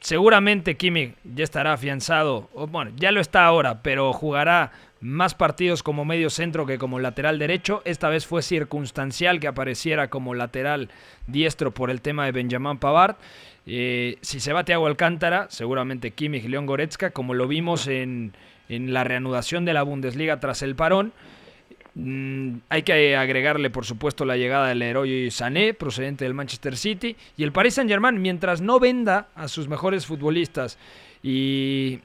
Seguramente 0.00 0.76
Kimmich 0.76 1.14
ya 1.24 1.42
estará 1.42 1.72
afianzado, 1.72 2.48
bueno, 2.68 2.92
ya 2.96 3.10
lo 3.10 3.20
está 3.20 3.44
ahora, 3.44 3.82
pero 3.82 4.12
jugará 4.12 4.70
más 5.00 5.34
partidos 5.34 5.82
como 5.82 6.04
medio 6.04 6.30
centro 6.30 6.66
que 6.66 6.78
como 6.78 6.98
lateral 6.98 7.38
derecho. 7.38 7.82
Esta 7.84 8.08
vez 8.08 8.26
fue 8.26 8.42
circunstancial 8.42 9.40
que 9.40 9.48
apareciera 9.48 10.08
como 10.08 10.34
lateral 10.34 10.88
diestro 11.26 11.72
por 11.72 11.90
el 11.90 12.00
tema 12.00 12.24
de 12.24 12.32
Benjamin 12.32 12.78
Pavard. 12.78 13.16
Eh, 13.66 14.18
si 14.22 14.40
se 14.40 14.52
va 14.52 14.64
Thiago 14.64 14.86
Alcántara, 14.86 15.46
seguramente 15.50 16.12
Kimmich 16.12 16.46
León 16.46 16.66
Goretzka, 16.66 17.10
como 17.10 17.34
lo 17.34 17.48
vimos 17.48 17.86
en, 17.86 18.32
en 18.68 18.92
la 18.92 19.04
reanudación 19.04 19.64
de 19.64 19.72
la 19.72 19.82
Bundesliga 19.82 20.40
tras 20.40 20.62
el 20.62 20.74
parón. 20.74 21.12
Mm, 22.00 22.58
hay 22.68 22.82
que 22.84 23.16
agregarle, 23.16 23.70
por 23.70 23.84
supuesto, 23.84 24.24
la 24.24 24.36
llegada 24.36 24.68
del 24.68 24.82
héroe 24.82 25.30
Sané, 25.32 25.74
procedente 25.74 26.24
del 26.24 26.32
Manchester 26.32 26.76
City. 26.76 27.16
Y 27.36 27.42
el 27.42 27.50
Paris 27.50 27.74
Saint-Germain, 27.74 28.22
mientras 28.22 28.60
no 28.60 28.78
venda 28.78 29.26
a 29.34 29.48
sus 29.48 29.68
mejores 29.68 30.06
futbolistas 30.06 30.78
y 31.24 31.98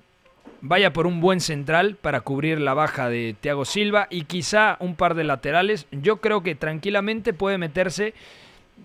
vaya 0.62 0.94
por 0.94 1.06
un 1.06 1.22
buen 1.22 1.42
central 1.42 1.96
para 2.02 2.22
cubrir 2.22 2.60
la 2.60 2.74
baja 2.74 3.08
de 3.08 3.36
Thiago 3.40 3.66
Silva 3.66 4.08
y 4.10 4.24
quizá 4.24 4.78
un 4.80 4.96
par 4.96 5.14
de 5.14 5.26
laterales, 5.26 5.88
yo 5.92 6.18
creo 6.18 6.42
que 6.42 6.56
tranquilamente 6.56 7.32
puede 7.32 7.60
meterse 7.60 8.16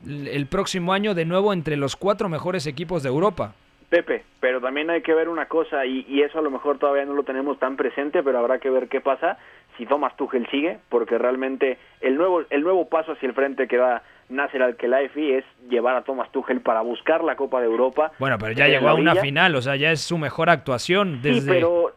el 0.07 0.47
próximo 0.47 0.92
año 0.92 1.14
de 1.14 1.25
nuevo 1.25 1.55
entre 1.55 1.79
los 1.79 1.97
cuatro 1.97 2.29
mejores 2.29 2.66
equipos 2.66 3.03
de 3.03 3.09
Europa. 3.09 3.55
Pepe, 3.88 4.25
pero 4.40 4.61
también 4.61 4.90
hay 4.90 5.01
que 5.01 5.14
ver 5.14 5.31
una 5.31 5.47
cosa 5.47 5.87
y, 5.87 6.05
y 6.07 6.21
eso 6.21 6.38
a 6.38 6.42
lo 6.42 6.51
mejor 6.51 6.79
todavía 6.79 7.07
no 7.07 7.14
lo 7.14 7.23
tenemos 7.23 7.59
tan 7.59 7.77
presente, 7.77 8.23
pero 8.23 8.38
habrá 8.38 8.59
que 8.59 8.68
ver 8.68 8.88
qué 8.88 9.01
pasa 9.01 9.38
si 9.79 9.87
Thomas 9.87 10.14
Tuchel 10.17 10.47
sigue, 10.51 10.79
porque 10.91 11.17
realmente 11.17 11.79
el 12.01 12.17
nuevo 12.17 12.43
el 12.51 12.62
nuevo 12.62 12.88
paso 12.88 13.12
hacia 13.12 13.29
el 13.29 13.35
frente 13.35 13.67
que 13.69 13.79
da 13.79 14.03
Nasser 14.29 14.62
Al-Khelaifi 14.62 15.33
es 15.33 15.45
llevar 15.71 15.97
a 15.97 16.03
Thomas 16.03 16.31
Tuchel 16.33 16.61
para 16.61 16.83
buscar 16.83 17.25
la 17.25 17.37
Copa 17.37 17.61
de 17.61 17.67
Europa. 17.67 18.12
Bueno, 18.19 18.37
pero 18.38 18.53
ya 18.53 18.67
en 18.67 18.73
llegó 18.73 18.88
a 18.88 18.95
una 18.95 19.14
final, 19.14 19.55
o 19.55 19.62
sea, 19.62 19.77
ya 19.77 19.91
es 19.91 20.03
su 20.03 20.19
mejor 20.19 20.51
actuación 20.51 21.23
desde... 21.23 21.41
Sí, 21.41 21.47
pero 21.49 21.93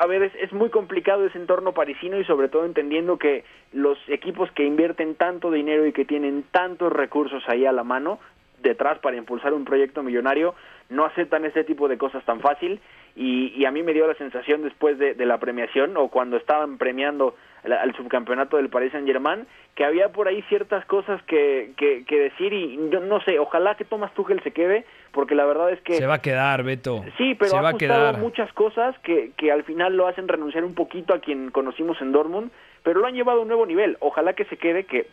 a 0.00 0.06
ver, 0.06 0.22
es, 0.22 0.32
es 0.40 0.52
muy 0.52 0.70
complicado 0.70 1.26
ese 1.26 1.38
entorno 1.38 1.72
parisino 1.72 2.18
y 2.18 2.24
sobre 2.24 2.48
todo 2.48 2.64
entendiendo 2.64 3.18
que 3.18 3.44
los 3.72 3.98
equipos 4.08 4.50
que 4.52 4.64
invierten 4.64 5.14
tanto 5.14 5.50
dinero 5.50 5.86
y 5.86 5.92
que 5.92 6.04
tienen 6.04 6.44
tantos 6.50 6.92
recursos 6.92 7.42
ahí 7.46 7.66
a 7.66 7.72
la 7.72 7.84
mano 7.84 8.18
detrás 8.62 8.98
para 8.98 9.16
impulsar 9.16 9.52
un 9.52 9.64
proyecto 9.64 10.02
millonario 10.02 10.54
no 10.88 11.04
aceptan 11.04 11.44
este 11.44 11.64
tipo 11.64 11.88
de 11.88 11.98
cosas 11.98 12.24
tan 12.24 12.40
fácil 12.40 12.80
y, 13.16 13.52
y 13.56 13.64
a 13.64 13.70
mí 13.70 13.82
me 13.82 13.92
dio 13.94 14.06
la 14.06 14.14
sensación 14.14 14.62
después 14.62 14.98
de, 14.98 15.14
de 15.14 15.26
la 15.26 15.38
premiación 15.38 15.96
o 15.96 16.08
cuando 16.08 16.36
estaban 16.36 16.78
premiando 16.78 17.34
la- 17.64 17.80
al 17.82 17.94
subcampeonato 17.96 18.56
del 18.56 18.68
Paris 18.68 18.92
Saint 18.92 19.06
Germain 19.06 19.46
que 19.74 19.84
había 19.84 20.08
por 20.10 20.26
ahí 20.28 20.42
ciertas 20.48 20.84
cosas 20.86 21.22
que, 21.24 21.72
que, 21.76 22.04
que 22.04 22.18
decir 22.18 22.52
y 22.52 22.76
yo 22.90 23.00
no 23.00 23.20
sé, 23.22 23.38
ojalá 23.38 23.76
que 23.76 23.84
Thomas 23.84 24.12
Tuchel 24.14 24.42
se 24.42 24.52
quede 24.52 24.84
porque 25.12 25.34
la 25.34 25.44
verdad 25.46 25.70
es 25.72 25.80
que 25.82 25.94
Se 25.94 26.06
va 26.06 26.14
a 26.14 26.22
quedar, 26.22 26.62
Beto. 26.64 27.04
Sí, 27.16 27.34
pero 27.34 27.50
Se 27.52 27.56
ha 27.56 27.62
va 27.62 27.70
a 27.70 27.74
quedar. 27.74 28.18
muchas 28.18 28.52
cosas 28.52 28.96
que, 29.00 29.30
que 29.36 29.50
al 29.52 29.64
final 29.64 29.96
lo 29.96 30.06
hacen 30.06 30.28
renunciar 30.28 30.64
un 30.64 30.74
poquito 30.74 31.14
a 31.14 31.20
quien 31.20 31.50
conocimos 31.50 32.00
en 32.00 32.12
Dortmund, 32.12 32.50
pero 32.82 33.00
lo 33.00 33.06
han 33.06 33.14
llevado 33.14 33.38
a 33.38 33.42
un 33.42 33.48
nuevo 33.48 33.66
nivel. 33.66 33.96
Ojalá 34.00 34.32
que 34.34 34.44
se 34.46 34.56
quede, 34.56 34.84
que 34.84 35.06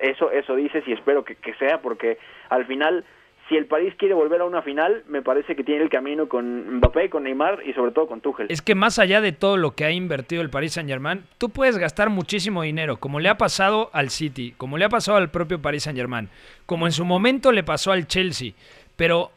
eso 0.00 0.30
eso 0.30 0.56
dices 0.56 0.82
y 0.86 0.92
espero 0.92 1.24
que, 1.24 1.36
que 1.36 1.54
sea, 1.54 1.80
porque 1.80 2.18
al 2.48 2.66
final, 2.66 3.04
si 3.48 3.56
el 3.56 3.66
París 3.66 3.92
quiere 3.98 4.14
volver 4.14 4.40
a 4.40 4.44
una 4.44 4.62
final, 4.62 5.04
me 5.06 5.20
parece 5.20 5.54
que 5.54 5.64
tiene 5.64 5.82
el 5.82 5.90
camino 5.90 6.28
con 6.28 6.76
Mbappé, 6.76 7.10
con 7.10 7.24
Neymar 7.24 7.60
y 7.66 7.74
sobre 7.74 7.92
todo 7.92 8.06
con 8.06 8.20
Tuchel. 8.20 8.46
Es 8.48 8.62
que 8.62 8.74
más 8.74 8.98
allá 8.98 9.20
de 9.20 9.32
todo 9.32 9.56
lo 9.56 9.74
que 9.74 9.84
ha 9.84 9.90
invertido 9.90 10.40
el 10.40 10.48
Paris 10.48 10.72
Saint 10.72 10.88
Germain, 10.88 11.24
tú 11.36 11.50
puedes 11.50 11.76
gastar 11.76 12.08
muchísimo 12.08 12.62
dinero, 12.62 12.96
como 12.96 13.20
le 13.20 13.28
ha 13.28 13.36
pasado 13.36 13.90
al 13.92 14.08
City, 14.10 14.54
como 14.56 14.78
le 14.78 14.86
ha 14.86 14.88
pasado 14.88 15.18
al 15.18 15.30
propio 15.30 15.60
Paris 15.60 15.82
Saint 15.82 15.98
Germain, 15.98 16.30
como 16.64 16.86
en 16.86 16.92
su 16.92 17.04
momento 17.04 17.52
le 17.52 17.62
pasó 17.62 17.92
al 17.92 18.06
Chelsea, 18.06 18.52
pero 18.96 19.30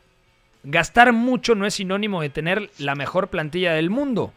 gastar 0.64 1.12
mucho 1.12 1.56
no 1.56 1.66
es 1.66 1.74
sinónimo 1.74 2.22
de 2.22 2.30
tener 2.30 2.70
la 2.80 2.96
mejor 2.96 3.28
plantilla 3.28 3.74
del 3.74 3.90
mundo, 3.90 4.32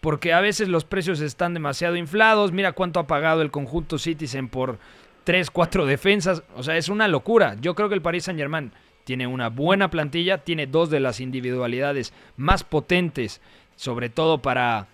porque 0.00 0.32
a 0.32 0.40
veces 0.40 0.68
los 0.68 0.84
precios 0.84 1.20
están 1.20 1.54
demasiado 1.54 1.94
inflados, 1.94 2.50
mira 2.50 2.72
cuánto 2.72 2.98
ha 2.98 3.06
pagado 3.06 3.42
el 3.42 3.52
conjunto 3.52 3.98
Citizen 3.98 4.48
por 4.48 4.78
3, 5.22 5.48
4 5.52 5.86
defensas, 5.86 6.42
o 6.56 6.64
sea, 6.64 6.76
es 6.76 6.88
una 6.88 7.06
locura. 7.06 7.56
Yo 7.60 7.76
creo 7.76 7.88
que 7.88 7.94
el 7.94 8.02
Paris 8.02 8.24
Saint 8.24 8.40
Germain 8.40 8.72
tiene 9.04 9.26
una 9.26 9.48
buena 9.48 9.90
plantilla, 9.90 10.38
tiene 10.38 10.66
dos 10.66 10.90
de 10.90 11.00
las 11.00 11.20
individualidades 11.20 12.12
más 12.36 12.64
potentes, 12.64 13.40
sobre 13.76 14.08
todo 14.10 14.38
para 14.38 14.88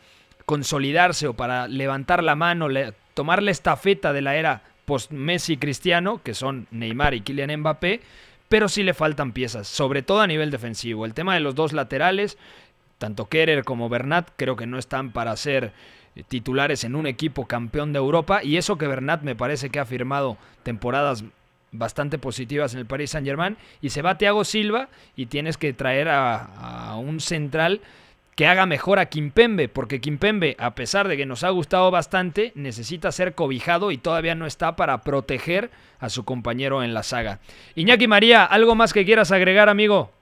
consolidarse 0.46 1.28
o 1.28 1.34
para 1.34 1.68
levantar 1.68 2.24
la 2.24 2.34
mano, 2.34 2.68
tomar 3.14 3.42
la 3.42 3.50
estafeta 3.50 4.12
de 4.12 4.22
la 4.22 4.36
era 4.36 4.62
post-Messi 4.86 5.58
Cristiano, 5.58 6.22
que 6.22 6.32
son 6.32 6.66
Neymar 6.70 7.12
y 7.12 7.20
Kylian 7.20 7.60
Mbappé, 7.60 8.00
pero 8.48 8.68
sí 8.68 8.82
le 8.82 8.94
faltan 8.94 9.32
piezas, 9.32 9.68
sobre 9.68 10.02
todo 10.02 10.22
a 10.22 10.26
nivel 10.26 10.50
defensivo. 10.50 11.04
El 11.04 11.12
tema 11.12 11.34
de 11.34 11.40
los 11.40 11.54
dos 11.54 11.74
laterales, 11.74 12.38
tanto 12.96 13.28
Kerer 13.28 13.64
como 13.64 13.90
Bernat, 13.90 14.30
creo 14.36 14.56
que 14.56 14.66
no 14.66 14.78
están 14.78 15.12
para 15.12 15.36
ser 15.36 15.72
eh, 16.16 16.22
titulares 16.26 16.84
en 16.84 16.94
un 16.94 17.06
equipo 17.06 17.46
campeón 17.46 17.92
de 17.92 17.98
Europa, 17.98 18.42
y 18.42 18.56
eso 18.56 18.78
que 18.78 18.86
Bernat 18.86 19.22
me 19.22 19.36
parece 19.36 19.68
que 19.68 19.80
ha 19.80 19.84
firmado 19.84 20.38
temporadas 20.62 21.24
bastante 21.72 22.18
positivas 22.18 22.74
en 22.74 22.80
el 22.80 22.86
Paris 22.86 23.10
Saint 23.10 23.26
Germain, 23.26 23.56
y 23.80 23.90
se 23.90 24.02
va 24.02 24.18
Thiago 24.18 24.44
Silva 24.44 24.88
y 25.16 25.26
tienes 25.26 25.56
que 25.56 25.72
traer 25.72 26.08
a, 26.08 26.96
un 26.98 27.20
central 27.20 27.80
que 28.34 28.46
haga 28.46 28.66
mejor 28.66 29.00
a 29.00 29.06
Kimpembe, 29.06 29.68
porque 29.68 30.00
Kimpembe, 30.00 30.54
a 30.60 30.74
pesar 30.74 31.08
de 31.08 31.16
que 31.16 31.26
nos 31.26 31.42
ha 31.42 31.50
gustado 31.50 31.90
bastante, 31.90 32.52
necesita 32.54 33.10
ser 33.10 33.34
cobijado 33.34 33.90
y 33.90 33.98
todavía 33.98 34.36
no 34.36 34.46
está 34.46 34.76
para 34.76 35.02
proteger 35.02 35.70
a 35.98 36.08
su 36.08 36.24
compañero 36.24 36.84
en 36.84 36.94
la 36.94 37.02
saga. 37.02 37.40
Iñaki 37.74 38.06
María, 38.06 38.44
¿algo 38.44 38.76
más 38.76 38.92
que 38.92 39.04
quieras 39.04 39.32
agregar, 39.32 39.68
amigo? 39.68 40.12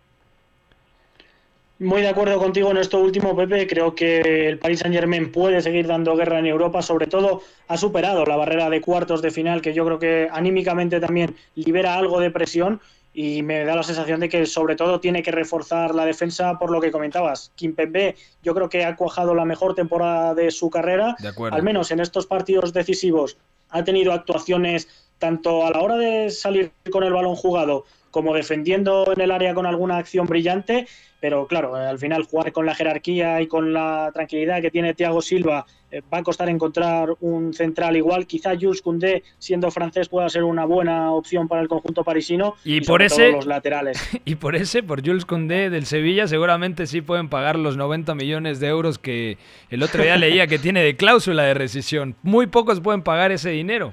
Muy 1.78 2.00
de 2.00 2.08
acuerdo 2.08 2.38
contigo 2.38 2.70
en 2.70 2.78
esto 2.78 2.98
último, 2.98 3.36
Pepe. 3.36 3.66
Creo 3.66 3.94
que 3.94 4.48
el 4.48 4.58
Paris 4.58 4.80
Saint 4.80 4.94
Germain 4.94 5.30
puede 5.30 5.60
seguir 5.60 5.86
dando 5.86 6.16
guerra 6.16 6.38
en 6.38 6.46
Europa. 6.46 6.80
Sobre 6.80 7.06
todo, 7.06 7.42
ha 7.68 7.76
superado 7.76 8.24
la 8.24 8.36
barrera 8.36 8.70
de 8.70 8.80
cuartos 8.80 9.20
de 9.20 9.30
final, 9.30 9.60
que 9.60 9.74
yo 9.74 9.84
creo 9.84 9.98
que 9.98 10.28
anímicamente 10.32 11.00
también 11.00 11.36
libera 11.54 11.96
algo 11.96 12.20
de 12.20 12.30
presión. 12.30 12.80
y 13.18 13.42
me 13.42 13.64
da 13.64 13.74
la 13.74 13.82
sensación 13.82 14.20
de 14.20 14.28
que 14.28 14.44
sobre 14.44 14.76
todo 14.76 15.00
tiene 15.00 15.22
que 15.22 15.30
reforzar 15.30 15.94
la 15.94 16.04
defensa 16.04 16.58
por 16.58 16.70
lo 16.70 16.82
que 16.82 16.90
comentabas. 16.90 17.50
Kimpembe 17.56 18.14
yo 18.42 18.54
creo 18.54 18.68
que 18.68 18.84
ha 18.84 18.94
cuajado 18.94 19.34
la 19.34 19.46
mejor 19.46 19.74
temporada 19.74 20.34
de 20.34 20.50
su 20.50 20.68
carrera, 20.68 21.16
al 21.50 21.62
menos 21.62 21.90
en 21.90 22.00
estos 22.00 22.26
partidos 22.26 22.74
decisivos 22.74 23.38
ha 23.70 23.84
tenido 23.84 24.12
actuaciones 24.12 24.88
tanto 25.18 25.66
a 25.66 25.70
la 25.70 25.80
hora 25.80 25.96
de 25.96 26.30
salir 26.30 26.72
con 26.90 27.04
el 27.04 27.12
balón 27.12 27.36
jugado 27.36 27.84
como 28.16 28.32
defendiendo 28.32 29.12
en 29.12 29.20
el 29.20 29.30
área 29.30 29.52
con 29.52 29.66
alguna 29.66 29.98
acción 29.98 30.26
brillante, 30.26 30.86
pero 31.20 31.46
claro, 31.46 31.74
al 31.74 31.98
final 31.98 32.22
jugar 32.22 32.50
con 32.50 32.64
la 32.64 32.74
jerarquía 32.74 33.42
y 33.42 33.46
con 33.46 33.74
la 33.74 34.10
tranquilidad 34.14 34.62
que 34.62 34.70
tiene 34.70 34.94
Thiago 34.94 35.20
Silva 35.20 35.66
eh, 35.90 36.00
va 36.10 36.16
a 36.16 36.22
costar 36.22 36.48
encontrar 36.48 37.10
un 37.20 37.52
central 37.52 37.94
igual. 37.94 38.26
Quizá 38.26 38.54
Jules 38.58 38.80
Koundé, 38.80 39.22
siendo 39.38 39.70
francés, 39.70 40.08
pueda 40.08 40.30
ser 40.30 40.44
una 40.44 40.64
buena 40.64 41.12
opción 41.12 41.46
para 41.46 41.60
el 41.60 41.68
conjunto 41.68 42.04
parisino. 42.04 42.54
Y, 42.64 42.80
por 42.80 43.02
ese, 43.02 43.32
los 43.32 43.44
laterales. 43.44 43.98
Y 44.24 44.36
por 44.36 44.56
ese, 44.56 44.82
por 44.82 45.04
Jules 45.04 45.26
Koundé 45.26 45.68
del 45.68 45.84
Sevilla, 45.84 46.26
seguramente 46.26 46.86
sí 46.86 47.02
pueden 47.02 47.28
pagar 47.28 47.58
los 47.58 47.76
90 47.76 48.14
millones 48.14 48.60
de 48.60 48.68
euros 48.68 48.98
que 48.98 49.36
el 49.68 49.82
otro 49.82 50.02
día 50.02 50.16
leía 50.16 50.46
que 50.46 50.58
tiene 50.58 50.82
de 50.82 50.96
cláusula 50.96 51.42
de 51.42 51.52
rescisión. 51.52 52.16
Muy 52.22 52.46
pocos 52.46 52.80
pueden 52.80 53.02
pagar 53.02 53.30
ese 53.30 53.50
dinero. 53.50 53.92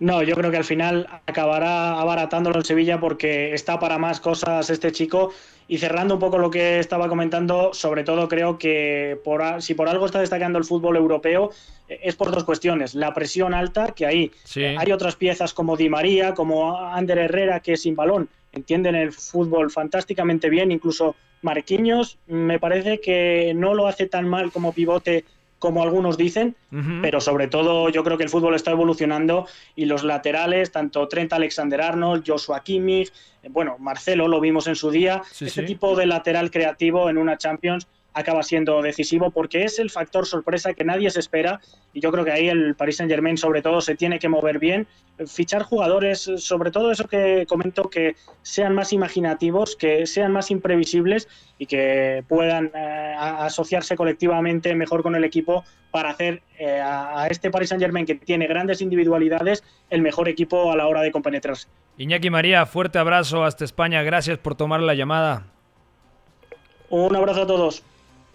No, 0.00 0.22
yo 0.22 0.36
creo 0.36 0.50
que 0.50 0.56
al 0.56 0.64
final 0.64 1.08
acabará 1.26 2.00
abaratándolo 2.00 2.58
en 2.58 2.64
Sevilla 2.64 3.00
porque 3.00 3.52
está 3.52 3.80
para 3.80 3.98
más 3.98 4.20
cosas 4.20 4.70
este 4.70 4.92
chico. 4.92 5.32
Y 5.66 5.78
cerrando 5.78 6.14
un 6.14 6.20
poco 6.20 6.38
lo 6.38 6.50
que 6.50 6.78
estaba 6.78 7.08
comentando, 7.08 7.74
sobre 7.74 8.02
todo 8.02 8.26
creo 8.26 8.58
que 8.58 9.18
por, 9.22 9.60
si 9.60 9.74
por 9.74 9.88
algo 9.88 10.06
está 10.06 10.20
destacando 10.20 10.58
el 10.58 10.64
fútbol 10.64 10.96
europeo 10.96 11.50
es 11.88 12.16
por 12.16 12.30
dos 12.30 12.44
cuestiones. 12.44 12.94
La 12.94 13.12
presión 13.12 13.52
alta, 13.52 13.88
que 13.88 14.06
ahí 14.06 14.30
hay 14.56 14.92
otras 14.92 15.16
piezas 15.16 15.52
como 15.52 15.76
Di 15.76 15.88
María, 15.88 16.32
como 16.32 16.78
Ander 16.78 17.18
Herrera, 17.18 17.60
que 17.60 17.76
sin 17.76 17.96
balón 17.96 18.28
entienden 18.52 18.94
el 18.94 19.12
fútbol 19.12 19.70
fantásticamente 19.70 20.48
bien, 20.48 20.72
incluso 20.72 21.16
Marquinhos 21.42 22.18
me 22.26 22.58
parece 22.58 23.00
que 23.00 23.52
no 23.54 23.74
lo 23.74 23.86
hace 23.86 24.06
tan 24.06 24.28
mal 24.28 24.50
como 24.50 24.72
pivote 24.72 25.24
como 25.58 25.82
algunos 25.82 26.16
dicen, 26.16 26.54
pero 27.02 27.20
sobre 27.20 27.48
todo 27.48 27.88
yo 27.88 28.04
creo 28.04 28.16
que 28.16 28.24
el 28.24 28.30
fútbol 28.30 28.54
está 28.54 28.70
evolucionando 28.70 29.46
y 29.74 29.86
los 29.86 30.04
laterales, 30.04 30.70
tanto 30.70 31.08
Trent 31.08 31.32
Alexander-Arnold, 31.32 32.24
Joshua 32.26 32.60
Kimmich, 32.60 33.12
eh, 33.42 33.48
bueno, 33.50 33.76
Marcelo 33.78 34.28
lo 34.28 34.40
vimos 34.40 34.66
en 34.68 34.76
su 34.76 34.90
día, 34.90 35.22
ese 35.40 35.62
tipo 35.64 35.96
de 35.96 36.06
lateral 36.06 36.50
creativo 36.50 37.10
en 37.10 37.18
una 37.18 37.38
Champions 37.38 37.88
acaba 38.18 38.42
siendo 38.42 38.82
decisivo 38.82 39.30
porque 39.30 39.64
es 39.64 39.78
el 39.78 39.90
factor 39.90 40.26
sorpresa 40.26 40.74
que 40.74 40.84
nadie 40.84 41.10
se 41.10 41.20
espera 41.20 41.60
y 41.92 42.00
yo 42.00 42.10
creo 42.10 42.24
que 42.24 42.32
ahí 42.32 42.48
el 42.48 42.74
Paris 42.74 42.96
Saint 42.96 43.10
Germain 43.10 43.36
sobre 43.36 43.62
todo 43.62 43.80
se 43.80 43.94
tiene 43.94 44.18
que 44.18 44.28
mover 44.28 44.58
bien, 44.58 44.86
fichar 45.26 45.62
jugadores, 45.62 46.30
sobre 46.38 46.70
todo 46.70 46.90
eso 46.90 47.06
que 47.06 47.46
comento, 47.48 47.88
que 47.88 48.16
sean 48.42 48.74
más 48.74 48.92
imaginativos, 48.92 49.76
que 49.76 50.06
sean 50.06 50.32
más 50.32 50.50
imprevisibles 50.50 51.28
y 51.58 51.66
que 51.66 52.24
puedan 52.28 52.70
eh, 52.74 53.14
asociarse 53.18 53.96
colectivamente 53.96 54.74
mejor 54.74 55.02
con 55.02 55.14
el 55.14 55.24
equipo 55.24 55.64
para 55.90 56.10
hacer 56.10 56.42
eh, 56.58 56.80
a, 56.82 57.26
este 57.28 57.50
Paris 57.50 57.68
Saint 57.70 57.82
Germain 57.82 58.04
que 58.04 58.16
tiene 58.16 58.46
grandes 58.46 58.80
individualidades 58.80 59.62
el 59.90 60.02
mejor 60.02 60.28
equipo 60.28 60.70
a 60.72 60.76
la 60.76 60.86
hora 60.86 61.02
de 61.02 61.12
compenetrarse. 61.12 61.68
Iñaki 61.96 62.30
María, 62.30 62.66
fuerte 62.66 62.98
abrazo 62.98 63.44
hasta 63.44 63.64
España, 63.64 64.02
gracias 64.02 64.38
por 64.38 64.54
tomar 64.54 64.80
la 64.80 64.94
llamada. 64.94 65.46
Un 66.90 67.14
abrazo 67.14 67.42
a 67.42 67.46
todos. 67.46 67.82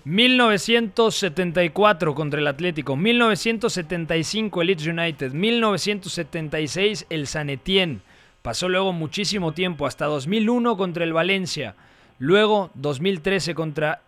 1974 0.05 2.13
contra 2.13 2.41
el 2.41 2.47
Atlético, 2.47 2.97
1975 2.97 4.61
el 4.61 4.67
Leeds 4.67 4.87
United, 4.87 5.31
1976 5.31 7.05
el 7.09 7.27
San 7.27 7.49
Etienne. 7.49 8.01
Pasó 8.41 8.67
luego 8.67 8.91
muchísimo 8.91 9.53
tiempo, 9.53 9.87
hasta 9.87 10.03
2001 10.05 10.75
contra 10.75 11.05
el 11.05 11.13
Valencia, 11.13 11.75
luego 12.19 12.69
2013 12.73 13.55
contra 13.55 14.01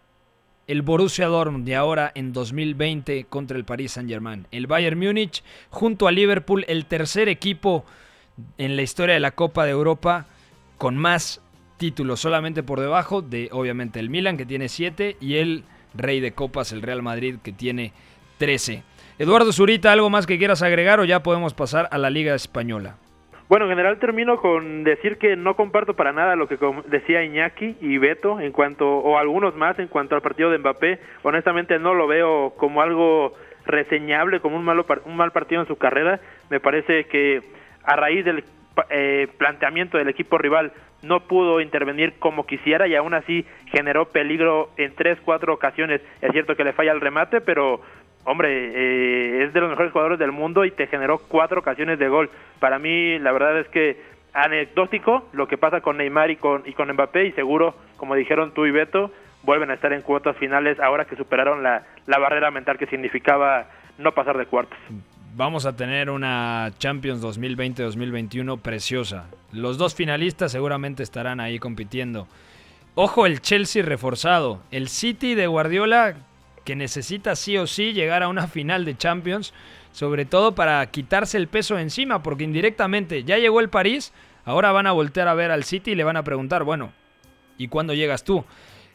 el 0.67 0.81
Borussia 0.81 1.27
Dortmund 1.27 1.69
y 1.69 1.73
ahora 1.73 2.11
en 2.13 2.33
2020 2.33 3.27
contra 3.29 3.57
el 3.57 3.63
Paris 3.63 3.93
Saint-Germain. 3.93 4.47
El 4.51 4.67
Bayern 4.67 4.99
Múnich 4.99 5.43
junto 5.69 6.09
a 6.09 6.11
Liverpool, 6.11 6.65
el 6.67 6.87
tercer 6.87 7.29
equipo 7.29 7.85
en 8.57 8.75
la 8.75 8.81
historia 8.81 9.13
de 9.13 9.21
la 9.21 9.31
Copa 9.31 9.63
de 9.63 9.71
Europa 9.71 10.25
con 10.77 10.97
más 10.97 11.39
títulos, 11.77 12.19
solamente 12.19 12.63
por 12.63 12.81
debajo 12.81 13.21
de 13.21 13.47
obviamente 13.53 14.01
el 14.01 14.09
Milan 14.09 14.35
que 14.35 14.45
tiene 14.45 14.67
7 14.67 15.15
y 15.21 15.35
el 15.35 15.63
rey 15.97 16.19
de 16.19 16.33
copas, 16.33 16.71
el 16.71 16.81
Real 16.81 17.01
Madrid, 17.01 17.35
que 17.43 17.51
tiene 17.51 17.93
13. 18.37 18.83
Eduardo 19.17 19.51
Zurita, 19.51 19.91
¿algo 19.91 20.09
más 20.09 20.27
que 20.27 20.37
quieras 20.37 20.61
agregar 20.61 20.99
o 20.99 21.05
ya 21.05 21.23
podemos 21.23 21.53
pasar 21.53 21.87
a 21.91 21.97
la 21.97 22.09
Liga 22.09 22.35
Española? 22.35 22.97
Bueno, 23.47 23.65
en 23.65 23.71
general 23.71 23.99
termino 23.99 24.37
con 24.37 24.83
decir 24.83 25.17
que 25.17 25.35
no 25.35 25.55
comparto 25.55 25.95
para 25.95 26.11
nada 26.11 26.35
lo 26.35 26.47
que 26.47 26.57
decía 26.87 27.23
Iñaki 27.23 27.77
y 27.79 27.97
Beto 27.99 28.39
en 28.39 28.51
cuanto, 28.51 28.87
o 28.89 29.19
algunos 29.19 29.55
más 29.55 29.77
en 29.77 29.87
cuanto 29.87 30.15
al 30.15 30.21
partido 30.21 30.49
de 30.49 30.57
Mbappé. 30.57 30.99
Honestamente 31.21 31.77
no 31.77 31.93
lo 31.93 32.07
veo 32.07 32.53
como 32.57 32.81
algo 32.81 33.33
reseñable, 33.65 34.39
como 34.39 34.57
un, 34.57 34.65
malo, 34.65 34.85
un 35.05 35.15
mal 35.15 35.31
partido 35.31 35.61
en 35.61 35.67
su 35.67 35.77
carrera. 35.77 36.19
Me 36.49 36.59
parece 36.59 37.05
que 37.05 37.43
a 37.83 37.95
raíz 37.95 38.25
del 38.25 38.43
eh, 38.89 39.27
planteamiento 39.37 39.97
del 39.97 40.09
equipo 40.09 40.37
rival 40.37 40.73
no 41.01 41.21
pudo 41.21 41.61
intervenir 41.61 42.13
como 42.19 42.45
quisiera 42.45 42.87
y 42.87 42.95
aún 42.95 43.13
así 43.13 43.45
generó 43.67 44.05
peligro 44.05 44.69
en 44.77 44.93
tres, 44.95 45.19
cuatro 45.23 45.53
ocasiones. 45.53 46.01
Es 46.21 46.31
cierto 46.31 46.55
que 46.55 46.63
le 46.63 46.73
falla 46.73 46.91
el 46.91 47.01
remate, 47.01 47.41
pero 47.41 47.81
hombre, 48.25 48.49
eh, 48.49 49.43
es 49.43 49.53
de 49.53 49.61
los 49.61 49.69
mejores 49.69 49.91
jugadores 49.91 50.19
del 50.19 50.31
mundo 50.31 50.65
y 50.65 50.71
te 50.71 50.87
generó 50.87 51.19
cuatro 51.19 51.59
ocasiones 51.59 51.99
de 51.99 52.07
gol. 52.07 52.29
Para 52.59 52.79
mí, 52.79 53.19
la 53.19 53.31
verdad 53.31 53.59
es 53.59 53.67
que 53.69 53.97
anecdótico 54.33 55.29
lo 55.31 55.47
que 55.47 55.57
pasa 55.57 55.81
con 55.81 55.97
Neymar 55.97 56.31
y 56.31 56.35
con, 56.35 56.63
y 56.65 56.73
con 56.73 56.91
Mbappé 56.91 57.27
y 57.27 57.31
seguro, 57.33 57.75
como 57.97 58.15
dijeron 58.15 58.53
tú 58.53 58.65
y 58.65 58.71
Beto, 58.71 59.11
vuelven 59.43 59.69
a 59.69 59.75
estar 59.75 59.93
en 59.93 60.01
cuotas 60.01 60.35
finales 60.37 60.79
ahora 60.79 61.05
que 61.05 61.15
superaron 61.15 61.63
la, 61.63 61.83
la 62.07 62.17
barrera 62.17 62.51
mental 62.51 62.77
que 62.77 62.87
significaba 62.87 63.67
no 63.97 64.11
pasar 64.13 64.37
de 64.37 64.47
cuartos 64.47 64.77
vamos 65.35 65.65
a 65.65 65.75
tener 65.75 66.09
una 66.09 66.71
Champions 66.79 67.21
2020-2021 67.21 68.59
preciosa. 68.59 69.25
Los 69.51 69.77
dos 69.77 69.93
finalistas 69.93 70.51
seguramente 70.51 71.03
estarán 71.03 71.39
ahí 71.39 71.59
compitiendo. 71.59 72.27
Ojo 72.95 73.25
el 73.25 73.41
Chelsea 73.41 73.83
reforzado, 73.83 74.61
el 74.71 74.87
City 74.87 75.35
de 75.35 75.47
Guardiola 75.47 76.15
que 76.63 76.75
necesita 76.75 77.35
sí 77.35 77.57
o 77.57 77.67
sí 77.67 77.93
llegar 77.93 78.23
a 78.23 78.29
una 78.29 78.47
final 78.47 78.85
de 78.85 78.97
Champions, 78.97 79.53
sobre 79.91 80.25
todo 80.25 80.55
para 80.55 80.85
quitarse 80.87 81.37
el 81.37 81.47
peso 81.47 81.77
encima, 81.77 82.23
porque 82.23 82.43
indirectamente 82.43 83.23
ya 83.23 83.37
llegó 83.37 83.59
el 83.59 83.69
París, 83.69 84.13
ahora 84.45 84.71
van 84.71 84.87
a 84.87 84.93
voltear 84.93 85.27
a 85.27 85.35
ver 85.35 85.51
al 85.51 85.63
City 85.63 85.91
y 85.91 85.95
le 85.95 86.03
van 86.03 86.17
a 86.17 86.23
preguntar, 86.23 86.63
bueno, 86.63 86.91
¿y 87.57 87.67
cuándo 87.67 87.93
llegas 87.93 88.23
tú? 88.23 88.45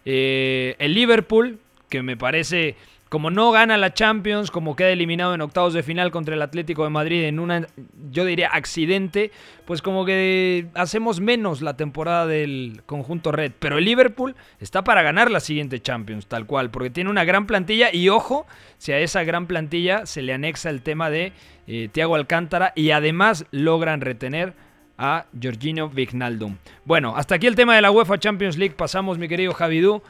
Eh, 0.05 0.75
el 0.79 0.95
Liverpool, 0.95 1.61
que 1.89 2.03
me 2.03 2.17
parece 2.17 2.77
como 3.11 3.31
no 3.31 3.51
gana 3.51 3.77
la 3.77 3.93
Champions, 3.93 4.53
como 4.53 4.77
queda 4.77 4.91
eliminado 4.91 5.35
en 5.35 5.41
octavos 5.41 5.75
de 5.75 5.83
final 5.83 6.13
contra 6.13 6.37
el 6.37 6.43
Atlético 6.43 6.85
de 6.85 6.91
Madrid 6.91 7.25
en 7.25 7.41
una, 7.41 7.67
yo 8.13 8.25
diría, 8.25 8.49
accidente, 8.49 9.33
pues 9.65 9.83
como 9.83 10.05
que 10.05 10.69
hacemos 10.75 11.21
menos 11.21 11.61
la 11.61 11.77
temporada 11.77 12.29
del 12.29 12.83
conjunto 12.87 13.33
red. 13.33 13.51
Pero 13.59 13.79
el 13.79 13.85
Liverpool 13.85 14.37
está 14.61 14.85
para 14.85 15.03
ganar 15.03 15.29
la 15.29 15.41
siguiente 15.41 15.81
Champions, 15.81 16.29
tal 16.29 16.47
cual, 16.47 16.71
porque 16.71 16.89
tiene 16.89 17.11
una 17.11 17.25
gran 17.25 17.49
plantilla 17.49 17.93
y 17.93 18.09
ojo, 18.09 18.47
si 18.79 18.93
a 18.93 19.01
esa 19.01 19.25
gran 19.25 19.49
plantilla 19.49 20.07
se 20.07 20.23
le 20.23 20.33
anexa 20.33 20.71
el 20.71 20.81
tema 20.81 21.11
de 21.11 21.33
eh, 21.67 21.89
Thiago 21.91 22.15
Alcántara 22.15 22.73
y 22.77 22.93
además 22.93 23.45
logran 23.51 24.03
retener 24.03 24.55
a 24.99 25.27
Georgino 25.39 25.89
Vignaldum. 25.89 26.59
Bueno, 26.85 27.17
hasta 27.17 27.35
aquí 27.35 27.49
el 27.49 27.57
tema 27.57 27.75
de 27.75 27.83
la 27.83 27.91
UEFA 27.91 28.19
Champions 28.19 28.57
League. 28.57 28.77
Pasamos, 28.77 29.19
mi 29.19 29.27
querido 29.27 29.53
Javidú, 29.53 30.01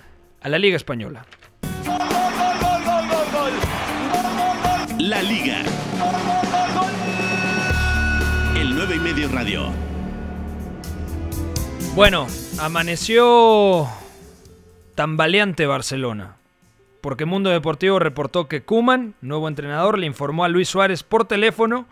a 0.43 0.51
la 0.51 0.59
Liga 0.59 0.77
Española. 0.77 1.25
La 5.11 5.23
Liga. 5.25 5.65
El 8.55 8.77
9 8.77 8.95
y 8.95 8.99
medio 9.01 9.29
radio. 9.29 9.73
Bueno, 11.97 12.29
amaneció 12.61 13.89
tambaleante 14.95 15.67
Barcelona. 15.67 16.37
Porque 17.01 17.25
Mundo 17.25 17.51
Deportivo 17.51 17.99
reportó 17.99 18.47
que 18.47 18.63
Kuman, 18.63 19.15
nuevo 19.21 19.49
entrenador, 19.49 19.99
le 19.99 20.07
informó 20.07 20.45
a 20.45 20.49
Luis 20.49 20.69
Suárez 20.69 21.03
por 21.03 21.25
teléfono 21.25 21.89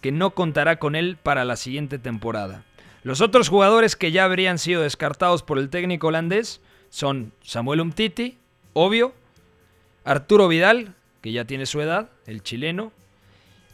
que 0.00 0.10
no 0.10 0.30
contará 0.30 0.80
con 0.80 0.96
él 0.96 1.18
para 1.22 1.44
la 1.44 1.54
siguiente 1.54 2.00
temporada. 2.00 2.64
Los 3.04 3.20
otros 3.20 3.48
jugadores 3.48 3.94
que 3.94 4.10
ya 4.10 4.24
habrían 4.24 4.58
sido 4.58 4.82
descartados 4.82 5.44
por 5.44 5.60
el 5.60 5.70
técnico 5.70 6.08
holandés 6.08 6.60
son 6.90 7.32
Samuel 7.42 7.82
Umtiti, 7.82 8.38
obvio, 8.72 9.14
Arturo 10.02 10.48
Vidal, 10.48 10.96
que 11.26 11.32
ya 11.32 11.44
tiene 11.44 11.66
su 11.66 11.80
edad, 11.80 12.10
el 12.26 12.44
chileno, 12.44 12.92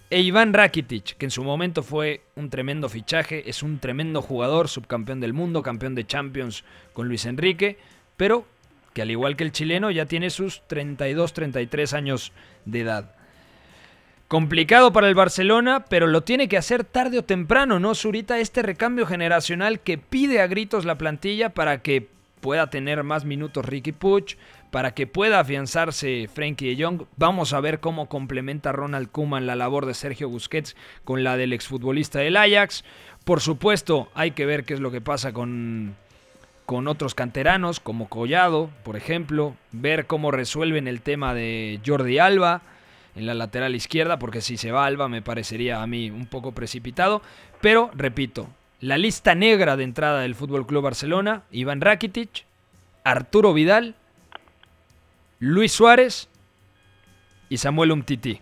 e 0.09 0.23
Iván 0.23 0.55
Rakitic, 0.55 1.19
que 1.19 1.27
en 1.27 1.31
su 1.31 1.45
momento 1.45 1.83
fue 1.83 2.23
un 2.35 2.49
tremendo 2.49 2.89
fichaje, 2.89 3.51
es 3.51 3.63
un 3.63 3.79
tremendo 3.79 4.23
jugador, 4.23 4.71
subcampeón 4.71 5.21
del 5.21 5.35
mundo, 5.35 5.63
campeón 5.63 5.95
de 5.95 6.07
Champions 6.07 6.65
con 6.95 7.09
Luis 7.09 7.27
Enrique, 7.27 7.77
pero 8.17 8.47
que 8.95 9.03
al 9.03 9.11
igual 9.11 9.37
que 9.37 9.45
el 9.45 9.53
chileno 9.53 9.91
ya 9.91 10.07
tiene 10.07 10.31
sus 10.31 10.63
32-33 10.67 11.93
años 11.93 12.33
de 12.65 12.81
edad. 12.81 13.17
Complicado 14.29 14.95
para 14.95 15.09
el 15.09 15.15
Barcelona, 15.15 15.85
pero 15.91 16.07
lo 16.07 16.23
tiene 16.23 16.49
que 16.49 16.57
hacer 16.57 16.85
tarde 16.85 17.19
o 17.19 17.25
temprano, 17.25 17.79
¿no, 17.79 17.95
Zurita? 17.95 18.39
Este 18.39 18.63
recambio 18.63 19.05
generacional 19.05 19.81
que 19.81 19.99
pide 19.99 20.41
a 20.41 20.47
gritos 20.47 20.87
la 20.87 20.97
plantilla 20.97 21.51
para 21.51 21.83
que 21.83 22.09
pueda 22.41 22.71
tener 22.71 23.05
más 23.05 23.27
minutos 23.27 23.65
Ricky 23.67 23.93
Puch, 23.93 24.37
para 24.73 24.95
que 24.95 25.07
pueda 25.07 25.39
afianzarse 25.39 26.31
Frankie 26.33 26.75
de 26.75 26.83
Jong. 26.83 27.03
Vamos 27.19 27.53
a 27.53 27.61
ver 27.61 27.79
cómo 27.79 28.09
complementa 28.09 28.73
Ronald 28.73 29.11
Koeman 29.11 29.47
la 29.47 29.55
labor 29.55 29.85
de 29.85 29.93
Sergio 29.93 30.31
Busquets 30.31 30.77
con 31.05 31.23
la 31.23 31.37
del 31.37 31.53
exfutbolista 31.53 32.21
del 32.21 32.39
Ajax. 32.39 32.83
Por 33.27 33.43
supuesto, 33.43 34.09
hay 34.15 34.31
que 34.31 34.47
ver 34.47 34.65
qué 34.65 34.73
es 34.73 34.81
lo 34.81 34.91
que 34.91 35.03
pasa 35.03 35.35
con, 35.35 35.95
con 36.65 36.89
otros 36.89 37.15
canteranos, 37.15 37.81
como 37.81 38.09
Collado, 38.09 38.71
por 38.83 38.97
ejemplo. 38.97 39.55
Ver 39.73 40.07
cómo 40.07 40.31
resuelven 40.31 40.89
el 40.89 41.03
tema 41.03 41.35
de 41.35 41.79
Jordi 41.85 42.19
Alba 42.19 42.63
en 43.15 43.27
la 43.27 43.35
lateral 43.35 43.75
izquierda, 43.75 44.19
porque 44.19 44.41
si 44.41 44.57
se 44.57 44.73
va 44.73 44.87
Alba 44.87 45.07
me 45.07 45.21
parecería 45.21 45.83
a 45.83 45.87
mí 45.87 46.11
un 46.11 46.25
poco 46.25 46.53
precipitado. 46.53 47.21
Pero, 47.61 47.91
repito, 47.93 48.49
la 48.81 48.97
lista 48.97 49.35
negra 49.35 49.77
de 49.77 49.85
entrada 49.85 50.23
del 50.23 50.35
Fútbol 50.35 50.67
Club 50.67 50.85
Barcelona: 50.85 51.43
Iván 51.51 51.83
Rakitic, 51.83 52.47
Arturo 53.05 53.53
Vidal, 53.53 53.97
Luis 55.45 55.73
Suárez 55.73 56.31
y 57.49 57.57
Samuel 57.57 57.91
Umtiti. 57.91 58.41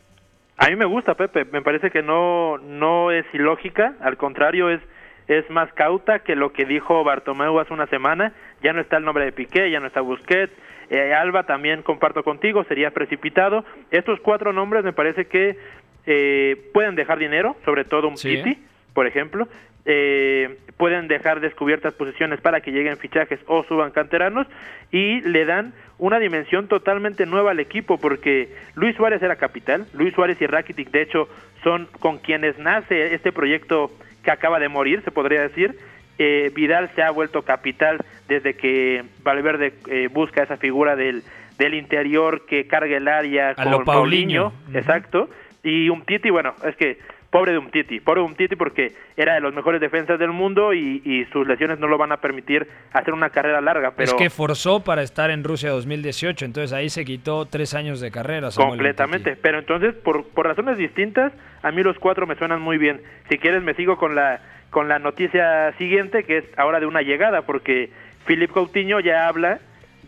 A 0.59 0.69
mí 0.69 0.77
me 0.77 0.85
gusta, 0.85 1.15
Pepe. 1.15 1.47
Me 1.47 1.63
parece 1.63 1.91
que 1.91 2.03
no, 2.03 2.59
no 2.59 3.11
es 3.11 3.25
ilógica. 3.33 3.95
Al 4.03 4.19
contrario, 4.19 4.69
es, 4.69 4.83
es 5.27 5.49
más 5.49 5.73
cauta 5.73 6.19
que 6.19 6.37
lo 6.37 6.53
que 6.53 6.67
dijo 6.67 7.03
Bartomeu 7.03 7.59
hace 7.59 7.73
una 7.73 7.87
semana. 7.87 8.35
Ya 8.63 8.75
no 8.75 8.83
está 8.83 8.99
el 8.99 9.05
nombre 9.07 9.25
de 9.25 9.33
Piqué, 9.33 9.71
ya 9.71 9.81
no 9.81 9.87
está 9.87 10.03
Busquets. 10.03 10.53
Eh, 10.91 11.15
Alba 11.15 11.45
también 11.45 11.81
comparto 11.81 12.23
contigo, 12.23 12.65
sería 12.65 12.91
precipitado. 12.91 13.65
Estos 13.91 14.21
cuatro 14.21 14.53
nombres 14.53 14.85
me 14.85 14.93
parece 14.93 15.25
que 15.25 15.57
eh, 16.05 16.71
pueden 16.75 16.97
dejar 16.97 17.19
dinero, 17.19 17.57
sobre 17.65 17.87
todo 17.87 18.09
un 18.09 18.17
Titi, 18.17 18.59
por 18.93 19.07
ejemplo. 19.07 19.49
Eh, 19.87 20.59
pueden 20.77 21.09
dejar 21.09 21.41
descubiertas 21.41 21.95
posiciones 21.95 22.41
para 22.41 22.61
que 22.61 22.71
lleguen 22.71 22.99
fichajes 22.99 23.41
o 23.47 23.65
suban 23.65 23.91
canteranos 23.93 24.47
y 24.91 25.21
le 25.23 25.45
dan 25.45 25.73
una 25.99 26.19
dimensión 26.19 26.69
totalmente 26.69 27.27
nueva 27.27 27.53
al 27.53 27.61
equipo 27.61 27.99
porque 27.99 28.55
Luis 28.75 28.97
Suárez 28.97 29.23
era 29.23 29.37
capital, 29.37 29.87
Luis 29.95 30.15
Suárez 30.15 30.41
y 30.41 30.47
Rakitic 30.47 30.91
de 30.91 31.03
hecho 31.03 31.29
son 31.63 31.89
con 31.99 32.19
quienes 32.19 32.59
nace 32.59 33.15
este 33.15 33.33
proyecto 33.33 33.91
que 34.23 34.31
acaba 34.31 34.59
de 34.59 34.69
morir, 34.69 35.03
se 35.03 35.11
podría 35.11 35.43
decir. 35.43 35.79
Eh, 36.19 36.51
Vidal 36.55 36.91
se 36.95 37.03
ha 37.03 37.11
vuelto 37.11 37.43
capital 37.43 37.99
desde 38.29 38.55
que 38.55 39.05
Valverde 39.23 39.73
eh, 39.89 40.09
busca 40.13 40.43
esa 40.43 40.59
figura 40.59 40.95
del, 40.95 41.23
del 41.59 41.75
interior 41.75 42.45
que 42.47 42.67
cargue 42.67 42.97
el 42.97 43.09
área 43.09 43.55
con 43.55 43.71
lo 43.71 43.85
Paulinho, 43.85 44.53
exacto. 44.75 45.31
Y 45.63 45.89
un 45.89 46.03
Titi, 46.03 46.31
bueno, 46.31 46.55
es 46.65 46.77
que 46.77 46.99
pobre 47.31 47.53
de 47.53 47.59
Umtiti, 47.59 48.01
pobre 48.01 48.21
de 48.21 48.27
Umtiti 48.27 48.57
porque 48.57 48.93
era 49.17 49.35
de 49.35 49.41
los 49.41 49.55
mejores 49.55 49.81
defensas 49.81 50.19
del 50.19 50.33
mundo 50.33 50.75
y, 50.75 51.27
sus 51.33 51.47
lesiones 51.47 51.79
no 51.79 51.87
lo 51.87 51.97
van 51.97 52.13
a 52.13 52.17
permitir 52.17 52.67
hacer 52.93 53.15
una 53.15 53.31
carrera 53.31 53.61
larga. 53.61 53.93
Pero 53.93 54.11
es 54.11 54.15
que 54.15 54.31
forzó 54.31 54.81
para 54.81 55.03
estar 55.03 55.31
en 55.31 55.45
Rusia 55.45 55.71
2018, 55.71 56.45
entonces 56.45 56.73
ahí 56.73 56.91
se 56.91 57.05
quitó 57.05 57.47
tres 57.47 57.75
años 57.75 58.01
de 58.01 58.11
carrera. 58.11 58.49
completamente, 58.55 59.37
pero 59.37 59.59
entonces 59.59 59.95
por, 59.95 60.27
por 60.29 60.47
razones 60.47 60.77
distintas, 60.77 61.33
a 61.63 61.71
mí 61.71 61.83
los 61.83 61.99
cuatro 61.99 62.27
me 62.27 62.35
suenan 62.37 62.61
muy 62.61 62.79
bien. 62.79 63.01
Si 63.29 63.39
quieres 63.39 63.63
me 63.63 63.75
sigo 63.75 63.97
con 63.97 64.15
la 64.15 64.41
con 64.71 64.89
la 64.89 65.01
noticia 65.01 65.73
siguiente 65.79 66.23
que 66.23 66.39
es 66.39 66.45
ahora 66.57 66.79
de 66.79 66.87
una 66.87 67.03
llegada 67.03 67.43
porque 67.43 67.91
Philip 68.27 68.51
Coutinho 68.53 69.01
ya 69.01 69.27
habla 69.27 69.59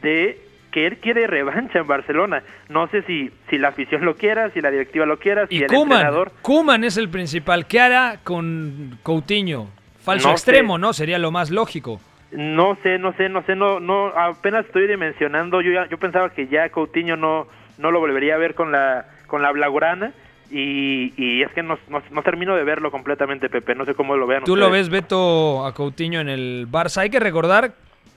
de 0.00 0.38
que 0.72 0.86
él 0.86 0.98
quiere 0.98 1.28
revancha 1.28 1.78
en 1.78 1.86
Barcelona. 1.86 2.42
No 2.68 2.88
sé 2.88 3.02
si, 3.02 3.30
si 3.48 3.58
la 3.58 3.68
afición 3.68 4.04
lo 4.04 4.16
quiera, 4.16 4.50
si 4.50 4.60
la 4.60 4.70
directiva 4.70 5.06
lo 5.06 5.18
quiera, 5.18 5.46
si 5.46 5.56
y 5.56 5.62
el 5.62 5.66
Koeman, 5.68 5.98
entrenador. 5.98 6.32
Koeman 6.42 6.82
es 6.82 6.96
el 6.96 7.08
principal. 7.08 7.66
¿Qué 7.66 7.78
hará 7.78 8.18
con 8.24 8.98
Coutinho? 9.04 9.68
Falso 10.00 10.30
extremo, 10.30 10.78
¿no? 10.78 10.92
Sería 10.92 11.18
lo 11.18 11.30
más 11.30 11.50
lógico. 11.50 12.00
No 12.32 12.76
sé, 12.82 12.98
no 12.98 13.12
sé, 13.12 13.28
no 13.28 13.42
sé, 13.44 13.54
no, 13.54 13.78
no, 13.78 14.06
apenas 14.08 14.64
estoy 14.66 14.88
dimensionando. 14.88 15.60
Yo, 15.60 15.70
yo 15.88 15.98
pensaba 15.98 16.30
que 16.30 16.48
ya 16.48 16.70
Coutinho 16.70 17.14
no, 17.16 17.46
no 17.78 17.90
lo 17.90 18.00
volvería 18.00 18.34
a 18.34 18.38
ver 18.38 18.54
con 18.54 18.72
la, 18.72 19.06
con 19.26 19.42
la 19.42 19.52
Blaugrana. 19.52 20.12
Y, 20.50 21.14
y, 21.16 21.42
es 21.42 21.50
que 21.52 21.62
no, 21.62 21.78
no, 21.88 22.22
termino 22.22 22.54
de 22.56 22.64
verlo 22.64 22.90
completamente, 22.90 23.48
Pepe. 23.48 23.74
No 23.74 23.84
sé 23.84 23.94
cómo 23.94 24.16
lo 24.16 24.26
vean. 24.26 24.44
Tú 24.44 24.56
lo 24.56 24.70
ves, 24.70 24.90
Beto, 24.90 25.64
a 25.64 25.72
Coutinho 25.72 26.20
en 26.20 26.28
el 26.28 26.66
Barça. 26.70 26.98
Hay 26.98 27.10
que 27.10 27.20
recordar 27.20 27.72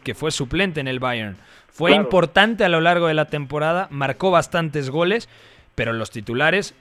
que 0.06 0.16
fue 0.16 0.32
suplente 0.32 0.80
en 0.80 0.88
el 0.88 1.00
Bayern. 1.00 1.36
Fue 1.68 1.92
importante 1.92 2.64
a 2.64 2.70
lo 2.70 2.80
largo 2.80 3.08
de 3.08 3.14
la 3.14 3.26
temporada, 3.26 3.88
marcó 3.90 4.32
bastantes 4.32 4.90
goles, 4.90 5.28
pero 5.74 5.92
los 5.92 6.12
titulares, 6.12 6.74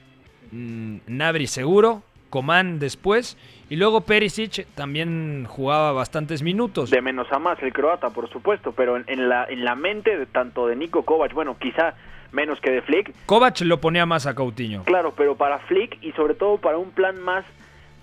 mm, 0.53 0.99
Nabri 1.09 1.49
seguro, 1.49 2.05
Coman 2.31 2.79
después, 2.79 3.37
y 3.71 3.77
luego 3.77 4.03
Perisic 4.03 4.67
también 4.75 5.47
jugaba 5.49 5.93
bastantes 5.93 6.43
minutos. 6.43 6.91
De 6.91 7.01
menos 7.01 7.27
a 7.33 7.39
más 7.41 7.61
el 7.63 7.73
croata, 7.73 8.11
por 8.11 8.29
supuesto, 8.31 8.73
pero 8.73 8.97
en, 8.97 9.29
la, 9.29 9.47
en 9.47 9.65
la 9.65 9.75
mente 9.75 10.17
de, 10.17 10.27
tanto 10.27 10.69
de 10.69 10.77
Nico 10.77 11.05
Kovac, 11.05 11.33
bueno, 11.33 11.57
quizá 11.59 11.95
menos 12.31 12.61
que 12.61 12.71
de 12.71 12.83
Flick. 12.83 13.13
Kovac 13.27 13.61
lo 13.63 13.81
ponía 13.81 14.05
más 14.07 14.27
a 14.27 14.35
Coutinho. 14.35 14.85
Claro, 14.85 15.15
pero 15.17 15.37
para 15.37 15.61
Flick 15.61 15.99
y 16.03 16.13
sobre 16.13 16.35
todo 16.35 16.59
para 16.59 16.77
un 16.77 16.91
plan 16.91 17.21
más, 17.23 17.45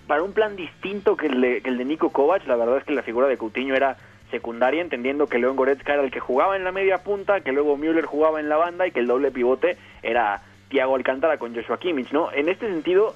para 0.06 0.22
un 0.22 0.32
plan 0.32 0.56
distinto 0.56 1.16
que 1.16 1.26
el 1.26 1.40
de, 1.40 1.62
que 1.62 1.70
el 1.70 1.78
de 1.78 1.84
Nico 1.84 2.10
Kovac, 2.10 2.46
la 2.46 2.56
verdad 2.56 2.78
es 2.78 2.84
que 2.84 2.92
la 2.92 3.02
figura 3.02 3.28
de 3.28 3.38
Coutinho 3.38 3.74
era 3.74 3.96
secundaria, 4.32 4.82
entendiendo 4.82 5.28
que 5.28 5.38
León 5.38 5.54
Goretzka 5.54 5.94
era 5.94 6.02
el 6.02 6.10
que 6.10 6.18
jugaba 6.18 6.56
en 6.56 6.64
la 6.64 6.72
media 6.72 6.98
punta, 6.98 7.42
que 7.42 7.52
luego 7.52 7.76
Müller 7.76 8.04
jugaba 8.04 8.40
en 8.40 8.48
la 8.48 8.56
banda 8.56 8.88
y 8.88 8.90
que 8.90 8.98
el 8.98 9.06
doble 9.06 9.30
pivote 9.30 9.76
era 10.02 10.42
Thiago 10.68 10.96
Alcántara 10.96 11.38
con 11.38 11.54
Joshua 11.54 11.78
Kimmich, 11.78 12.10
¿no? 12.10 12.32
En 12.32 12.48
este 12.48 12.66
sentido, 12.66 13.14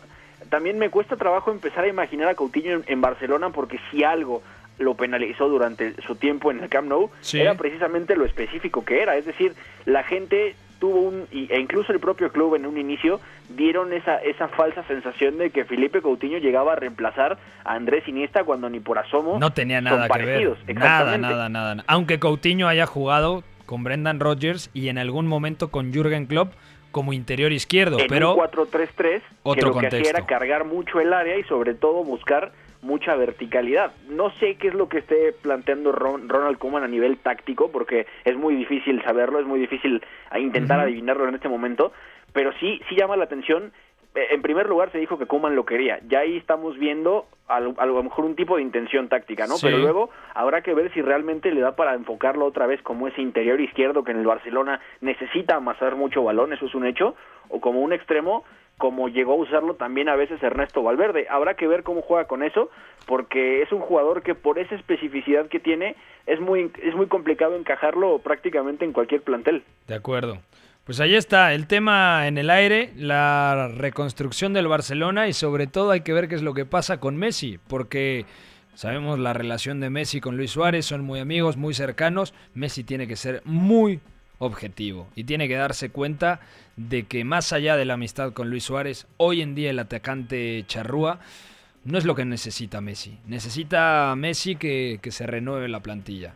también 0.51 0.79
me 0.79 0.91
cuesta 0.91 1.17
trabajo 1.17 1.51
empezar 1.51 1.83
a 1.85 1.89
imaginar 1.89 2.29
a 2.29 2.35
Coutinho 2.35 2.83
en, 2.87 3.01
Barcelona 3.01 3.51
porque 3.51 3.81
si 3.91 4.05
algo 4.05 4.43
lo 4.79 4.95
penalizó 4.95 5.49
durante 5.49 6.01
su 6.03 6.15
tiempo 6.15 6.53
en 6.53 6.63
el 6.63 6.69
Camp 6.69 6.89
Nou, 6.89 7.11
era 7.33 7.55
precisamente 7.55 8.15
lo 8.15 8.27
específico 8.27 8.85
que 8.85 9.01
era, 9.01 9.17
es 9.17 9.25
decir, 9.25 9.55
la 9.87 10.05
gente 10.05 10.55
tuvo 10.79 11.01
un 11.01 11.27
e 11.33 11.59
incluso 11.61 11.93
el 11.93 12.01
propio 12.01 12.31
club 12.31 12.55
en 12.55 12.67
un 12.67 12.79
inicio 12.79 13.21
dieron 13.49 13.93
esa 13.93 14.17
esa 14.19 14.49
falsa 14.49 14.83
sensación 14.85 15.39
de 15.39 15.51
que 15.51 15.65
Felipe 15.65 16.03
Coutinho 16.03 16.39
llegaba 16.39 16.73
a 16.73 16.77
reemplazar 16.77 17.39
a 17.65 17.75
Andrés 17.75 18.07
Iniesta 18.09 18.45
cuando 18.45 18.69
ni 18.69 18.81
por 18.81 18.99
asomo 18.99 19.39
no 19.39 19.53
tenía 19.53 19.81
nada 19.81 20.09
que 20.09 20.25
ver. 20.25 20.57
nada 20.75 21.19
nada 21.19 21.49
nada 21.49 21.85
aunque 21.87 22.19
Coutinho 22.19 22.69
haya 22.69 22.87
jugado 22.87 23.43
con 23.65 23.85
Brendan 23.85 24.21
Rodgers 24.21 24.71
y 24.75 24.89
en 24.89 24.99
algún 24.99 25.27
momento 25.27 25.71
con 25.71 25.93
Jürgen 25.93 26.27
Klopp 26.27 26.53
como 26.93 27.13
interior 27.13 27.53
izquierdo 27.53 27.99
en 27.99 28.07
pero 28.07 28.35
un 28.35 28.41
4-3-3 28.41 29.21
que 29.55 29.63
lo 29.63 29.79
que 29.79 29.87
hacía 29.87 30.11
era 30.11 30.27
cargar 30.27 30.65
mucho 30.65 31.01
el 31.01 31.13
área 31.13 31.39
y 31.39 31.43
sobre 31.45 31.75
todo 31.75 32.05
buscar 32.05 32.53
mucha 32.83 33.15
verticalidad. 33.17 33.93
No 34.09 34.31
sé 34.33 34.57
qué 34.57 34.69
es 34.69 34.75
lo 34.75 34.89
que 34.89 34.99
esté 34.99 35.33
planteando 35.33 35.93
Ronald 35.93 36.59
Koeman 36.59 36.85
a 36.85 36.89
nivel 36.89 37.19
táctico, 37.19 37.71
porque 37.71 38.07
es 38.25 38.37
muy 38.37 38.55
difícil 38.55 39.03
saberlo, 39.03 39.41
es 39.41 39.47
muy 39.47 39.61
difícil 39.61 40.03
intentar 40.39 40.81
adivinarlo 40.81 41.29
en 41.29 41.35
este 41.35 41.49
momento, 41.49 41.93
pero 42.33 42.53
sí, 42.61 42.81
sí 42.89 42.97
llama 42.97 43.17
la 43.17 43.25
atención. 43.25 43.73
Eh, 44.15 44.29
en 44.31 44.43
primer 44.43 44.69
lugar 44.69 44.91
se 44.93 44.99
dijo 44.99 45.19
que 45.19 45.27
Koeman 45.27 45.55
lo 45.55 45.67
quería, 45.67 46.01
ya 46.09 46.21
ahí 46.21 46.37
estamos 46.37 46.79
viendo 46.79 47.27
a 47.49 47.61
lo, 47.61 47.75
a 47.79 47.87
lo 47.87 48.03
mejor 48.03 48.25
un 48.25 48.35
tipo 48.35 48.57
de 48.57 48.63
intención 48.63 49.09
táctica, 49.09 49.47
¿no? 49.47 49.55
Pero 49.61 49.79
luego 49.79 50.11
habrá 50.35 50.63
que 50.63 50.75
ver 50.75 50.93
si 50.93 51.03
realmente 51.03 51.51
le 51.53 51.61
da 51.61 51.77
para 51.77 51.95
enfocarlo 51.95 52.47
otra 52.47 52.67
vez 52.67 52.81
como 52.83 53.09
ese 53.09 53.21
interior 53.21 53.61
izquierdo 53.61 54.05
que 54.05 54.13
en 54.13 54.19
el 54.19 54.27
Barcelona 54.27 54.81
necesita 55.01 55.57
amasar 55.57 55.97
mucho 55.97 56.25
balón, 56.25 56.53
eso 56.53 56.67
es 56.67 56.75
un 56.75 56.87
hecho, 56.87 57.15
o 57.49 57.61
como 57.61 57.81
un 57.81 57.93
extremo 57.93 58.45
como 58.79 59.09
llegó 59.09 59.33
a 59.33 59.37
usarlo 59.37 59.75
también 59.75 60.09
a 60.09 60.17
veces 60.17 60.43
Ernesto 60.43 60.83
Valverde. 60.83 61.27
Habrá 61.31 61.55
que 61.55 61.67
ver 61.67 61.83
cómo 61.83 62.03
juega 62.03 62.27
con 62.27 62.43
eso, 62.43 62.71
porque 63.07 63.63
es 63.63 63.73
un 63.73 63.81
jugador 63.81 64.23
que 64.23 64.35
por 64.35 64.59
esa 64.59 64.75
especificidad 64.75 65.49
que 65.49 65.61
tiene 65.61 65.97
es 66.27 66.41
muy 66.41 66.71
es 66.83 66.95
muy 66.95 67.07
complicado 67.07 67.57
encajarlo 67.57 68.19
prácticamente 68.19 68.85
en 68.85 68.93
cualquier 68.93 69.23
plantel. 69.23 69.63
De 69.87 69.95
acuerdo. 69.95 70.39
Pues 70.85 71.01
ahí 71.01 71.17
está 71.17 71.53
el 71.53 71.67
tema 71.67 72.29
en 72.29 72.39
el 72.39 72.49
aire, 72.49 72.93
la 72.97 73.69
reconstrucción 73.77 74.53
del 74.53 74.69
Barcelona 74.69 75.27
y 75.27 75.33
sobre 75.33 75.67
todo 75.67 75.91
hay 75.91 76.03
que 76.03 76.13
ver 76.13 76.29
qué 76.29 76.37
es 76.37 76.43
lo 76.43 76.55
que 76.55 76.65
pasa 76.65 77.01
con 77.01 77.17
Messi, 77.17 77.59
porque 77.67 78.25
sabemos 78.75 79.19
la 79.19 79.33
relación 79.33 79.81
de 79.81 79.91
Messi 79.91 80.21
con 80.21 80.37
Luis 80.37 80.53
Suárez, 80.53 80.87
son 80.87 81.03
muy 81.03 81.19
amigos, 81.19 81.57
muy 81.57 81.75
cercanos. 81.75 82.35
Messi 82.55 82.85
tiene 82.85 83.09
que 83.09 83.17
ser 83.17 83.43
muy 83.45 83.99
objetivo 84.39 85.09
y 85.15 85.25
tiene 85.25 85.49
que 85.49 85.57
darse 85.57 85.91
cuenta 85.91 86.41
de 86.77 87.05
que 87.05 87.25
más 87.25 87.53
allá 87.53 87.77
de 87.77 87.85
la 87.85 87.95
amistad 87.95 88.33
con 88.33 88.51
Luis 88.51 88.65
Suárez, 88.65 89.07
hoy 89.17 89.43
en 89.43 89.55
día 89.55 89.71
el 89.71 89.79
atacante 89.79 90.65
charrúa 90.67 91.21
no 91.85 91.99
es 91.99 92.05
lo 92.05 92.15
que 92.15 92.25
necesita 92.25 92.81
Messi. 92.81 93.19
Necesita 93.27 94.15
Messi 94.17 94.57
que, 94.57 94.99
que 95.01 95.13
se 95.13 95.27
renueve 95.27 95.69
la 95.69 95.81
plantilla. 95.81 96.35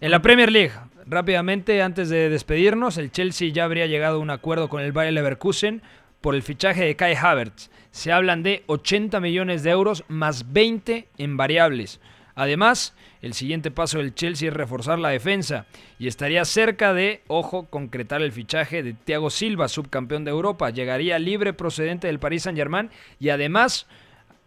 En 0.00 0.10
la 0.10 0.22
Premier 0.22 0.50
League, 0.50 0.72
rápidamente, 1.06 1.82
antes 1.82 2.08
de 2.08 2.30
despedirnos, 2.30 2.98
el 2.98 3.10
Chelsea 3.10 3.50
ya 3.52 3.64
habría 3.64 3.86
llegado 3.86 4.16
a 4.16 4.20
un 4.20 4.30
acuerdo 4.30 4.68
con 4.68 4.80
el 4.80 4.92
Bayer 4.92 5.12
Leverkusen 5.12 5.82
por 6.20 6.34
el 6.34 6.42
fichaje 6.42 6.84
de 6.84 6.96
Kai 6.96 7.14
Havertz. 7.14 7.70
Se 7.90 8.12
hablan 8.12 8.42
de 8.42 8.62
80 8.66 9.20
millones 9.20 9.62
de 9.62 9.70
euros 9.70 10.04
más 10.08 10.52
20 10.52 11.08
en 11.18 11.36
variables. 11.36 12.00
Además, 12.38 12.94
el 13.20 13.34
siguiente 13.34 13.72
paso 13.72 13.98
del 13.98 14.14
Chelsea 14.14 14.48
es 14.48 14.54
reforzar 14.54 15.00
la 15.00 15.08
defensa 15.08 15.66
y 15.98 16.06
estaría 16.06 16.44
cerca 16.44 16.94
de, 16.94 17.20
ojo, 17.26 17.64
concretar 17.64 18.22
el 18.22 18.30
fichaje 18.30 18.84
de 18.84 18.92
Thiago 18.94 19.28
Silva, 19.28 19.66
subcampeón 19.66 20.24
de 20.24 20.30
Europa. 20.30 20.70
Llegaría 20.70 21.18
libre 21.18 21.52
procedente 21.52 22.06
del 22.06 22.20
Paris 22.20 22.44
Saint-Germain 22.44 22.90
y 23.18 23.30
además 23.30 23.88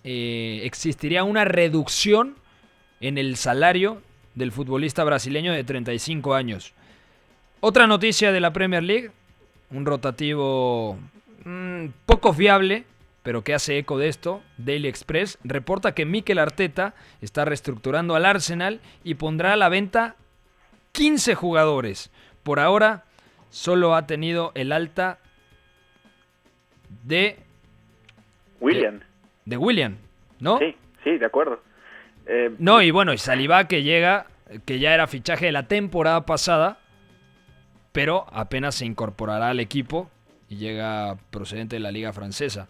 eh, 0.05 0.61
existiría 0.63 1.25
una 1.25 1.43
reducción 1.43 2.37
en 3.01 3.17
el 3.17 3.35
salario 3.35 4.01
del 4.35 4.53
futbolista 4.53 5.03
brasileño 5.03 5.51
de 5.51 5.65
35 5.65 6.33
años. 6.33 6.71
Otra 7.59 7.87
noticia 7.87 8.31
de 8.31 8.39
la 8.39 8.53
Premier 8.53 8.83
League, 8.83 9.11
un 9.69 9.85
rotativo 9.85 10.97
mmm, 11.43 11.87
poco 12.05 12.31
fiable, 12.31 12.85
pero 13.23 13.43
que 13.43 13.53
hace 13.53 13.77
eco 13.77 13.97
de 13.97 14.07
esto, 14.07 14.41
Daily 14.57 14.87
Express 14.87 15.37
reporta 15.43 15.93
que 15.93 16.05
Mikel 16.05 16.39
Arteta 16.39 16.95
está 17.21 17.45
reestructurando 17.45 18.15
al 18.15 18.25
Arsenal 18.25 18.81
y 19.03 19.15
pondrá 19.15 19.53
a 19.53 19.57
la 19.57 19.69
venta 19.69 20.15
15 20.93 21.35
jugadores. 21.35 22.11
Por 22.43 22.59
ahora 22.59 23.05
solo 23.49 23.95
ha 23.95 24.07
tenido 24.07 24.51
el 24.55 24.71
alta 24.71 25.19
de 27.03 27.37
William. 28.59 28.99
De, 28.99 29.05
de 29.45 29.57
William, 29.57 29.97
¿no? 30.39 30.57
Sí, 30.59 30.75
sí, 31.03 31.17
de 31.17 31.25
acuerdo. 31.25 31.61
Eh, 32.25 32.53
no, 32.59 32.81
y 32.81 32.91
bueno, 32.91 33.13
y 33.13 33.17
Saliba 33.17 33.67
que 33.67 33.83
llega, 33.83 34.27
que 34.65 34.79
ya 34.79 34.93
era 34.93 35.07
fichaje 35.07 35.47
de 35.47 35.51
la 35.51 35.67
temporada 35.67 36.25
pasada, 36.25 36.79
pero 37.91 38.25
apenas 38.31 38.75
se 38.75 38.85
incorporará 38.85 39.49
al 39.49 39.59
equipo 39.59 40.09
y 40.49 40.57
llega 40.57 41.17
procedente 41.29 41.75
de 41.75 41.81
la 41.81 41.91
liga 41.91 42.13
francesa, 42.13 42.67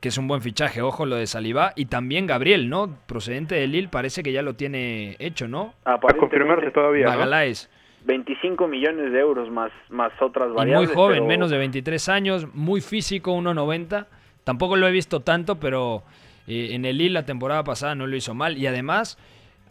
que 0.00 0.08
es 0.08 0.18
un 0.18 0.28
buen 0.28 0.40
fichaje, 0.40 0.82
ojo 0.82 1.04
lo 1.06 1.16
de 1.16 1.26
Saliba, 1.26 1.72
y 1.76 1.86
también 1.86 2.26
Gabriel, 2.26 2.68
¿no? 2.68 2.96
Procedente 3.06 3.54
de 3.54 3.66
Lille, 3.66 3.88
parece 3.88 4.22
que 4.22 4.32
ya 4.32 4.42
lo 4.42 4.54
tiene 4.54 5.16
hecho, 5.18 5.46
¿no? 5.46 5.74
A 5.84 5.98
confirmarse 5.98 6.70
todavía. 6.70 7.06
Magaláes. 7.06 7.68
¿no? 7.70 7.80
25 8.06 8.66
millones 8.66 9.12
de 9.12 9.20
euros 9.20 9.50
más, 9.50 9.70
más 9.90 10.12
otras 10.20 10.48
y 10.50 10.54
variables. 10.54 10.88
muy 10.88 10.96
joven, 10.96 11.16
pero... 11.16 11.26
menos 11.26 11.50
de 11.50 11.58
23 11.58 12.08
años, 12.08 12.54
muy 12.54 12.80
físico, 12.80 13.36
1.90. 13.36 14.06
Tampoco 14.44 14.76
lo 14.76 14.88
he 14.88 14.90
visto 14.90 15.20
tanto, 15.20 15.60
pero 15.60 16.02
eh, 16.46 16.70
en 16.72 16.84
el 16.86 16.96
Lille 16.96 17.10
la 17.10 17.26
temporada 17.26 17.62
pasada 17.62 17.94
no 17.94 18.06
lo 18.06 18.16
hizo 18.16 18.34
mal. 18.34 18.56
Y 18.56 18.66
además, 18.66 19.18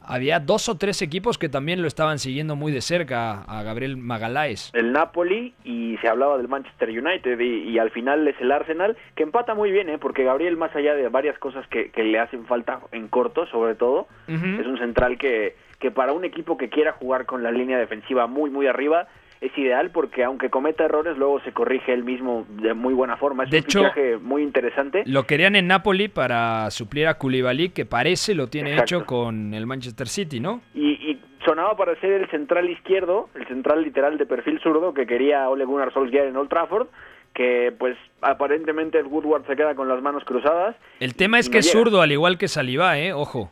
había 0.10 0.40
dos 0.40 0.68
o 0.70 0.76
tres 0.76 1.02
equipos 1.02 1.38
que 1.38 1.50
también 1.50 1.82
lo 1.82 1.88
estaban 1.88 2.18
siguiendo 2.18 2.56
muy 2.56 2.72
de 2.72 2.82
cerca 2.82 3.44
a 3.44 3.64
Gabriel 3.64 3.96
Magaláes. 3.96 4.72
El 4.74 4.92
Napoli 4.92 5.54
y 5.64 5.98
se 6.02 6.08
hablaba 6.08 6.38
del 6.38 6.48
Manchester 6.48 6.90
United 6.90 7.40
y, 7.40 7.70
y, 7.70 7.78
al 7.78 7.92
final 7.92 8.28
es 8.28 8.36
el 8.42 8.52
Arsenal, 8.52 8.98
que 9.16 9.24
empata 9.24 9.54
muy 9.54 9.72
bien, 9.72 9.88
¿eh? 9.88 10.00
porque 10.00 10.24
Gabriel, 10.24 10.58
más 10.58 10.76
allá 10.76 10.96
de 10.96 11.08
varias 11.10 11.38
cosas 11.38 11.66
que, 11.68 11.92
que 11.92 12.04
le 12.04 12.20
hacen 12.20 12.46
falta 12.46 12.80
en 12.92 13.08
corto, 13.08 13.46
sobre 13.48 13.76
todo, 13.76 14.08
uh 14.28 14.32
-huh. 14.32 14.60
es 14.60 14.66
un 14.66 14.80
central 14.80 15.18
que, 15.20 15.56
que 15.80 15.92
para 15.92 16.12
un 16.14 16.26
equipo 16.26 16.58
que 16.58 16.70
quiera 16.70 16.94
jugar 16.94 17.26
con 17.26 17.44
la 17.44 17.52
línea 17.52 17.78
defensiva 17.78 18.26
muy, 18.26 18.50
muy 18.50 18.66
arriba, 18.66 19.08
es 19.42 19.58
ideal 19.58 19.92
porque 19.92 20.24
aunque 20.24 20.50
cometa 20.50 20.86
errores 20.86 21.18
luego 21.18 21.40
se 21.42 21.54
corrige 21.54 21.94
él 21.94 22.04
mismo 22.04 22.46
de 22.50 22.74
muy 22.74 22.94
buena 22.94 23.18
forma. 23.18 23.46
Es 23.46 23.52
de 23.52 23.58
un 23.58 23.64
hecho, 23.64 23.80
fichaje 23.80 24.18
muy 24.18 24.44
interesante. 24.44 25.04
Lo 25.06 25.24
querían 25.24 25.56
en 25.56 25.68
Napoli 25.68 26.08
para 26.08 26.70
suplir 26.72 27.08
a 27.08 27.18
Koulibaly, 27.18 27.70
que 27.70 27.86
parece 27.86 28.36
lo 28.36 28.48
tiene 28.48 28.72
Exacto. 28.72 28.98
hecho 28.98 29.06
con 29.06 29.54
el 29.54 29.66
Manchester 29.66 30.08
City, 30.08 30.40
¿no? 30.40 30.62
Y, 30.74 30.92
y, 30.92 31.20
sonaba 31.46 31.76
para 31.78 31.96
ser 32.02 32.12
el 32.12 32.30
central 32.30 32.70
izquierdo, 32.70 33.30
el 33.34 33.48
central 33.48 33.82
literal 33.82 34.18
de 34.18 34.26
perfil 34.26 34.60
zurdo 34.60 34.94
que 34.94 35.08
quería 35.08 35.50
Ole 35.50 35.64
Gunnar 35.64 35.92
Solskjaer 35.94 36.28
en 36.28 36.36
Old 36.36 36.50
Trafford 36.50 36.88
que 37.34 37.74
pues 37.78 37.96
aparentemente 38.22 39.02
Woodward 39.02 39.46
se 39.48 39.56
queda 39.56 39.74
con 39.76 39.88
las 39.88 40.02
manos 40.02 40.26
cruzadas. 40.26 40.76
El 41.00 41.16
tema 41.16 41.40
es 41.40 41.48
no 41.48 41.54
que 41.54 41.60
es 41.60 41.72
zurdo, 41.72 42.02
al 42.02 42.12
igual 42.12 42.38
que 42.38 42.48
Saliba, 42.48 43.00
¿eh? 43.00 43.14
Ojo. 43.14 43.50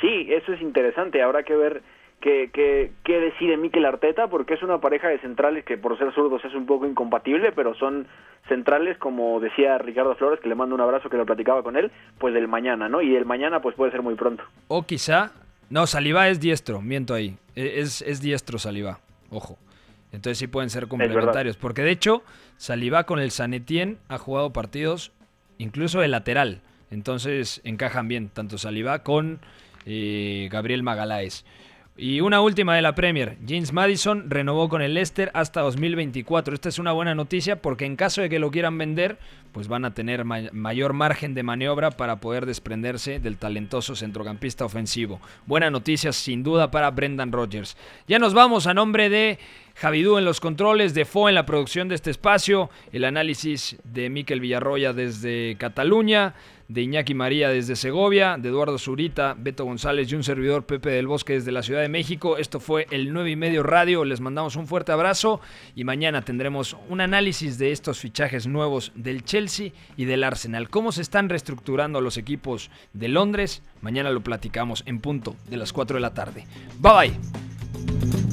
Sí, 0.00 0.26
eso 0.28 0.52
es 0.52 0.60
interesante, 0.60 1.22
habrá 1.22 1.42
que 1.42 1.56
ver 1.56 1.82
qué, 2.20 2.50
qué, 2.52 2.92
qué 3.04 3.20
decide 3.20 3.56
Mikel 3.56 3.84
Arteta, 3.84 4.28
porque 4.28 4.54
es 4.54 4.62
una 4.62 4.80
pareja 4.80 5.08
de 5.08 5.18
centrales 5.20 5.64
que 5.64 5.78
por 5.78 5.98
ser 5.98 6.12
zurdos 6.14 6.44
es 6.44 6.54
un 6.54 6.66
poco 6.66 6.86
incompatible, 6.86 7.52
pero 7.52 7.74
son 7.74 8.06
centrales, 8.48 8.96
como 8.98 9.40
decía 9.40 9.78
Ricardo 9.78 10.14
Flores, 10.14 10.40
que 10.40 10.48
le 10.48 10.54
mando 10.54 10.74
un 10.74 10.80
abrazo 10.80 11.10
que 11.10 11.16
lo 11.16 11.26
platicaba 11.26 11.62
con 11.62 11.76
él, 11.76 11.90
pues 12.18 12.34
del 12.34 12.48
mañana, 12.48 12.88
¿no? 12.88 13.02
Y 13.02 13.14
el 13.16 13.24
mañana 13.24 13.60
pues 13.60 13.74
puede 13.74 13.90
ser 13.90 14.02
muy 14.02 14.14
pronto. 14.14 14.44
O 14.68 14.82
quizá, 14.84 15.32
no, 15.70 15.86
Saliba 15.86 16.28
es 16.28 16.40
diestro, 16.40 16.80
miento 16.80 17.14
ahí, 17.14 17.36
es, 17.54 18.02
es 18.02 18.20
diestro 18.20 18.58
Saliba, 18.58 19.00
ojo. 19.30 19.58
Entonces 20.12 20.38
sí 20.38 20.46
pueden 20.46 20.70
ser 20.70 20.88
complementarios, 20.88 21.56
porque 21.56 21.82
de 21.82 21.90
hecho 21.90 22.22
Saliba 22.56 23.04
con 23.04 23.18
el 23.18 23.30
Sanetien 23.30 23.98
ha 24.08 24.18
jugado 24.18 24.52
partidos 24.52 25.12
incluso 25.58 26.00
de 26.00 26.08
lateral, 26.08 26.60
entonces 26.90 27.60
encajan 27.64 28.08
bien 28.08 28.28
tanto 28.28 28.56
Saliba 28.56 29.00
con 29.02 29.40
eh, 29.84 30.48
Gabriel 30.50 30.82
Magaláes. 30.82 31.44
Y 31.98 32.20
una 32.20 32.42
última 32.42 32.76
de 32.76 32.82
la 32.82 32.94
Premier. 32.94 33.38
James 33.48 33.72
Madison 33.72 34.28
renovó 34.28 34.68
con 34.68 34.82
el 34.82 34.92
Leicester 34.92 35.30
hasta 35.32 35.62
2024. 35.62 36.52
Esta 36.52 36.68
es 36.68 36.78
una 36.78 36.92
buena 36.92 37.14
noticia 37.14 37.62
porque 37.62 37.86
en 37.86 37.96
caso 37.96 38.20
de 38.20 38.28
que 38.28 38.38
lo 38.38 38.50
quieran 38.50 38.76
vender, 38.76 39.18
pues 39.52 39.66
van 39.66 39.86
a 39.86 39.94
tener 39.94 40.26
ma 40.26 40.40
mayor 40.52 40.92
margen 40.92 41.32
de 41.32 41.42
maniobra 41.42 41.90
para 41.92 42.20
poder 42.20 42.44
desprenderse 42.44 43.18
del 43.18 43.38
talentoso 43.38 43.96
centrocampista 43.96 44.66
ofensivo. 44.66 45.22
Buena 45.46 45.70
noticia 45.70 46.12
sin 46.12 46.42
duda 46.42 46.70
para 46.70 46.90
Brendan 46.90 47.32
Rodgers. 47.32 47.78
Ya 48.06 48.18
nos 48.18 48.34
vamos 48.34 48.66
a 48.66 48.74
nombre 48.74 49.08
de 49.08 49.38
Javidú 49.76 50.16
en 50.16 50.24
los 50.24 50.40
controles, 50.40 50.94
de 50.94 51.04
Fo 51.04 51.28
en 51.28 51.34
la 51.34 51.44
producción 51.44 51.88
de 51.88 51.96
este 51.96 52.10
espacio, 52.10 52.70
el 52.92 53.04
análisis 53.04 53.76
de 53.84 54.08
Miquel 54.08 54.40
Villarroya 54.40 54.94
desde 54.94 55.56
Cataluña, 55.58 56.34
de 56.68 56.80
Iñaki 56.80 57.12
María 57.12 57.50
desde 57.50 57.76
Segovia, 57.76 58.38
de 58.38 58.48
Eduardo 58.48 58.78
Zurita, 58.78 59.36
Beto 59.38 59.66
González 59.66 60.10
y 60.10 60.14
un 60.14 60.24
servidor 60.24 60.64
Pepe 60.64 60.88
del 60.90 61.06
Bosque 61.06 61.34
desde 61.34 61.52
la 61.52 61.62
Ciudad 61.62 61.82
de 61.82 61.90
México. 61.90 62.38
Esto 62.38 62.58
fue 62.58 62.86
el 62.90 63.12
9 63.12 63.30
y 63.30 63.36
medio 63.36 63.62
radio. 63.62 64.06
Les 64.06 64.22
mandamos 64.22 64.56
un 64.56 64.66
fuerte 64.66 64.92
abrazo 64.92 65.42
y 65.74 65.84
mañana 65.84 66.22
tendremos 66.22 66.74
un 66.88 67.02
análisis 67.02 67.58
de 67.58 67.72
estos 67.72 68.00
fichajes 68.00 68.46
nuevos 68.46 68.92
del 68.94 69.24
Chelsea 69.24 69.72
y 69.98 70.06
del 70.06 70.24
Arsenal. 70.24 70.70
Cómo 70.70 70.90
se 70.90 71.02
están 71.02 71.28
reestructurando 71.28 72.00
los 72.00 72.16
equipos 72.16 72.70
de 72.94 73.08
Londres. 73.08 73.62
Mañana 73.82 74.10
lo 74.10 74.22
platicamos 74.22 74.82
en 74.86 75.00
punto 75.00 75.36
de 75.50 75.58
las 75.58 75.74
4 75.74 75.96
de 75.96 76.00
la 76.00 76.14
tarde. 76.14 76.46
Bye 76.80 77.10
bye. 77.10 78.25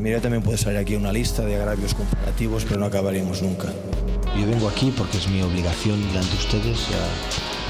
Mira, 0.00 0.18
también 0.18 0.42
puede 0.42 0.56
salir 0.56 0.78
aquí 0.78 0.96
una 0.96 1.12
lista 1.12 1.44
de 1.44 1.56
agravios 1.56 1.92
comparativos, 1.94 2.64
pero 2.64 2.80
no 2.80 2.86
acabaríamos 2.86 3.42
nunca. 3.42 3.68
Yo 4.38 4.46
vengo 4.46 4.66
aquí 4.66 4.94
porque 4.96 5.18
es 5.18 5.28
mi 5.28 5.42
obligación 5.42 6.00
delante 6.08 6.30
de 6.30 6.36
ustedes. 6.38 6.88
Ya, 6.88 7.59